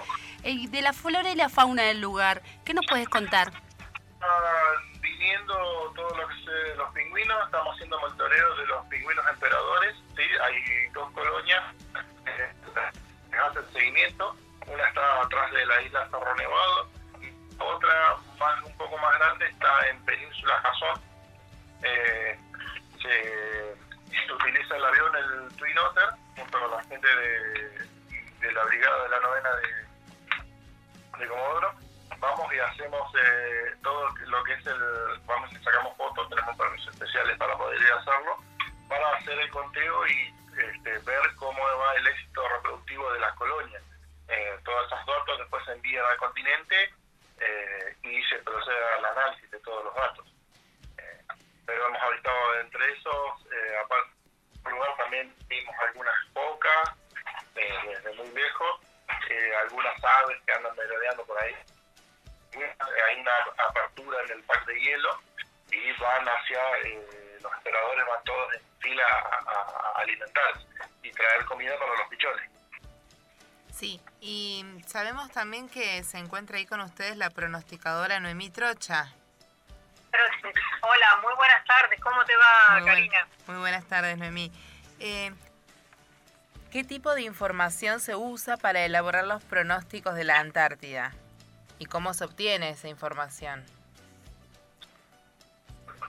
Eh, 0.43 0.69
de 0.69 0.83
la 0.83 0.93
flora 0.93 1.31
y 1.31 1.37
la 1.37 1.49
fauna 1.49 1.83
del 1.85 2.01
lugar, 2.01 2.43
¿qué 2.65 2.75
nos 2.75 2.87
puedes 2.87 3.09
contar? 3.09 3.51
Viniendo 5.49 5.93
todo 5.95 6.17
lo 6.17 6.29
que 6.29 6.75
los 6.77 6.93
pingüinos, 6.93 7.45
estamos 7.47 7.75
haciendo 7.75 8.01
monitoreos 8.01 8.59
de 8.59 8.67
los 8.67 8.87
pingüinos 8.87 9.25
emperadores, 9.29 9.97
hay 10.43 10.89
dos 10.93 11.11
colonias 11.13 11.63
eh, 12.27 12.53
que 13.31 13.37
hacen 13.37 13.73
seguimiento, 13.73 14.37
una 14.67 14.87
está 14.87 15.23
atrás 15.23 15.51
de 15.53 15.67
la 15.67 15.83
isla 15.83 16.09
Cerro 16.11 16.35
Nevado, 16.35 16.89
y 17.21 17.33
otra 17.59 18.17
más, 18.39 18.63
un 18.65 18.77
poco 18.77 18.99
más 18.99 19.19
grande 19.19 19.49
está 19.49 19.89
en 19.89 20.05
Península 20.05 20.61
Jazón, 20.63 21.01
eh, 21.83 22.39
se, 23.01 24.33
utiliza 24.33 24.77
el 24.77 24.85
avión, 24.85 25.17
el 25.17 25.57
Twin 25.57 25.79
Otter, 25.79 26.09
junto 26.37 26.61
con 26.61 26.71
la 26.71 26.85
gente 26.85 27.09
de, 27.09 28.53
la 28.53 28.65
brigada 28.65 29.03
de 29.05 29.09
la 29.09 29.21
novena 29.21 29.49
de, 29.57 31.19
de 31.19 31.29
Comodoro. 31.29 31.88
Vamos 32.21 32.53
y 32.53 32.59
hacemos 32.59 33.15
eh, 33.15 33.75
todo 33.83 34.09
lo 34.27 34.45
que 34.45 34.53
es 34.53 34.67
el, 34.67 35.21
vamos 35.27 35.53
y 35.53 35.57
sacamos 35.57 35.97
fotos, 35.97 36.29
tenemos 36.29 36.57
permisos 36.57 36.95
especiales 36.95 37.37
para 37.39 37.57
poder 37.57 37.81
ir 37.81 37.93
a 37.93 37.97
hacerlo, 37.97 38.39
para 38.89 39.17
hacer 39.17 39.39
el 39.39 39.51
conteo 39.51 40.07
y 40.07 40.35
este, 40.57 40.99
ver 40.99 41.35
cómo 41.37 41.63
va 41.63 41.95
el 41.95 42.07
éxito 42.07 42.49
reproductivo 42.49 43.13
de 43.13 43.21
las 43.21 43.35
colonias. 43.37 43.83
Eh, 44.29 44.59
todas 44.65 44.87
esas 44.87 45.07
datos 45.07 45.39
después 45.39 45.65
se 45.65 45.73
envían 45.73 46.05
al 46.05 46.17
continente 46.19 46.95
eh, 47.41 47.97
y 48.03 48.23
se 48.25 48.39
procede 48.39 48.85
al 48.99 49.05
análisis 49.05 49.51
de 49.51 49.61
todos 49.61 49.85
los 49.85 49.95
datos 49.95 50.29
pero 51.69 51.87
hemos 51.87 52.01
habitado 52.01 52.61
entre 52.61 52.93
esos, 52.95 53.47
eh, 53.53 53.77
aparte 53.85 54.11
lugar 54.71 54.97
también 54.97 55.35
vimos 55.49 55.75
algunas 55.87 56.15
focas 56.33 56.97
eh, 57.55 58.01
desde 58.03 58.15
muy 58.15 58.31
lejos, 58.35 58.81
eh, 59.29 59.55
algunas 59.63 60.03
aves 60.03 60.39
que 60.47 60.53
andan 60.53 60.75
merodeando 60.77 61.25
por 61.27 61.39
ahí. 61.43 61.55
Hay 62.65 63.21
una 63.21 63.33
apertura 63.69 64.19
en 64.25 64.33
el 64.33 64.43
parque 64.45 64.73
de 64.73 64.81
hielo 64.81 65.21
y 65.71 65.93
van 66.01 66.27
hacia, 66.27 66.61
eh, 66.85 67.39
los 67.43 67.53
esperadores 67.53 68.07
van 68.07 68.25
todos 68.25 68.55
en 68.55 68.63
fila 68.81 69.05
a, 69.05 69.99
a 69.99 70.01
alimentarse 70.03 70.67
y 71.03 71.11
traer 71.11 71.45
comida 71.45 71.79
para 71.79 71.97
los 71.97 72.09
pichones. 72.09 72.51
Sí, 73.73 74.01
y 74.21 74.65
sabemos 74.87 75.31
también 75.31 75.69
que 75.69 76.03
se 76.03 76.19
encuentra 76.19 76.57
ahí 76.57 76.67
con 76.67 76.81
ustedes 76.81 77.17
la 77.17 77.31
pronosticadora 77.31 78.19
Noemí 78.19 78.51
Trocha. 78.51 79.13
Hola, 80.81 81.19
muy 81.23 81.35
buenas 81.37 81.65
tardes. 81.65 82.01
¿Cómo 82.01 82.25
te 82.25 82.35
va, 82.37 82.85
Karina? 82.85 83.29
muy 83.47 83.59
buenas 83.59 83.85
tardes, 83.85 84.19
Noemí. 84.19 84.51
Eh, 84.99 85.33
¿Qué 86.73 86.83
tipo 86.83 87.15
de 87.15 87.23
información 87.23 88.01
se 88.01 88.17
usa 88.17 88.57
para 88.57 88.85
elaborar 88.85 89.25
los 89.27 89.43
pronósticos 89.45 90.15
de 90.15 90.25
la 90.25 90.39
Antártida? 90.39 91.13
¿Y 91.79 91.87
cómo 91.87 92.13
se 92.15 92.25
obtiene 92.25 92.71
esa 92.71 92.89
información? 92.89 93.65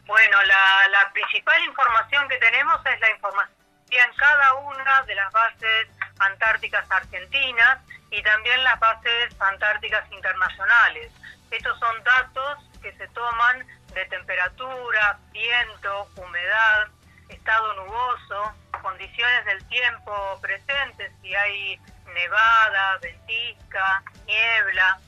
Bueno, 0.06 0.44
la, 0.44 1.12
principal 1.14 1.64
información 1.66 2.28
que 2.30 2.38
tenemos 2.38 2.84
es 2.86 3.00
la 3.00 3.12
información 3.12 3.60
en 3.92 4.16
cada 4.16 4.54
una 4.56 5.04
de 5.04 5.16
las 5.16 5.32
bases 5.32 5.88
antárticas 6.20 6.90
argentinas 6.90 7.80
y 8.10 8.22
también 8.24 8.64
las 8.64 8.80
bases 8.80 9.36
antárticas 9.40 10.12
internacionales. 10.12 11.12
Estos 11.52 11.78
son 11.80 12.04
datos 12.04 12.58
que 12.82 12.92
se 12.94 13.08
toman 13.10 13.66
de 13.94 14.06
temperatura, 14.06 15.20
viento, 15.32 16.08
humedad, 16.16 16.88
estado 17.30 17.74
nuboso, 17.74 18.54
condiciones 18.82 19.46
del 19.46 19.64
tiempo 19.68 20.40
presentes, 20.42 21.12
si 21.22 21.36
hay 21.36 21.80
nevada, 22.14 22.98
ventisca, 23.02 24.04
niebla, 24.26 25.00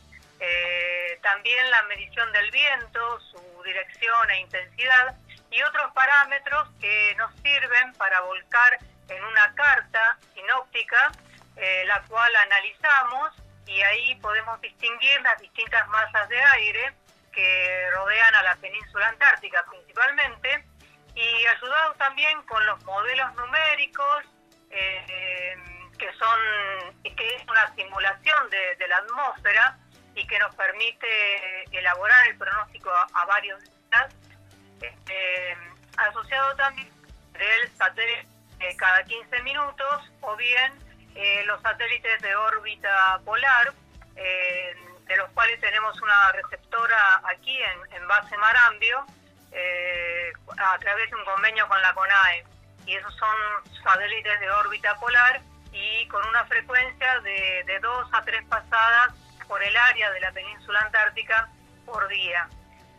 eh, 0.44 1.20
también 1.22 1.70
la 1.70 1.84
medición 1.84 2.32
del 2.32 2.50
viento, 2.50 3.20
su 3.20 3.64
dirección 3.64 4.32
e 4.32 4.40
intensidad 4.40 5.16
y 5.52 5.62
otros 5.62 5.94
parámetros 5.94 6.68
que 6.80 7.16
nos 7.18 7.32
sirven 7.42 7.94
para 7.94 8.22
volcar 8.22 8.80
en 9.08 9.24
una 9.24 9.54
carta 9.54 10.18
sinóptica, 10.34 11.12
eh, 11.58 11.84
la 11.86 12.02
cual 12.04 12.36
analizamos 12.38 13.32
y 13.68 13.82
ahí 13.84 14.16
podemos 14.16 14.60
distinguir 14.62 15.22
las 15.22 15.40
distintas 15.40 15.88
masas 15.90 16.28
de 16.28 16.42
aire 16.42 16.94
que 17.32 17.90
rodean 17.94 18.34
a 18.36 18.44
la 18.44 18.56
península 18.56 19.10
antártica 19.10 19.64
principalmente 19.70 20.66
y 21.14 21.46
ayudados 21.46 21.98
también 21.98 22.42
con 22.44 22.66
los 22.66 22.84
modelos 22.84 23.34
numéricos 23.36 24.26
eh, 24.72 25.56
que 26.00 26.12
son 26.14 26.40
que 27.16 27.36
es 27.36 27.44
una 27.48 27.76
simulación 27.76 28.50
de, 28.50 28.88
la 28.88 28.98
atmósfera 28.98 29.78
y 30.16 30.26
que 30.28 30.40
nos 30.40 30.54
permite 30.56 31.08
elaborar 31.72 32.28
el 32.28 32.38
pronóstico 32.38 32.90
a, 32.92 33.26
varios 33.26 33.60
días 33.62 34.14
eh, 34.82 35.58
asociado 35.98 36.56
también 36.56 36.90
del 37.34 37.72
satélite 37.78 38.28
cada 38.78 39.04
15 39.04 39.42
minutos 39.44 40.12
o 40.22 40.36
bien 40.36 40.74
eh, 41.16 41.44
los 41.46 41.62
satélites 41.62 42.22
de 42.22 42.36
órbita 42.36 43.20
polar 43.26 43.74
de 45.12 45.18
los 45.18 45.30
cuales 45.32 45.60
tenemos 45.60 46.00
una 46.02 46.32
receptora 46.32 47.22
aquí 47.26 47.58
en, 47.92 48.08
base 48.08 48.38
Marambio 48.38 49.06
eh, 49.52 50.32
a 50.58 50.78
través 50.80 51.10
de 51.10 51.16
un 51.18 51.26
convenio 51.26 51.68
con 51.68 51.82
la 51.82 51.94
CONAE. 51.94 52.46
Y 52.86 52.96
esos 52.96 53.14
son 53.16 53.74
satélites 53.84 54.40
de 54.40 54.50
órbita 54.50 54.98
polar 55.00 55.42
y 55.74 56.08
con 56.08 56.26
una 56.28 56.46
frecuencia 56.46 57.20
de, 57.22 57.64
de 57.66 57.80
dos 57.80 58.08
a 58.14 58.22
tres 58.22 58.44
pasadas 58.46 59.14
por 59.52 59.62
el 59.62 59.76
área 59.76 60.10
de 60.12 60.22
la 60.22 60.32
península 60.32 60.80
antártica 60.80 61.50
por 61.86 62.08
día. 62.08 62.48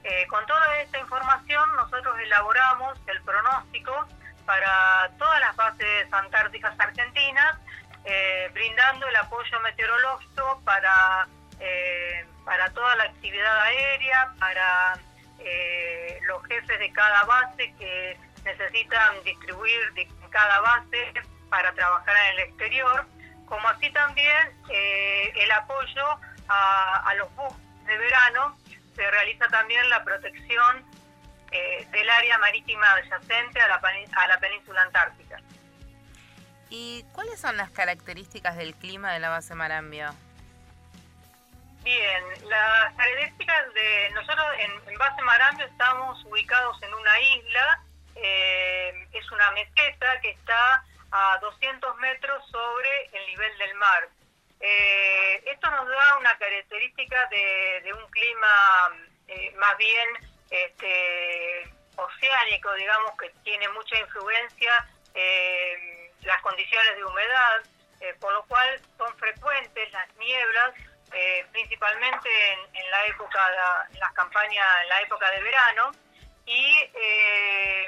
Eh, 0.04 0.26
con 0.26 0.44
toda 0.44 0.82
esta 0.82 0.98
información 0.98 1.76
nosotros 1.76 2.14
elaboramos 2.20 2.98
el 3.06 3.22
pronóstico 3.22 4.06
para 4.44 5.10
todas 5.18 5.40
las 5.40 5.56
bases 5.56 6.12
antárticas 6.12 6.78
argentinas, 6.78 7.56
eh, 8.04 8.50
brindando 8.52 9.08
el 9.08 9.16
apoyo 9.16 9.60
meteorológico 9.60 10.60
para 10.62 11.26
eh, 11.58 12.26
para 12.44 12.68
toda 12.74 12.96
la 12.96 13.04
actividad 13.04 13.62
aérea, 13.62 14.34
para 14.38 14.98
los 16.26 16.44
jefes 16.48 16.78
de 16.78 16.92
cada 16.92 17.24
base 17.24 17.74
que 17.78 18.18
necesitan 18.44 19.24
distribuir 19.24 19.80
cada 20.28 20.60
base 20.60 21.14
para 21.48 21.72
trabajar 21.72 22.14
en 22.14 22.32
el 22.34 22.38
exterior, 22.40 23.06
como 23.46 23.66
así 23.68 23.90
también 23.90 24.36
el 24.68 25.50
apoyo 25.52 26.20
a, 26.48 27.14
los 27.16 27.34
buques 27.34 27.86
de 27.86 27.96
verano, 27.96 28.56
se 28.94 29.10
realiza 29.10 29.48
también 29.48 29.88
la 29.88 30.04
protección 30.04 30.84
del 31.50 32.08
área 32.08 32.38
marítima 32.38 32.90
adyacente 32.92 33.60
a 33.60 33.68
la, 33.68 33.82
a 34.16 34.26
la 34.26 34.38
península 34.38 34.82
antártica. 34.82 35.38
¿Y 36.70 37.04
cuáles 37.12 37.38
son 37.38 37.58
las 37.58 37.70
características 37.70 38.56
del 38.56 38.74
clima 38.74 39.12
de 39.12 39.20
la 39.20 39.28
base 39.28 39.54
Marambio? 39.54 40.08
Bien, 41.84 42.24
las 42.48 42.94
características 42.94 43.74
de 43.74 44.10
nosotros 44.14 44.46
en, 44.58 44.96
base 44.96 45.20
Marambio 45.20 45.66
estamos 45.66 46.24
ubicados 46.24 46.80
en 46.82 46.94
una 46.94 47.20
isla, 47.20 47.82
eh, 48.14 49.08
es 49.12 49.30
una 49.32 49.50
meseta 49.50 50.20
que 50.20 50.30
está 50.30 50.82
a 51.10 51.38
200 51.42 51.96
metros 51.98 52.42
sobre 52.50 53.04
el 53.12 53.26
nivel 53.26 53.58
del 53.58 53.74
mar. 53.74 54.08
Eh, 54.62 55.42
esto 55.46 55.70
nos 55.70 55.88
da 55.88 56.16
una 56.18 56.38
característica 56.38 57.26
de, 57.26 57.92
un 57.92 58.10
clima 58.10 58.96
eh, 59.28 59.52
más 59.58 59.76
bien 59.76 60.08
este, 60.50 61.68
oceánico, 61.96 62.72
digamos, 62.74 63.12
que 63.18 63.30
tiene 63.44 63.68
mucha 63.70 63.98
influencia 63.98 64.88
las 66.22 66.40
condiciones 66.40 66.96
de 66.96 67.04
humedad, 67.04 67.62
por 68.18 68.32
lo 68.32 68.42
cual 68.44 68.80
son 68.96 69.14
frecuentes 69.18 69.92
las 69.92 70.16
nieblas 70.16 70.72
eh, 71.14 71.44
principalmente 71.52 72.28
en, 72.72 72.90
la 72.90 73.06
época, 73.06 73.38
en 73.92 74.00
las 74.00 74.12
campañas, 74.12 74.66
en 74.82 74.88
la 74.88 75.02
época 75.02 75.30
de 75.30 75.42
verano, 75.42 75.92
y 76.46 76.90
eh, 76.94 77.86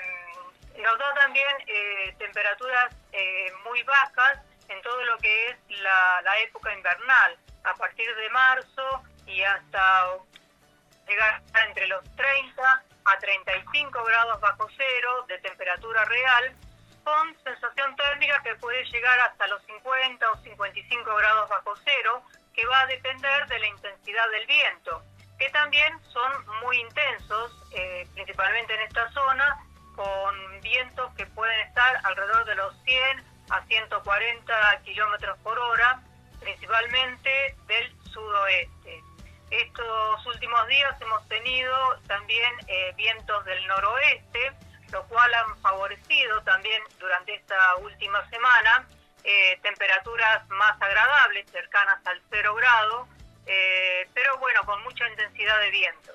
nos 0.77 0.99
da 0.99 1.15
también 1.15 1.49
eh, 1.67 2.15
temperaturas 2.19 2.95
muy 3.65 3.83
bajas 3.85 4.41
en 4.69 4.83
todo 4.83 5.03
lo 5.05 5.19
que 5.19 5.49
es 5.49 5.57
la, 5.81 6.39
época 6.43 6.75
invernal, 6.75 7.39
a 7.65 7.75
partir 7.75 8.15
de 8.15 8.29
marzo 8.31 9.03
y 9.27 9.43
hasta 9.43 10.19
llegar 11.07 11.43
entre 11.67 11.87
los 11.87 12.05
30 12.17 12.83
a 13.05 13.19
35 13.19 14.05
grados 14.05 14.41
bajo 14.41 14.69
cero 14.77 15.25
de 15.29 15.39
temperatura 15.39 16.05
real, 16.05 16.57
con 17.05 17.37
sensación 17.45 17.95
térmica 17.97 18.43
que 18.43 18.55
puede 18.57 18.85
llegar 18.85 19.21
hasta 19.21 19.47
los 19.49 19.63
50 19.65 20.31
o 20.31 20.37
55 20.39 21.15
grados 21.15 21.49
bajo 21.49 21.75
cero, 21.85 22.23
que 22.55 22.67
va 22.67 22.81
a 22.81 22.87
depender 22.87 23.47
de 23.47 23.59
la 23.59 23.67
intensidad 23.67 24.31
del 24.31 24.47
viento, 24.47 25.03
que 25.39 25.51
también 25.51 26.01
son 26.09 26.47
muy 26.63 26.79
intensos, 26.81 27.53
eh, 27.73 28.07
principalmente 28.15 28.75
en 28.75 28.81
esta 28.83 29.11
zona, 29.11 29.59
con 29.95 30.61
vientos 30.61 31.13
que 31.15 31.27
pueden 31.27 31.61
estar 31.61 32.01
alrededor 32.05 32.45
de 32.47 32.55
los 32.55 32.75
100 32.85 33.34
a 33.51 33.65
140 33.67 34.83
kilómetros 34.85 35.39
por 35.39 35.59
hora, 35.59 36.03
principalmente 36.41 37.57
del 37.67 37.93
sudoeste. 38.13 39.03
Estos 39.51 40.27
últimos 40.27 40.67
días 40.69 41.01
hemos 41.01 41.27
tenido 41.29 41.75
también 42.07 42.53
eh, 42.67 42.93
vientos 42.97 43.45
del 43.45 43.67
noroeste, 43.67 44.53
lo 44.91 45.05
cual 45.07 45.33
han 45.35 45.57
favorecido 45.59 46.43
también 46.43 46.83
durante 46.99 47.35
esta 47.35 47.77
última 47.77 48.29
semana 48.31 48.87
eh, 49.23 49.59
temperaturas 49.63 50.49
más 50.51 50.81
agradables, 50.81 51.51
cercanas 51.51 51.99
al 52.07 52.21
cero 52.31 52.55
grado, 52.55 53.09
eh, 53.47 54.09
pero 54.13 54.39
bueno, 54.39 54.61
con 54.65 54.83
mucha 54.83 55.09
intensidad 55.09 55.59
de 55.61 55.71
viento. 55.71 56.13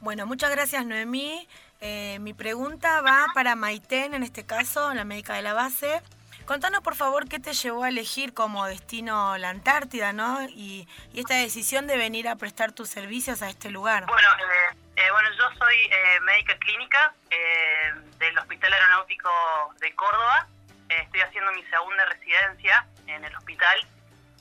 Bueno, 0.00 0.26
muchas 0.26 0.50
gracias 0.50 0.84
Noemí. 0.84 1.48
Eh, 1.80 2.18
mi 2.20 2.34
pregunta 2.34 3.00
va 3.02 3.26
para 3.34 3.54
Maiten, 3.54 4.14
en 4.14 4.22
este 4.22 4.44
caso, 4.44 4.92
la 4.94 5.04
médica 5.04 5.34
de 5.34 5.42
la 5.42 5.54
base. 5.54 6.02
Contanos 6.44 6.80
por 6.80 6.96
favor 6.96 7.28
qué 7.28 7.38
te 7.38 7.52
llevó 7.52 7.84
a 7.84 7.90
elegir 7.90 8.32
como 8.32 8.66
destino 8.66 9.36
la 9.36 9.50
Antártida, 9.50 10.12
¿no? 10.12 10.42
Y, 10.48 10.88
esta 11.14 11.34
decisión 11.34 11.86
de 11.86 11.96
venir 11.98 12.28
a 12.28 12.36
prestar 12.36 12.72
tus 12.72 12.88
servicios 12.88 13.42
a 13.42 13.50
este 13.50 13.70
lugar. 13.70 14.06
Bueno, 14.06 14.28
bueno 15.12 15.28
yo 15.36 15.44
soy 15.58 15.76
médica 16.22 16.56
clínica 16.58 17.12
del 18.18 18.38
Hospital 18.38 18.72
Aeronáutico 18.72 19.30
de 19.80 19.94
Córdoba 19.94 20.48
estoy 20.88 21.20
haciendo 21.20 21.52
mi 21.52 21.62
segunda 21.64 22.04
residencia 22.06 22.86
en 23.06 23.24
el 23.24 23.34
hospital. 23.36 23.86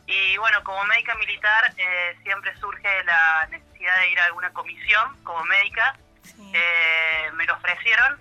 Y 0.06 0.38
bueno, 0.38 0.64
como 0.64 0.84
médica 0.86 1.16
militar 1.16 1.74
eh, 1.78 2.18
siempre 2.24 2.56
surge 2.58 3.04
la 3.04 3.48
necesidad 3.52 3.98
de 4.00 4.10
ir 4.10 4.20
a 4.20 4.26
alguna 4.26 4.52
comisión 4.54 5.24
como 5.24 5.44
médica. 5.46 5.98
Eh, 6.54 7.32
me 7.34 7.46
lo 7.46 7.56
ofrecieron 7.56 8.20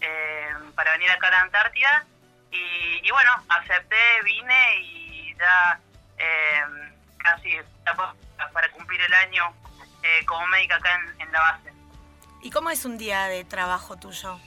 eh, 0.00 0.48
para 0.74 0.92
venir 0.92 1.10
acá 1.10 1.28
a 1.28 1.30
la 1.30 1.40
Antártida. 1.42 2.06
Y, 2.50 3.10
bueno, 3.10 3.30
acepté, 3.48 3.96
vine 4.24 4.80
y 4.80 5.36
ya 5.36 5.78
casi 7.18 7.58
para 8.52 8.70
cumplir 8.70 9.00
el 9.02 9.12
año 9.12 9.54
como 10.24 10.46
médica 10.46 10.76
acá 10.76 10.94
en, 10.94 11.20
en 11.20 11.32
la 11.32 11.40
base. 11.40 11.72
¿Y 12.40 12.50
cómo 12.50 12.70
es 12.70 12.84
un 12.84 12.96
día 12.96 13.24
de 13.24 13.44
trabajo 13.44 13.96
tuyo? 13.96 14.38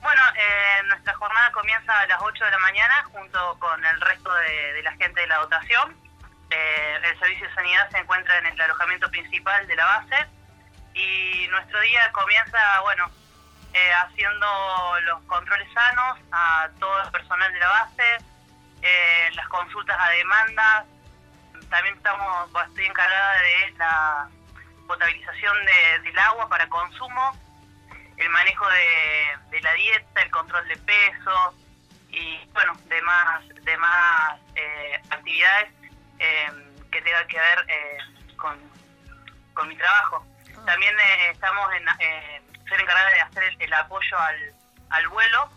Bueno, 0.00 0.22
eh, 0.36 0.82
nuestra 0.86 1.14
jornada 1.14 1.50
comienza 1.52 1.98
a 1.98 2.06
las 2.06 2.20
8 2.20 2.44
de 2.44 2.50
la 2.50 2.58
mañana 2.58 3.04
junto 3.12 3.58
con 3.58 3.84
el 3.84 4.00
resto 4.00 4.32
de, 4.32 4.82
la 4.82 4.92
gente 4.92 5.20
de 5.20 5.26
la 5.26 5.38
dotación. 5.38 5.96
Eh, 6.50 7.00
el 7.02 7.18
servicio 7.18 7.48
de 7.48 7.54
sanidad 7.54 7.90
se 7.90 7.98
encuentra 7.98 8.38
en 8.38 8.46
el 8.46 8.60
alojamiento 8.60 9.10
principal 9.10 9.66
de 9.66 9.76
la 9.76 9.84
base 9.84 10.26
nuestro 11.50 11.80
día 11.80 12.10
comienza, 12.12 12.58
bueno, 12.82 13.10
eh, 13.72 13.92
haciendo 13.92 15.00
los 15.02 15.22
controles 15.24 15.68
sanos 15.72 16.18
a 16.32 16.68
todo 16.78 17.02
el 17.02 17.10
personal 17.10 17.52
de 17.52 17.58
la 17.58 17.68
base, 17.68 18.18
las 19.34 19.48
consultas 19.48 19.96
a 19.98 20.10
demanda. 20.10 20.84
También 21.68 21.96
estamos, 21.96 22.50
estoy 22.68 22.86
encargada 22.86 23.42
de 23.42 23.74
la 23.76 24.28
potabilización 24.86 25.56
del 26.02 26.18
agua 26.18 26.48
para 26.48 26.68
consumo 26.68 27.36
el 28.18 28.30
manejo 28.30 28.66
de, 29.50 29.60
la 29.60 29.72
dieta, 29.74 30.22
el 30.22 30.30
control 30.30 30.66
de 30.68 30.76
peso, 30.78 31.54
y 32.10 32.38
bueno, 32.52 32.72
demás, 32.86 33.42
demás 33.62 34.40
eh, 34.54 35.00
actividades 35.10 35.72
eh, 36.18 36.50
que 36.90 37.02
tengan 37.02 37.26
que 37.28 37.38
ver 37.38 37.64
eh, 37.68 37.98
con, 38.36 38.58
con 39.54 39.68
mi 39.68 39.76
trabajo. 39.76 40.26
También 40.66 40.94
eh, 40.98 41.30
estamos 41.30 41.72
en, 41.72 41.88
eh, 42.00 42.42
ser 42.68 42.80
encargada 42.80 43.10
de 43.10 43.20
hacer 43.20 43.56
el, 43.58 43.72
apoyo 43.72 44.18
al, 44.18 44.54
al 44.90 45.08
vuelo 45.08 45.50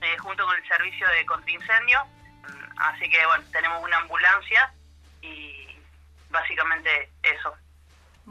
eh, 0.00 0.16
junto 0.18 0.46
con 0.46 0.56
el 0.56 0.66
servicio 0.66 1.08
de 1.08 1.26
contraincendio. 1.26 2.04
Mm, 2.04 2.78
Así 2.78 3.08
que 3.10 3.24
bueno, 3.26 3.44
tenemos 3.52 3.82
una 3.82 3.98
ambulancia 3.98 4.72
y 5.22 5.78
básicamente 6.30 7.10
eso. 7.22 7.54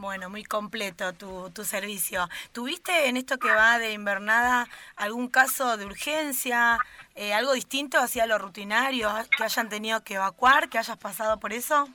Bueno, 0.00 0.30
muy 0.30 0.44
completo 0.44 1.12
tu, 1.12 1.50
tu 1.50 1.64
servicio. 1.64 2.28
¿Tuviste 2.52 3.08
en 3.08 3.18
esto 3.18 3.38
que 3.38 3.50
va 3.50 3.78
de 3.78 3.92
invernada 3.92 4.66
algún 4.96 5.28
caso 5.28 5.76
de 5.76 5.84
urgencia, 5.84 6.78
eh, 7.14 7.34
algo 7.34 7.52
distinto 7.52 7.98
hacia 7.98 8.24
lo 8.26 8.38
rutinario, 8.38 9.12
que 9.36 9.44
hayan 9.44 9.68
tenido 9.68 10.02
que 10.02 10.14
evacuar, 10.14 10.70
que 10.70 10.78
hayas 10.78 10.96
pasado 10.96 11.38
por 11.38 11.52
eso? 11.52 11.86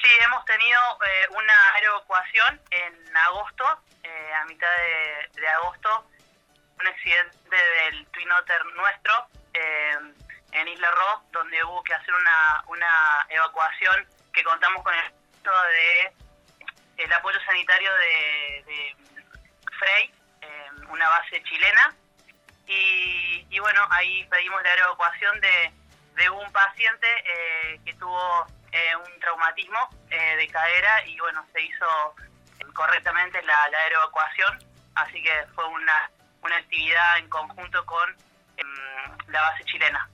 Sí, 0.00 0.08
hemos 0.24 0.44
tenido 0.44 0.80
eh, 1.04 1.26
una 1.30 1.74
aeroevacuación 1.74 2.60
en 2.70 3.16
agosto, 3.16 3.64
eh, 4.04 4.32
a 4.34 4.44
mitad 4.44 4.68
de, 5.34 5.48
agosto, 5.48 6.10
un 6.78 6.86
accidente 6.86 7.56
del 7.56 8.06
Twin 8.12 8.30
Otter 8.30 8.64
nuestro 8.76 9.26
eh, 9.54 9.98
en 10.52 10.68
Isla 10.68 10.90
Ross, 10.92 11.32
donde 11.32 11.64
hubo 11.64 11.82
que 11.82 11.94
hacer 11.94 12.14
una, 12.14 12.62
una 12.68 13.26
evacuación 13.28 14.06
que 14.32 14.44
contamos 14.44 14.84
con 14.84 14.94
el 16.96 17.12
apoyo 17.12 17.40
sanitario 17.44 17.90
de, 17.94 18.96
Frey, 19.78 20.12
eh, 20.42 20.70
una 20.88 21.08
base 21.08 21.42
chilena, 21.42 21.94
y, 22.66 23.46
y 23.50 23.58
bueno, 23.58 23.86
ahí 23.90 24.24
pedimos 24.24 24.62
la 24.62 24.70
aeroevacuación 24.70 25.40
de, 25.40 25.72
de 26.14 26.30
un 26.30 26.52
paciente 26.52 27.06
eh, 27.24 27.80
que 27.84 27.94
tuvo 27.94 28.46
eh, 28.72 28.96
un 28.96 29.20
traumatismo 29.20 29.78
eh, 30.10 30.36
de 30.36 30.48
cadera 30.48 31.06
y 31.06 31.18
bueno, 31.18 31.44
se 31.52 31.62
hizo 31.62 31.86
correctamente 32.74 33.42
la, 33.42 33.68
la 33.70 33.78
aeroevacuación, 33.78 34.58
así 34.94 35.22
que 35.22 35.32
fue 35.54 35.66
una, 35.68 36.10
una 36.42 36.56
actividad 36.56 37.18
en 37.18 37.28
conjunto 37.28 37.84
con 37.86 38.10
em, 38.56 39.16
la 39.28 39.40
base 39.42 39.64
chilena. 39.64 40.08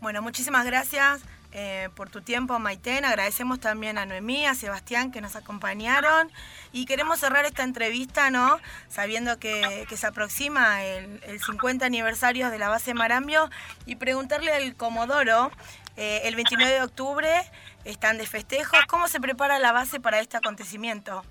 Bueno, 0.00 0.22
muchísimas 0.22 0.64
gracias 0.64 1.22
eh, 1.52 1.88
por 1.94 2.08
tu 2.08 2.22
tiempo, 2.22 2.58
Maiten. 2.58 3.04
Agradecemos 3.04 3.60
también 3.60 3.98
a 3.98 4.06
Noemí, 4.06 4.46
a 4.46 4.54
Sebastián 4.54 5.10
que 5.10 5.20
nos 5.20 5.36
acompañaron. 5.36 6.30
Y 6.72 6.86
queremos 6.86 7.18
cerrar 7.18 7.44
esta 7.44 7.64
entrevista, 7.64 8.30
¿no? 8.30 8.60
Sabiendo 8.88 9.38
que, 9.38 9.84
que 9.88 9.96
se 9.96 10.06
aproxima 10.06 10.84
el, 10.84 11.20
el 11.24 11.40
50 11.40 11.84
aniversario 11.84 12.50
de 12.50 12.58
la 12.58 12.68
base 12.68 12.94
Marambio 12.94 13.50
y 13.84 13.96
preguntarle 13.96 14.52
al 14.52 14.74
Comodoro, 14.76 15.50
eh, 15.96 16.22
el 16.24 16.36
29 16.36 16.72
de 16.72 16.82
octubre 16.82 17.50
están 17.84 18.18
de 18.18 18.26
festejos, 18.26 18.84
¿cómo 18.86 19.08
se 19.08 19.20
prepara 19.20 19.58
la 19.58 19.72
base 19.72 20.00
para 20.00 20.20
este 20.20 20.36
acontecimiento? 20.36 21.24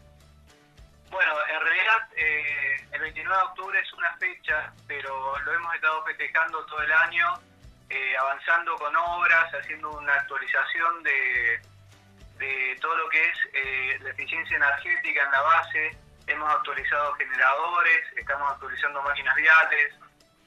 Bueno, 1.12 1.34
en 1.52 1.60
realidad 1.62 1.98
eh, 2.16 2.88
el 2.92 3.02
29 3.02 3.36
de 3.36 3.44
octubre 3.44 3.80
es 3.80 3.94
una 3.94 4.16
fecha, 4.18 4.72
pero 4.88 5.40
lo 5.40 5.54
hemos 5.54 5.74
estado 5.76 6.04
festejando 6.06 6.64
todo 6.66 6.82
el 6.84 6.92
año, 6.92 7.34
eh, 7.90 8.16
avanzando 8.18 8.76
con 8.76 8.96
obras, 8.96 9.52
haciendo 9.54 9.90
una 9.92 10.14
actualización 10.14 11.02
de, 11.04 11.62
de 12.38 12.78
todo 12.82 12.96
lo 12.98 13.10
que 13.10 13.24
es 13.30 13.38
eh, 13.54 13.98
la 14.02 14.10
eficiencia 14.12 14.56
energética 14.58 15.24
en 15.24 15.32
la 15.32 15.42
base. 15.42 15.98
Hemos 16.28 16.54
actualizado 16.54 17.14
generadores, 17.16 18.00
estamos 18.16 18.52
actualizando 18.52 19.02
máquinas 19.02 19.36
viales, 19.36 19.96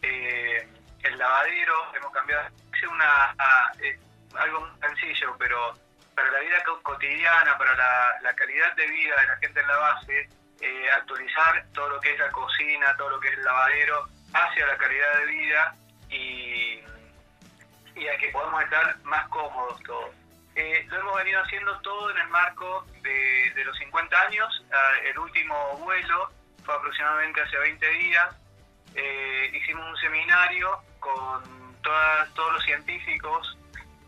el 0.03 1.18
lavadero, 1.18 1.94
hemos 1.96 2.12
cambiado. 2.12 2.48
Una, 2.90 3.30
a- 3.38 3.72
es 3.80 3.96
algo 4.36 4.68
sencillo, 4.80 5.34
pero 5.38 5.72
para 6.15 6.31
la 6.31 6.39
vida 6.41 6.63
co- 6.65 6.83
cotidiana, 6.83 7.57
para 7.59 7.75
la, 7.75 8.19
la 8.23 8.35
calidad 8.35 8.75
de 8.75 8.87
vida 8.87 9.21
de 9.21 9.27
la 9.27 9.37
gente 9.39 9.61
en 9.61 9.67
la 9.67 9.77
base, 9.77 10.29
eh, 10.61 10.91
actualizar 10.93 11.65
todo 11.75 11.89
lo 11.91 12.01
que 12.01 12.13
es 12.13 12.19
la 12.19 12.31
cocina, 12.31 12.95
todo 12.97 13.11
lo 13.11 13.21
que 13.21 13.29
es 13.29 13.39
el 13.39 13.45
lavadero, 13.45 14.07
hacia 14.35 14.67
la 14.67 14.77
calidad 14.77 15.17
de 15.19 15.27
vida 15.27 15.75
y, 16.11 16.81
y 17.97 18.09
a 18.09 18.17
que 18.19 18.29
podamos 18.31 18.63
estar 18.63 18.97
más 19.05 19.29
cómodos 19.29 19.83
todos. 19.83 20.15
Eh, 20.55 20.85
lo 20.89 21.01
hemos 21.01 21.17
venido 21.17 21.41
haciendo 21.43 21.81
todo 21.81 22.11
en 22.11 22.19
el 22.19 22.29
marco 22.29 22.87
de, 23.03 23.53
de 23.55 23.65
los 23.65 23.77
50 23.79 24.21
años. 24.23 24.65
Ah, 24.73 24.93
el 25.05 25.19
último 25.19 25.77
vuelo 25.79 26.31
fue 26.65 26.75
aproximadamente 26.75 27.41
hace 27.41 27.57
20 27.59 27.89
días. 27.91 28.37
Eh, 28.95 29.51
hicimos 29.55 29.87
un 29.89 29.97
seminario 29.97 30.79
con 31.01 31.73
todas, 31.83 32.33
todos 32.35 32.53
los 32.53 32.63
científicos, 32.65 33.57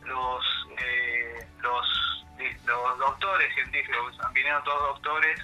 los, 0.05 0.45
eh, 0.79 1.47
los, 1.61 2.27
los 2.67 2.99
doctores 2.99 3.55
científicos, 3.55 4.19
vinieron 4.33 4.63
todos 4.65 4.95
doctores 4.95 5.41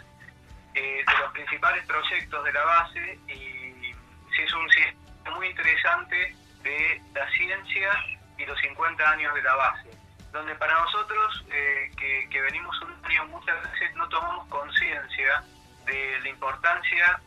eh, 0.75 1.05
de 1.07 1.19
los 1.19 1.33
principales 1.33 1.85
proyectos 1.87 2.45
de 2.45 2.53
la 2.53 2.65
base 2.65 3.19
y 3.29 3.95
se 4.37 4.45
hizo 4.45 4.59
un 4.59 4.71
cierre 4.71 4.97
muy 5.35 5.49
interesante 5.49 6.37
de 6.63 7.03
la 7.15 7.29
ciencia 7.31 7.91
y 8.39 8.47
los 8.47 8.59
50 8.61 9.11
años 9.11 9.35
de 9.35 9.43
la 9.43 9.55
base, 9.55 9.91
donde 10.33 10.55
para 10.55 10.73
nosotros 10.81 11.45
eh, 11.51 11.91
que, 12.31 12.41
venimos 12.41 12.81
un 12.83 13.05
año 13.05 13.27
muchas 13.27 13.63
veces 13.71 13.95
no 13.97 14.09
tomamos 14.09 14.47
conciencia 14.49 15.43
de 15.87 16.21
la 16.23 16.29
importancia 16.29 17.21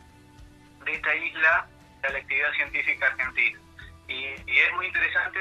de 0.84 0.92
esta 0.94 1.14
isla 1.14 1.66
a 2.02 2.08
la 2.12 2.18
actividad 2.18 2.52
científica 2.52 3.06
argentina. 3.06 3.58
Y, 4.08 4.24
es 4.24 4.72
muy 4.74 4.86
interesante 4.86 5.40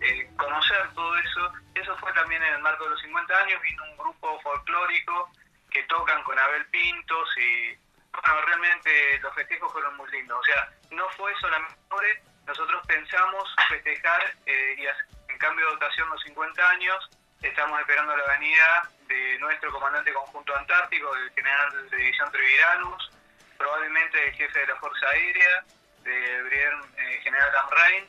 eh, 0.00 0.30
conocer 0.36 0.90
todo 0.94 1.16
eso. 1.16 1.52
Eso 1.74 1.96
fue 1.98 2.12
también 2.12 2.42
en 2.42 2.54
el 2.54 2.62
marco 2.62 2.84
de 2.84 2.90
los 2.90 3.00
50 3.00 3.38
años, 3.44 3.62
vino 3.62 3.84
un 3.84 3.96
grupo 3.96 4.40
folclórico 4.40 5.30
que 5.70 5.82
tocan 5.84 6.22
con 6.22 6.38
Abel 6.38 6.66
Pintos 6.66 7.28
y 7.36 7.76
bueno, 8.12 8.40
realmente 8.46 9.18
los 9.20 9.34
festejos 9.34 9.72
fueron 9.72 9.96
muy 9.96 10.10
lindos. 10.10 10.38
O 10.38 10.44
sea, 10.44 10.68
no 10.90 11.08
fue 11.10 11.32
solamente, 11.40 12.22
nosotros 12.46 12.86
pensamos 12.86 13.54
festejar 13.68 14.34
eh, 14.46 14.76
y 14.78 14.86
en 15.32 15.38
cambio 15.38 15.66
de 15.66 15.72
dotación 15.72 16.08
los 16.10 16.22
50 16.22 16.70
años, 16.70 17.10
estamos 17.42 17.78
esperando 17.80 18.16
la 18.16 18.26
venida 18.26 18.90
de 19.06 19.38
nuestro 19.38 19.72
comandante 19.72 20.12
conjunto 20.12 20.56
antártico, 20.56 21.14
el 21.14 21.30
general 21.32 21.90
de 21.90 21.96
división 21.96 22.30
Treviranus, 22.32 23.10
probablemente 23.56 24.28
el 24.28 24.34
jefe 24.34 24.58
de 24.58 24.66
la 24.66 24.76
Fuerza 24.76 25.06
Aérea, 25.08 25.64
de 26.02 26.42
Brigadier 26.42 26.74
eh, 26.96 27.20
General 27.22 27.56
Amrain. 27.64 28.04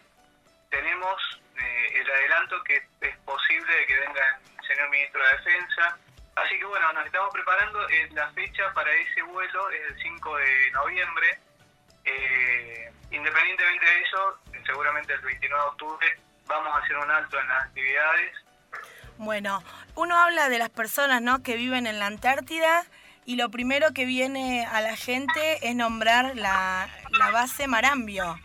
Tenemos 0.69 1.38
eh, 1.59 2.01
el 2.01 2.09
adelanto 2.09 2.63
que 2.63 2.77
es 3.01 3.17
posible 3.25 3.75
de 3.75 3.85
que 3.85 3.99
venga 3.99 4.39
el 4.59 4.67
señor 4.67 4.89
ministro 4.89 5.21
de 5.23 5.37
Defensa. 5.37 5.97
Así 6.35 6.57
que 6.57 6.65
bueno, 6.65 6.93
nos 6.93 7.05
estamos 7.05 7.33
preparando. 7.33 7.89
Eh, 7.89 8.09
la 8.13 8.29
fecha 8.31 8.71
para 8.73 8.91
ese 8.93 9.21
vuelo 9.23 9.69
es 9.71 9.91
el 9.91 10.01
5 10.01 10.37
de 10.37 10.71
noviembre. 10.71 11.39
Eh, 12.05 12.91
independientemente 13.11 13.85
de 13.85 14.01
eso, 14.01 14.39
seguramente 14.65 15.13
el 15.13 15.21
29 15.21 15.63
de 15.63 15.69
octubre 15.69 16.19
vamos 16.47 16.75
a 16.75 16.79
hacer 16.79 16.97
un 16.97 17.11
alto 17.11 17.39
en 17.39 17.47
las 17.47 17.65
actividades. 17.65 18.35
Bueno, 19.17 19.63
uno 19.95 20.17
habla 20.17 20.49
de 20.49 20.59
las 20.59 20.69
personas 20.69 21.21
¿no? 21.21 21.43
que 21.43 21.55
viven 21.55 21.87
en 21.87 21.99
la 21.99 22.05
Antártida 22.05 22.85
y 23.25 23.35
lo 23.35 23.49
primero 23.49 23.93
que 23.93 24.05
viene 24.05 24.65
a 24.65 24.81
la 24.81 24.95
gente 24.95 25.59
es 25.67 25.75
nombrar 25.75 26.35
la, 26.35 26.89
la 27.11 27.31
base 27.31 27.67
Marambio, 27.67 28.39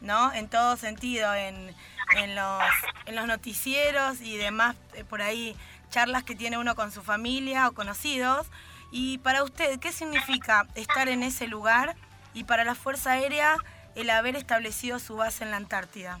¿no? 0.00 0.32
En 0.32 0.48
todo 0.48 0.76
sentido, 0.76 1.34
en, 1.34 1.74
en 2.16 2.34
los, 2.34 2.62
en 3.06 3.16
los 3.16 3.26
noticieros 3.26 4.20
y 4.20 4.36
demás, 4.36 4.76
eh, 4.94 5.04
por 5.04 5.22
ahí 5.22 5.56
charlas 5.90 6.24
que 6.24 6.34
tiene 6.34 6.58
uno 6.58 6.74
con 6.74 6.92
su 6.92 7.02
familia 7.02 7.68
o 7.68 7.72
conocidos. 7.72 8.46
Y 8.90 9.18
para 9.18 9.42
usted, 9.42 9.78
¿qué 9.80 9.92
significa 9.92 10.66
estar 10.74 11.08
en 11.08 11.22
ese 11.22 11.46
lugar 11.46 11.94
y 12.34 12.44
para 12.44 12.64
la 12.64 12.74
Fuerza 12.74 13.12
Aérea 13.12 13.56
el 13.94 14.10
haber 14.10 14.36
establecido 14.36 14.98
su 14.98 15.16
base 15.16 15.44
en 15.44 15.50
la 15.50 15.58
Antártida? 15.58 16.18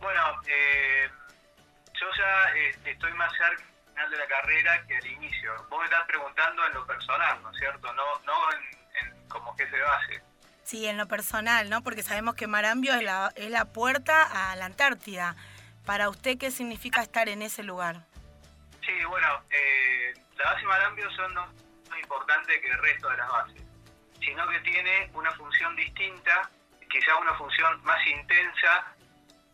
Bueno, 0.00 0.22
eh, 0.46 1.10
yo 1.94 2.06
ya 2.16 2.56
eh, 2.56 2.78
estoy 2.86 3.12
más 3.14 3.30
cerca 3.32 3.62
al 3.62 3.92
final 3.92 4.10
de 4.10 4.16
la 4.16 4.26
carrera 4.26 4.86
que 4.86 4.96
al 4.96 5.06
inicio. 5.06 5.66
Vos 5.68 5.78
me 5.80 5.84
estás 5.84 6.06
preguntando 6.06 6.66
en 6.66 6.74
lo 6.74 6.86
personal, 6.86 7.42
¿no 7.42 7.50
es 7.50 7.58
cierto? 7.58 7.92
No, 7.92 8.18
no 8.24 8.52
en, 8.52 9.06
en 9.06 9.28
como 9.28 9.54
jefe 9.56 9.76
de 9.76 9.82
base. 9.82 10.29
Sí, 10.70 10.86
en 10.86 10.96
lo 10.96 11.08
personal, 11.08 11.68
¿no? 11.68 11.82
Porque 11.82 12.04
sabemos 12.04 12.36
que 12.36 12.46
Marambio 12.46 12.94
es 12.94 13.02
la, 13.02 13.32
es 13.34 13.50
la 13.50 13.64
puerta 13.64 14.22
a 14.22 14.54
la 14.54 14.66
Antártida. 14.66 15.34
Para 15.84 16.08
usted, 16.08 16.38
¿qué 16.38 16.52
significa 16.52 17.02
estar 17.02 17.28
en 17.28 17.42
ese 17.42 17.64
lugar? 17.64 18.06
Sí, 18.80 19.04
bueno, 19.08 19.42
eh, 19.50 20.14
la 20.36 20.52
base 20.52 20.64
Marambio 20.66 21.10
son 21.10 21.34
no 21.34 21.44
más 21.90 21.98
importante 22.00 22.60
que 22.60 22.68
el 22.68 22.78
resto 22.78 23.08
de 23.10 23.16
las 23.16 23.28
bases, 23.28 23.62
sino 24.20 24.46
que 24.46 24.60
tiene 24.60 25.10
una 25.12 25.32
función 25.32 25.74
distinta, 25.74 26.48
quizá 26.88 27.16
una 27.16 27.34
función 27.34 27.82
más 27.82 28.06
intensa, 28.06 28.94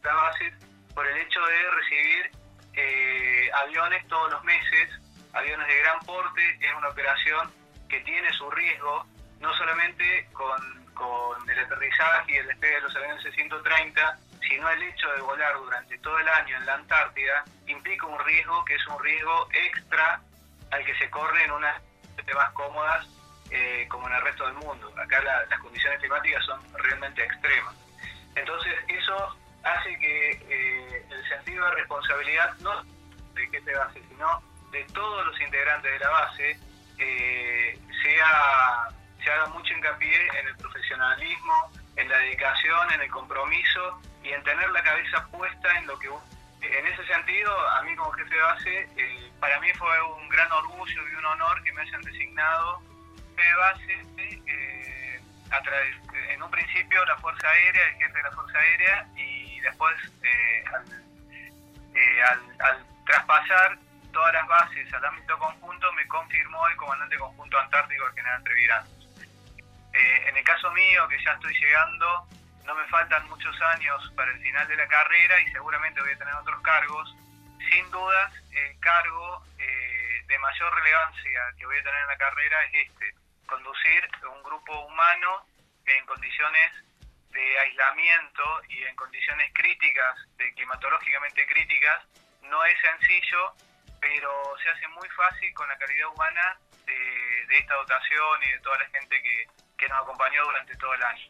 la 0.02 0.12
base, 0.12 0.52
por 0.94 1.06
el 1.06 1.16
hecho 1.16 1.40
de 1.46 1.70
recibir 1.70 2.30
eh, 2.74 3.50
aviones 3.54 4.06
todos 4.08 4.32
los 4.32 4.44
meses, 4.44 4.90
aviones 5.32 5.66
de 5.66 5.78
gran 5.78 5.98
porte, 6.00 6.58
es 6.60 6.74
una 6.76 6.88
operación 6.88 7.50
que 7.88 8.00
tiene 8.00 8.30
su 8.34 8.50
riesgo, 8.50 9.06
no 9.40 9.56
solamente 9.56 10.28
con, 10.34 10.85
con 10.96 11.48
el 11.48 11.58
aterrizaje 11.58 12.32
y 12.32 12.36
el 12.36 12.46
despegue 12.48 12.74
de 12.74 12.80
los 12.80 12.96
aviones 12.96 13.22
C-130, 13.22 14.16
sino 14.48 14.68
el 14.70 14.82
hecho 14.82 15.12
de 15.12 15.20
volar 15.20 15.54
durante 15.56 15.98
todo 15.98 16.18
el 16.18 16.28
año 16.28 16.56
en 16.56 16.66
la 16.66 16.74
Antártida 16.74 17.44
implica 17.68 18.06
un 18.06 18.18
riesgo 18.24 18.64
que 18.64 18.74
es 18.74 18.86
un 18.88 19.02
riesgo 19.02 19.48
extra 19.52 20.20
al 20.72 20.84
que 20.84 20.98
se 20.98 21.08
corre 21.10 21.44
en 21.44 21.52
unas 21.52 21.80
más 22.34 22.50
cómodas 22.52 23.06
eh, 23.50 23.86
como 23.88 24.08
en 24.08 24.14
el 24.14 24.22
resto 24.22 24.46
del 24.46 24.54
mundo. 24.54 24.92
Acá 24.96 25.22
las 25.22 25.60
condiciones 25.60 26.00
climáticas 26.00 26.44
son 26.44 26.60
realmente 26.74 27.22
extremas. 27.22 27.74
Entonces 28.34 28.74
eso 28.88 29.36
hace 29.62 29.98
que 29.98 30.30
eh, 30.48 31.06
el 31.08 31.28
sentido 31.28 31.64
de 31.66 31.70
responsabilidad 31.76 32.54
no 32.58 32.82
de 33.34 33.50
que 33.50 33.60
base, 33.60 34.02
sino 34.08 34.42
de 34.70 34.84
todos 34.92 35.26
los 35.26 35.40
integrantes 35.40 35.92
de 35.92 35.98
la 35.98 36.08
base, 36.08 36.58
eh, 36.98 37.78
sea, 38.02 38.88
se 39.26 39.32
haga 39.32 39.46
mucho 39.46 39.74
hincapié 39.74 40.28
en 40.38 40.46
el 40.46 40.56
profesionalismo, 40.56 41.72
en 41.96 42.08
la 42.08 42.16
dedicación, 42.18 42.92
en 42.92 43.00
el 43.00 43.10
compromiso 43.10 44.00
y 44.22 44.30
en 44.30 44.40
tener 44.44 44.70
la 44.70 44.80
cabeza 44.84 45.26
puesta 45.32 45.68
en 45.78 45.86
lo 45.88 45.98
que 45.98 46.08
en 46.62 46.86
ese 46.86 47.04
sentido, 47.06 47.68
a 47.70 47.82
mí 47.82 47.94
como 47.96 48.12
jefe 48.12 48.32
de 48.32 48.40
base, 48.40 48.88
eh, 48.96 49.32
para 49.40 49.58
mí 49.60 49.68
fue 49.74 50.02
un 50.14 50.28
gran 50.28 50.50
orgullo 50.52 51.08
y 51.08 51.14
un 51.16 51.24
honor 51.24 51.60
que 51.64 51.72
me 51.72 51.82
hayan 51.82 52.00
designado 52.02 52.80
jefe 53.34 53.48
de 53.48 53.54
base 53.56 54.06
eh, 54.46 55.20
a 55.50 56.32
en 56.32 56.42
un 56.42 56.50
principio 56.50 57.04
la 57.04 57.16
Fuerza 57.16 57.48
Aérea, 57.48 57.84
el 57.84 57.96
jefe 57.96 58.18
de 58.18 58.22
la 58.22 58.30
Fuerza 58.30 58.58
Aérea, 58.58 59.08
y 59.16 59.60
después 59.60 59.96
eh, 60.22 60.64
al, 62.22 62.42
al, 62.60 62.86
traspasar 63.06 63.76
todas 64.12 64.34
las 64.34 64.46
bases 64.46 64.94
al 64.94 65.04
ámbito 65.04 65.36
conjunto 65.38 65.92
me 65.94 66.06
confirmó 66.06 66.68
el 66.68 66.76
comandante 66.76 67.16
conjunto 67.18 67.58
antártico, 67.58 68.06
el 68.06 68.14
general 68.14 68.44
Trevirán. 68.44 68.95
En 70.28 70.36
el 70.36 70.44
caso 70.44 70.70
mío, 70.72 71.08
que 71.08 71.22
ya 71.22 71.32
estoy 71.32 71.54
llegando, 71.58 72.28
no 72.66 72.74
me 72.74 72.84
faltan 72.88 73.28
muchos 73.28 73.60
años 73.62 74.12
para 74.16 74.30
el 74.32 74.40
final 74.40 74.66
de 74.66 74.76
la 74.76 74.88
carrera 74.88 75.40
y 75.40 75.50
seguramente 75.52 76.00
voy 76.00 76.12
a 76.12 76.18
tener 76.18 76.34
otros 76.34 76.60
cargos. 76.62 77.14
Sin 77.70 77.90
dudas, 77.90 78.32
el 78.52 78.78
cargo 78.80 79.44
eh, 79.58 80.22
de 80.26 80.38
mayor 80.38 80.74
relevancia 80.74 81.40
que 81.56 81.66
voy 81.66 81.78
a 81.78 81.82
tener 81.82 82.00
en 82.00 82.08
la 82.08 82.16
carrera 82.16 82.64
es 82.64 82.88
este, 82.88 83.14
conducir 83.46 84.08
un 84.30 84.42
grupo 84.42 84.86
humano 84.86 85.46
en 85.86 86.04
condiciones 86.06 86.72
de 87.30 87.58
aislamiento 87.58 88.62
y 88.68 88.82
en 88.82 88.96
condiciones 88.96 89.52
críticas, 89.54 90.16
de 90.36 90.52
climatológicamente 90.54 91.46
críticas, 91.46 92.04
no 92.42 92.64
es 92.64 92.78
sencillo, 92.80 93.52
pero 94.00 94.56
se 94.62 94.70
hace 94.70 94.88
muy 94.88 95.08
fácil 95.10 95.52
con 95.54 95.68
la 95.68 95.78
calidad 95.78 96.08
humana 96.08 96.58
de, 96.84 97.46
de 97.46 97.58
esta 97.58 97.74
dotación 97.74 98.42
y 98.42 98.50
de 98.52 98.58
toda 98.60 98.78
la 98.78 98.86
gente 98.86 99.22
que, 99.22 99.46
que 99.76 99.88
nos 99.88 100.02
acompañó 100.02 100.44
durante 100.44 100.76
todo 100.76 100.94
el 100.94 101.02
año. 101.02 101.26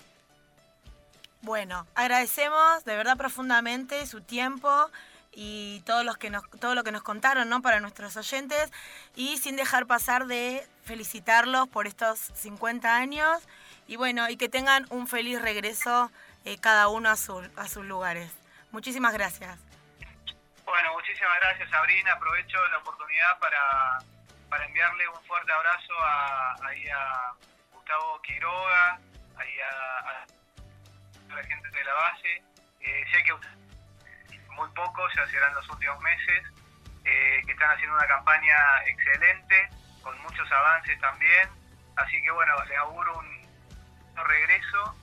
Bueno, 1.42 1.86
agradecemos 1.94 2.84
de 2.84 2.97
verdad 2.97 3.16
profundamente 3.16 4.05
su 4.07 4.20
tiempo 4.20 4.90
y 5.32 5.82
todo, 5.82 6.03
los 6.03 6.16
que 6.16 6.30
nos, 6.30 6.49
todo 6.59 6.74
lo 6.74 6.82
que 6.82 6.90
nos 6.90 7.03
contaron 7.03 7.49
¿no? 7.49 7.62
para 7.62 7.78
nuestros 7.78 8.16
oyentes 8.16 8.72
y 9.14 9.36
sin 9.36 9.55
dejar 9.55 9.86
pasar 9.86 10.26
de 10.26 10.66
felicitarlos 10.84 11.68
por 11.68 11.86
estos 11.86 12.18
50 12.18 12.97
años 12.97 13.47
y 13.86 13.97
bueno, 13.97 14.28
y 14.28 14.36
que 14.36 14.49
tengan 14.49 14.86
un 14.90 15.07
feliz 15.07 15.40
regreso 15.40 16.11
eh, 16.44 16.59
cada 16.59 16.88
uno 16.88 17.11
a, 17.11 17.12
a 17.12 17.68
sus 17.68 17.84
lugares. 17.84 18.32
Muchísimas 18.72 19.12
gracias. 19.12 19.59
Bueno, 20.64 20.92
muchísimas 20.94 21.38
gracias 21.40 21.70
Sabrina. 21.70 22.12
Aprovecho 22.12 22.59
la 22.68 22.78
oportunidad 22.78 23.38
para, 23.38 23.99
para 24.49 24.64
enviarle 24.64 25.07
un 25.09 25.22
fuerte 25.24 25.53
abrazo 25.53 25.92
a, 26.03 26.57
a 26.64 27.34
Gustavo 27.87 28.20
Quiroga, 28.22 28.99
a, 29.37 30.11
a 31.30 31.37
la 31.37 31.45
gente 31.45 31.70
de 31.70 31.84
la 31.84 31.93
base. 31.95 32.43
Eh, 32.80 33.05
sé 33.12 33.22
que 33.22 33.32
muy 34.51 34.68
pocos, 34.70 35.12
ya 35.14 35.24
serán 35.28 35.55
los 35.55 35.70
últimos 35.70 36.01
meses, 36.01 36.43
eh, 37.05 37.43
que 37.47 37.53
están 37.53 37.70
haciendo 37.70 37.95
una 37.95 38.09
campaña 38.09 38.57
excelente, 38.87 39.70
con 40.03 40.20
muchos 40.22 40.51
avances 40.51 40.99
también. 40.99 41.49
Así 41.95 42.20
que 42.22 42.30
bueno, 42.32 42.57
les 42.64 42.76
auguro 42.78 43.18
un, 43.18 43.37
regreso 44.16 44.97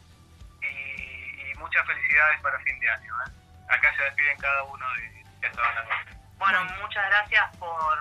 y, 0.62 1.58
muchas 1.60 1.88
felicidades 1.88 2.42
para 2.42 2.60
fin 2.60 2.78
de 2.82 2.90
año. 2.90 3.14
¿eh? 3.26 3.32
Acá 3.70 3.96
se 3.96 4.04
despiden 4.04 4.38
cada 4.40 4.64
uno 4.64 4.86
de, 4.96 5.48
de 5.48 5.52
Bueno, 6.38 6.66
muchas 6.82 7.06
gracias 7.10 7.56
por 7.56 7.98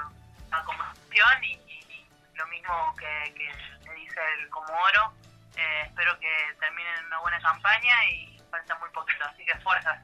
la 0.51 0.65
conversación 0.65 1.45
y, 1.45 2.09
lo 2.35 2.47
mismo 2.49 2.97
que, 2.97 3.35
que 3.35 3.72
dice 4.13 4.21
el 4.41 4.49
Comoro 4.51 5.15
eh, 5.57 5.83
espero 5.87 6.19
que 6.19 6.31
terminen 6.61 7.07
una 7.07 7.19
buena 7.21 7.41
campaña 7.41 8.05
y 8.09 8.41
falta 8.51 8.75
muy 8.79 8.89
poquito, 8.91 9.25
así 9.25 9.45
que 9.45 9.59
fuerzas. 9.61 9.99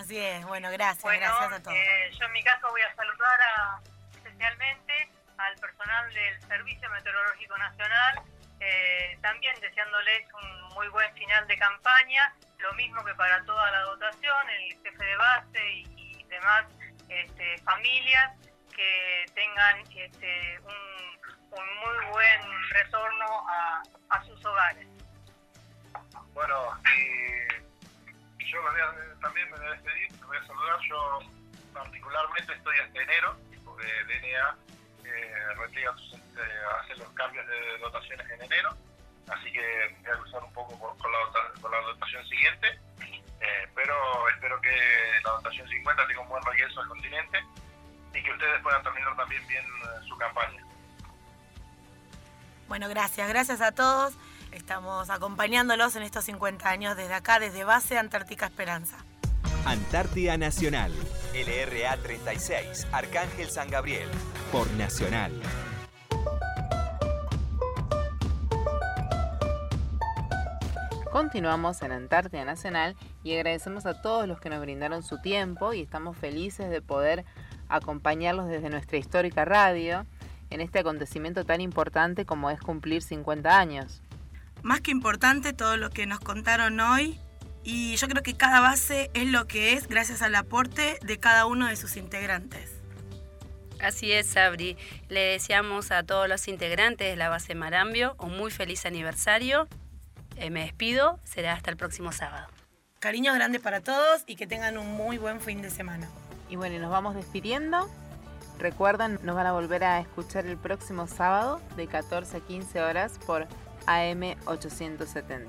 Así 0.00 0.18
es, 0.18 0.44
bueno, 0.44 0.70
gracias, 0.70 1.04
gracias 1.04 1.52
a 1.52 1.62
todos. 1.62 1.76
Eh, 1.76 2.10
yo 2.18 2.26
en 2.26 2.32
mi 2.32 2.42
caso 2.42 2.68
voy 2.68 2.82
a 2.82 2.94
saludar 2.94 3.40
a, 3.40 3.80
especialmente 4.12 5.10
al 5.36 5.54
personal 5.56 6.12
del 6.12 6.40
Servicio 6.42 6.90
Meteorológico 6.90 7.56
Nacional, 7.58 8.22
eh, 8.60 9.18
también 9.22 9.54
deseándoles 9.60 10.26
un 10.34 10.68
muy 10.74 10.88
buen 10.88 11.12
final 11.14 11.46
de 11.46 11.56
campaña, 11.56 12.34
lo 12.58 12.72
mismo 12.74 13.04
que 13.04 13.14
para 13.14 13.42
toda 13.44 13.70
la 13.70 13.80
dotación, 13.82 14.50
el 14.50 14.82
jefe 14.82 15.04
de 15.04 15.16
base 15.16 15.70
y, 15.70 16.24
demás 16.28 16.66
este, 17.08 17.56
familias 17.62 18.32
que 18.76 19.24
tengan 19.34 19.80
este, 19.96 20.58
un 20.60 21.17
un 21.50 21.66
muy 21.80 22.06
buen 22.12 22.70
retorno 22.70 23.46
a, 23.48 24.24
sus 24.24 24.44
hogares. 24.44 24.86
Bueno, 26.34 26.54
y 26.84 28.44
yo 28.44 28.58
también 29.20 29.50
me 29.50 29.56
voy 29.58 29.66
a 29.66 29.70
despedir, 29.70 30.12
me 30.20 30.26
voy 30.26 30.36
a 30.36 30.46
saludar. 30.46 30.80
Yo 30.88 31.18
particularmente 31.72 32.52
estoy 32.52 32.78
hasta 32.78 33.02
enero, 33.02 33.36
porque 33.64 33.86
DNA 34.04 34.56
eh, 35.04 35.54
retira 35.56 35.94
este, 36.12 36.42
hace 36.80 36.96
los 36.96 37.08
cambios 37.10 37.46
de 37.46 37.78
dotaciones 37.78 38.30
en 38.30 38.42
enero, 38.42 38.76
así 39.28 39.52
que 39.52 39.96
voy 40.02 40.12
a 40.12 40.18
cruzar 40.18 40.44
un 40.44 40.52
poco 40.52 40.78
con, 40.78 41.12
la, 41.12 41.60
con 41.60 41.70
la 41.70 41.80
dotación 41.80 42.26
siguiente. 42.26 42.78
Eh, 43.40 43.68
pero 43.74 43.94
espero 44.30 44.60
que 44.60 44.76
la 45.24 45.30
dotación 45.30 45.68
50 45.68 46.06
tenga 46.08 46.20
un 46.20 46.28
buen 46.28 46.42
regreso 46.44 46.80
al 46.80 46.88
continente 46.88 47.38
y 48.12 48.22
que 48.22 48.32
ustedes 48.32 48.60
puedan 48.62 48.82
terminar 48.82 49.16
también 49.16 49.46
bien 49.46 49.64
eh, 49.64 50.06
su 50.08 50.16
campaña. 50.16 50.67
Bueno, 52.68 52.88
gracias, 52.88 53.28
gracias 53.28 53.62
a 53.62 53.72
todos. 53.72 54.12
Estamos 54.52 55.08
acompañándolos 55.08 55.96
en 55.96 56.02
estos 56.02 56.24
50 56.24 56.68
años 56.68 56.96
desde 56.96 57.14
acá, 57.14 57.40
desde 57.40 57.64
Base 57.64 57.96
Antártica 57.96 58.46
Esperanza. 58.46 58.96
Antártida 59.64 60.36
Nacional, 60.36 60.92
LRA 61.34 61.96
36, 61.96 62.86
Arcángel 62.92 63.48
San 63.48 63.70
Gabriel, 63.70 64.08
por 64.52 64.70
Nacional. 64.72 65.32
Continuamos 71.10 71.80
en 71.80 71.92
Antártida 71.92 72.44
Nacional 72.44 72.96
y 73.24 73.34
agradecemos 73.34 73.86
a 73.86 74.00
todos 74.02 74.28
los 74.28 74.40
que 74.40 74.50
nos 74.50 74.60
brindaron 74.60 75.02
su 75.02 75.20
tiempo 75.22 75.72
y 75.72 75.80
estamos 75.80 76.18
felices 76.18 76.68
de 76.68 76.82
poder 76.82 77.24
acompañarlos 77.68 78.46
desde 78.46 78.68
nuestra 78.68 78.98
histórica 78.98 79.46
radio 79.46 80.06
en 80.50 80.60
este 80.60 80.78
acontecimiento 80.78 81.44
tan 81.44 81.60
importante 81.60 82.24
como 82.24 82.50
es 82.50 82.60
cumplir 82.60 83.02
50 83.02 83.58
años. 83.58 84.02
Más 84.62 84.80
que 84.80 84.90
importante 84.90 85.52
todo 85.52 85.76
lo 85.76 85.90
que 85.90 86.06
nos 86.06 86.20
contaron 86.20 86.80
hoy 86.80 87.18
y 87.62 87.96
yo 87.96 88.08
creo 88.08 88.22
que 88.22 88.34
cada 88.34 88.60
base 88.60 89.10
es 89.14 89.26
lo 89.26 89.46
que 89.46 89.74
es 89.74 89.88
gracias 89.88 90.22
al 90.22 90.34
aporte 90.34 90.98
de 91.02 91.18
cada 91.18 91.46
uno 91.46 91.66
de 91.66 91.76
sus 91.76 91.96
integrantes. 91.96 92.78
Así 93.80 94.10
es, 94.10 94.26
Sabri. 94.26 94.76
Le 95.08 95.20
deseamos 95.20 95.92
a 95.92 96.02
todos 96.02 96.28
los 96.28 96.48
integrantes 96.48 97.08
de 97.08 97.16
la 97.16 97.28
base 97.28 97.54
Marambio 97.54 98.16
un 98.18 98.36
muy 98.36 98.50
feliz 98.50 98.86
aniversario. 98.86 99.68
Eh, 100.36 100.50
me 100.50 100.62
despido, 100.62 101.20
será 101.24 101.52
hasta 101.52 101.70
el 101.70 101.76
próximo 101.76 102.10
sábado. 102.10 102.48
Cariño 102.98 103.32
grande 103.34 103.60
para 103.60 103.80
todos 103.80 104.24
y 104.26 104.34
que 104.34 104.46
tengan 104.46 104.78
un 104.78 104.92
muy 104.92 105.18
buen 105.18 105.40
fin 105.40 105.62
de 105.62 105.70
semana. 105.70 106.08
Y 106.50 106.56
bueno, 106.56 106.78
nos 106.78 106.90
vamos 106.90 107.14
despidiendo. 107.14 107.88
Recuerdan, 108.58 109.20
nos 109.22 109.36
van 109.36 109.46
a 109.46 109.52
volver 109.52 109.84
a 109.84 110.00
escuchar 110.00 110.44
el 110.46 110.56
próximo 110.56 111.06
sábado 111.06 111.60
de 111.76 111.86
14 111.86 112.38
a 112.38 112.40
15 112.40 112.82
horas 112.82 113.18
por 113.24 113.46
AM 113.86 114.34
870. 114.46 115.48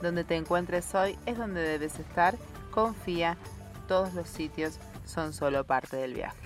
Donde 0.00 0.22
te 0.22 0.36
encuentres 0.36 0.94
hoy 0.94 1.18
es 1.26 1.36
donde 1.36 1.60
debes 1.60 1.98
estar. 1.98 2.36
Confía, 2.70 3.36
todos 3.88 4.14
los 4.14 4.28
sitios 4.28 4.78
son 5.04 5.32
solo 5.32 5.64
parte 5.64 5.96
del 5.96 6.14
viaje. 6.14 6.38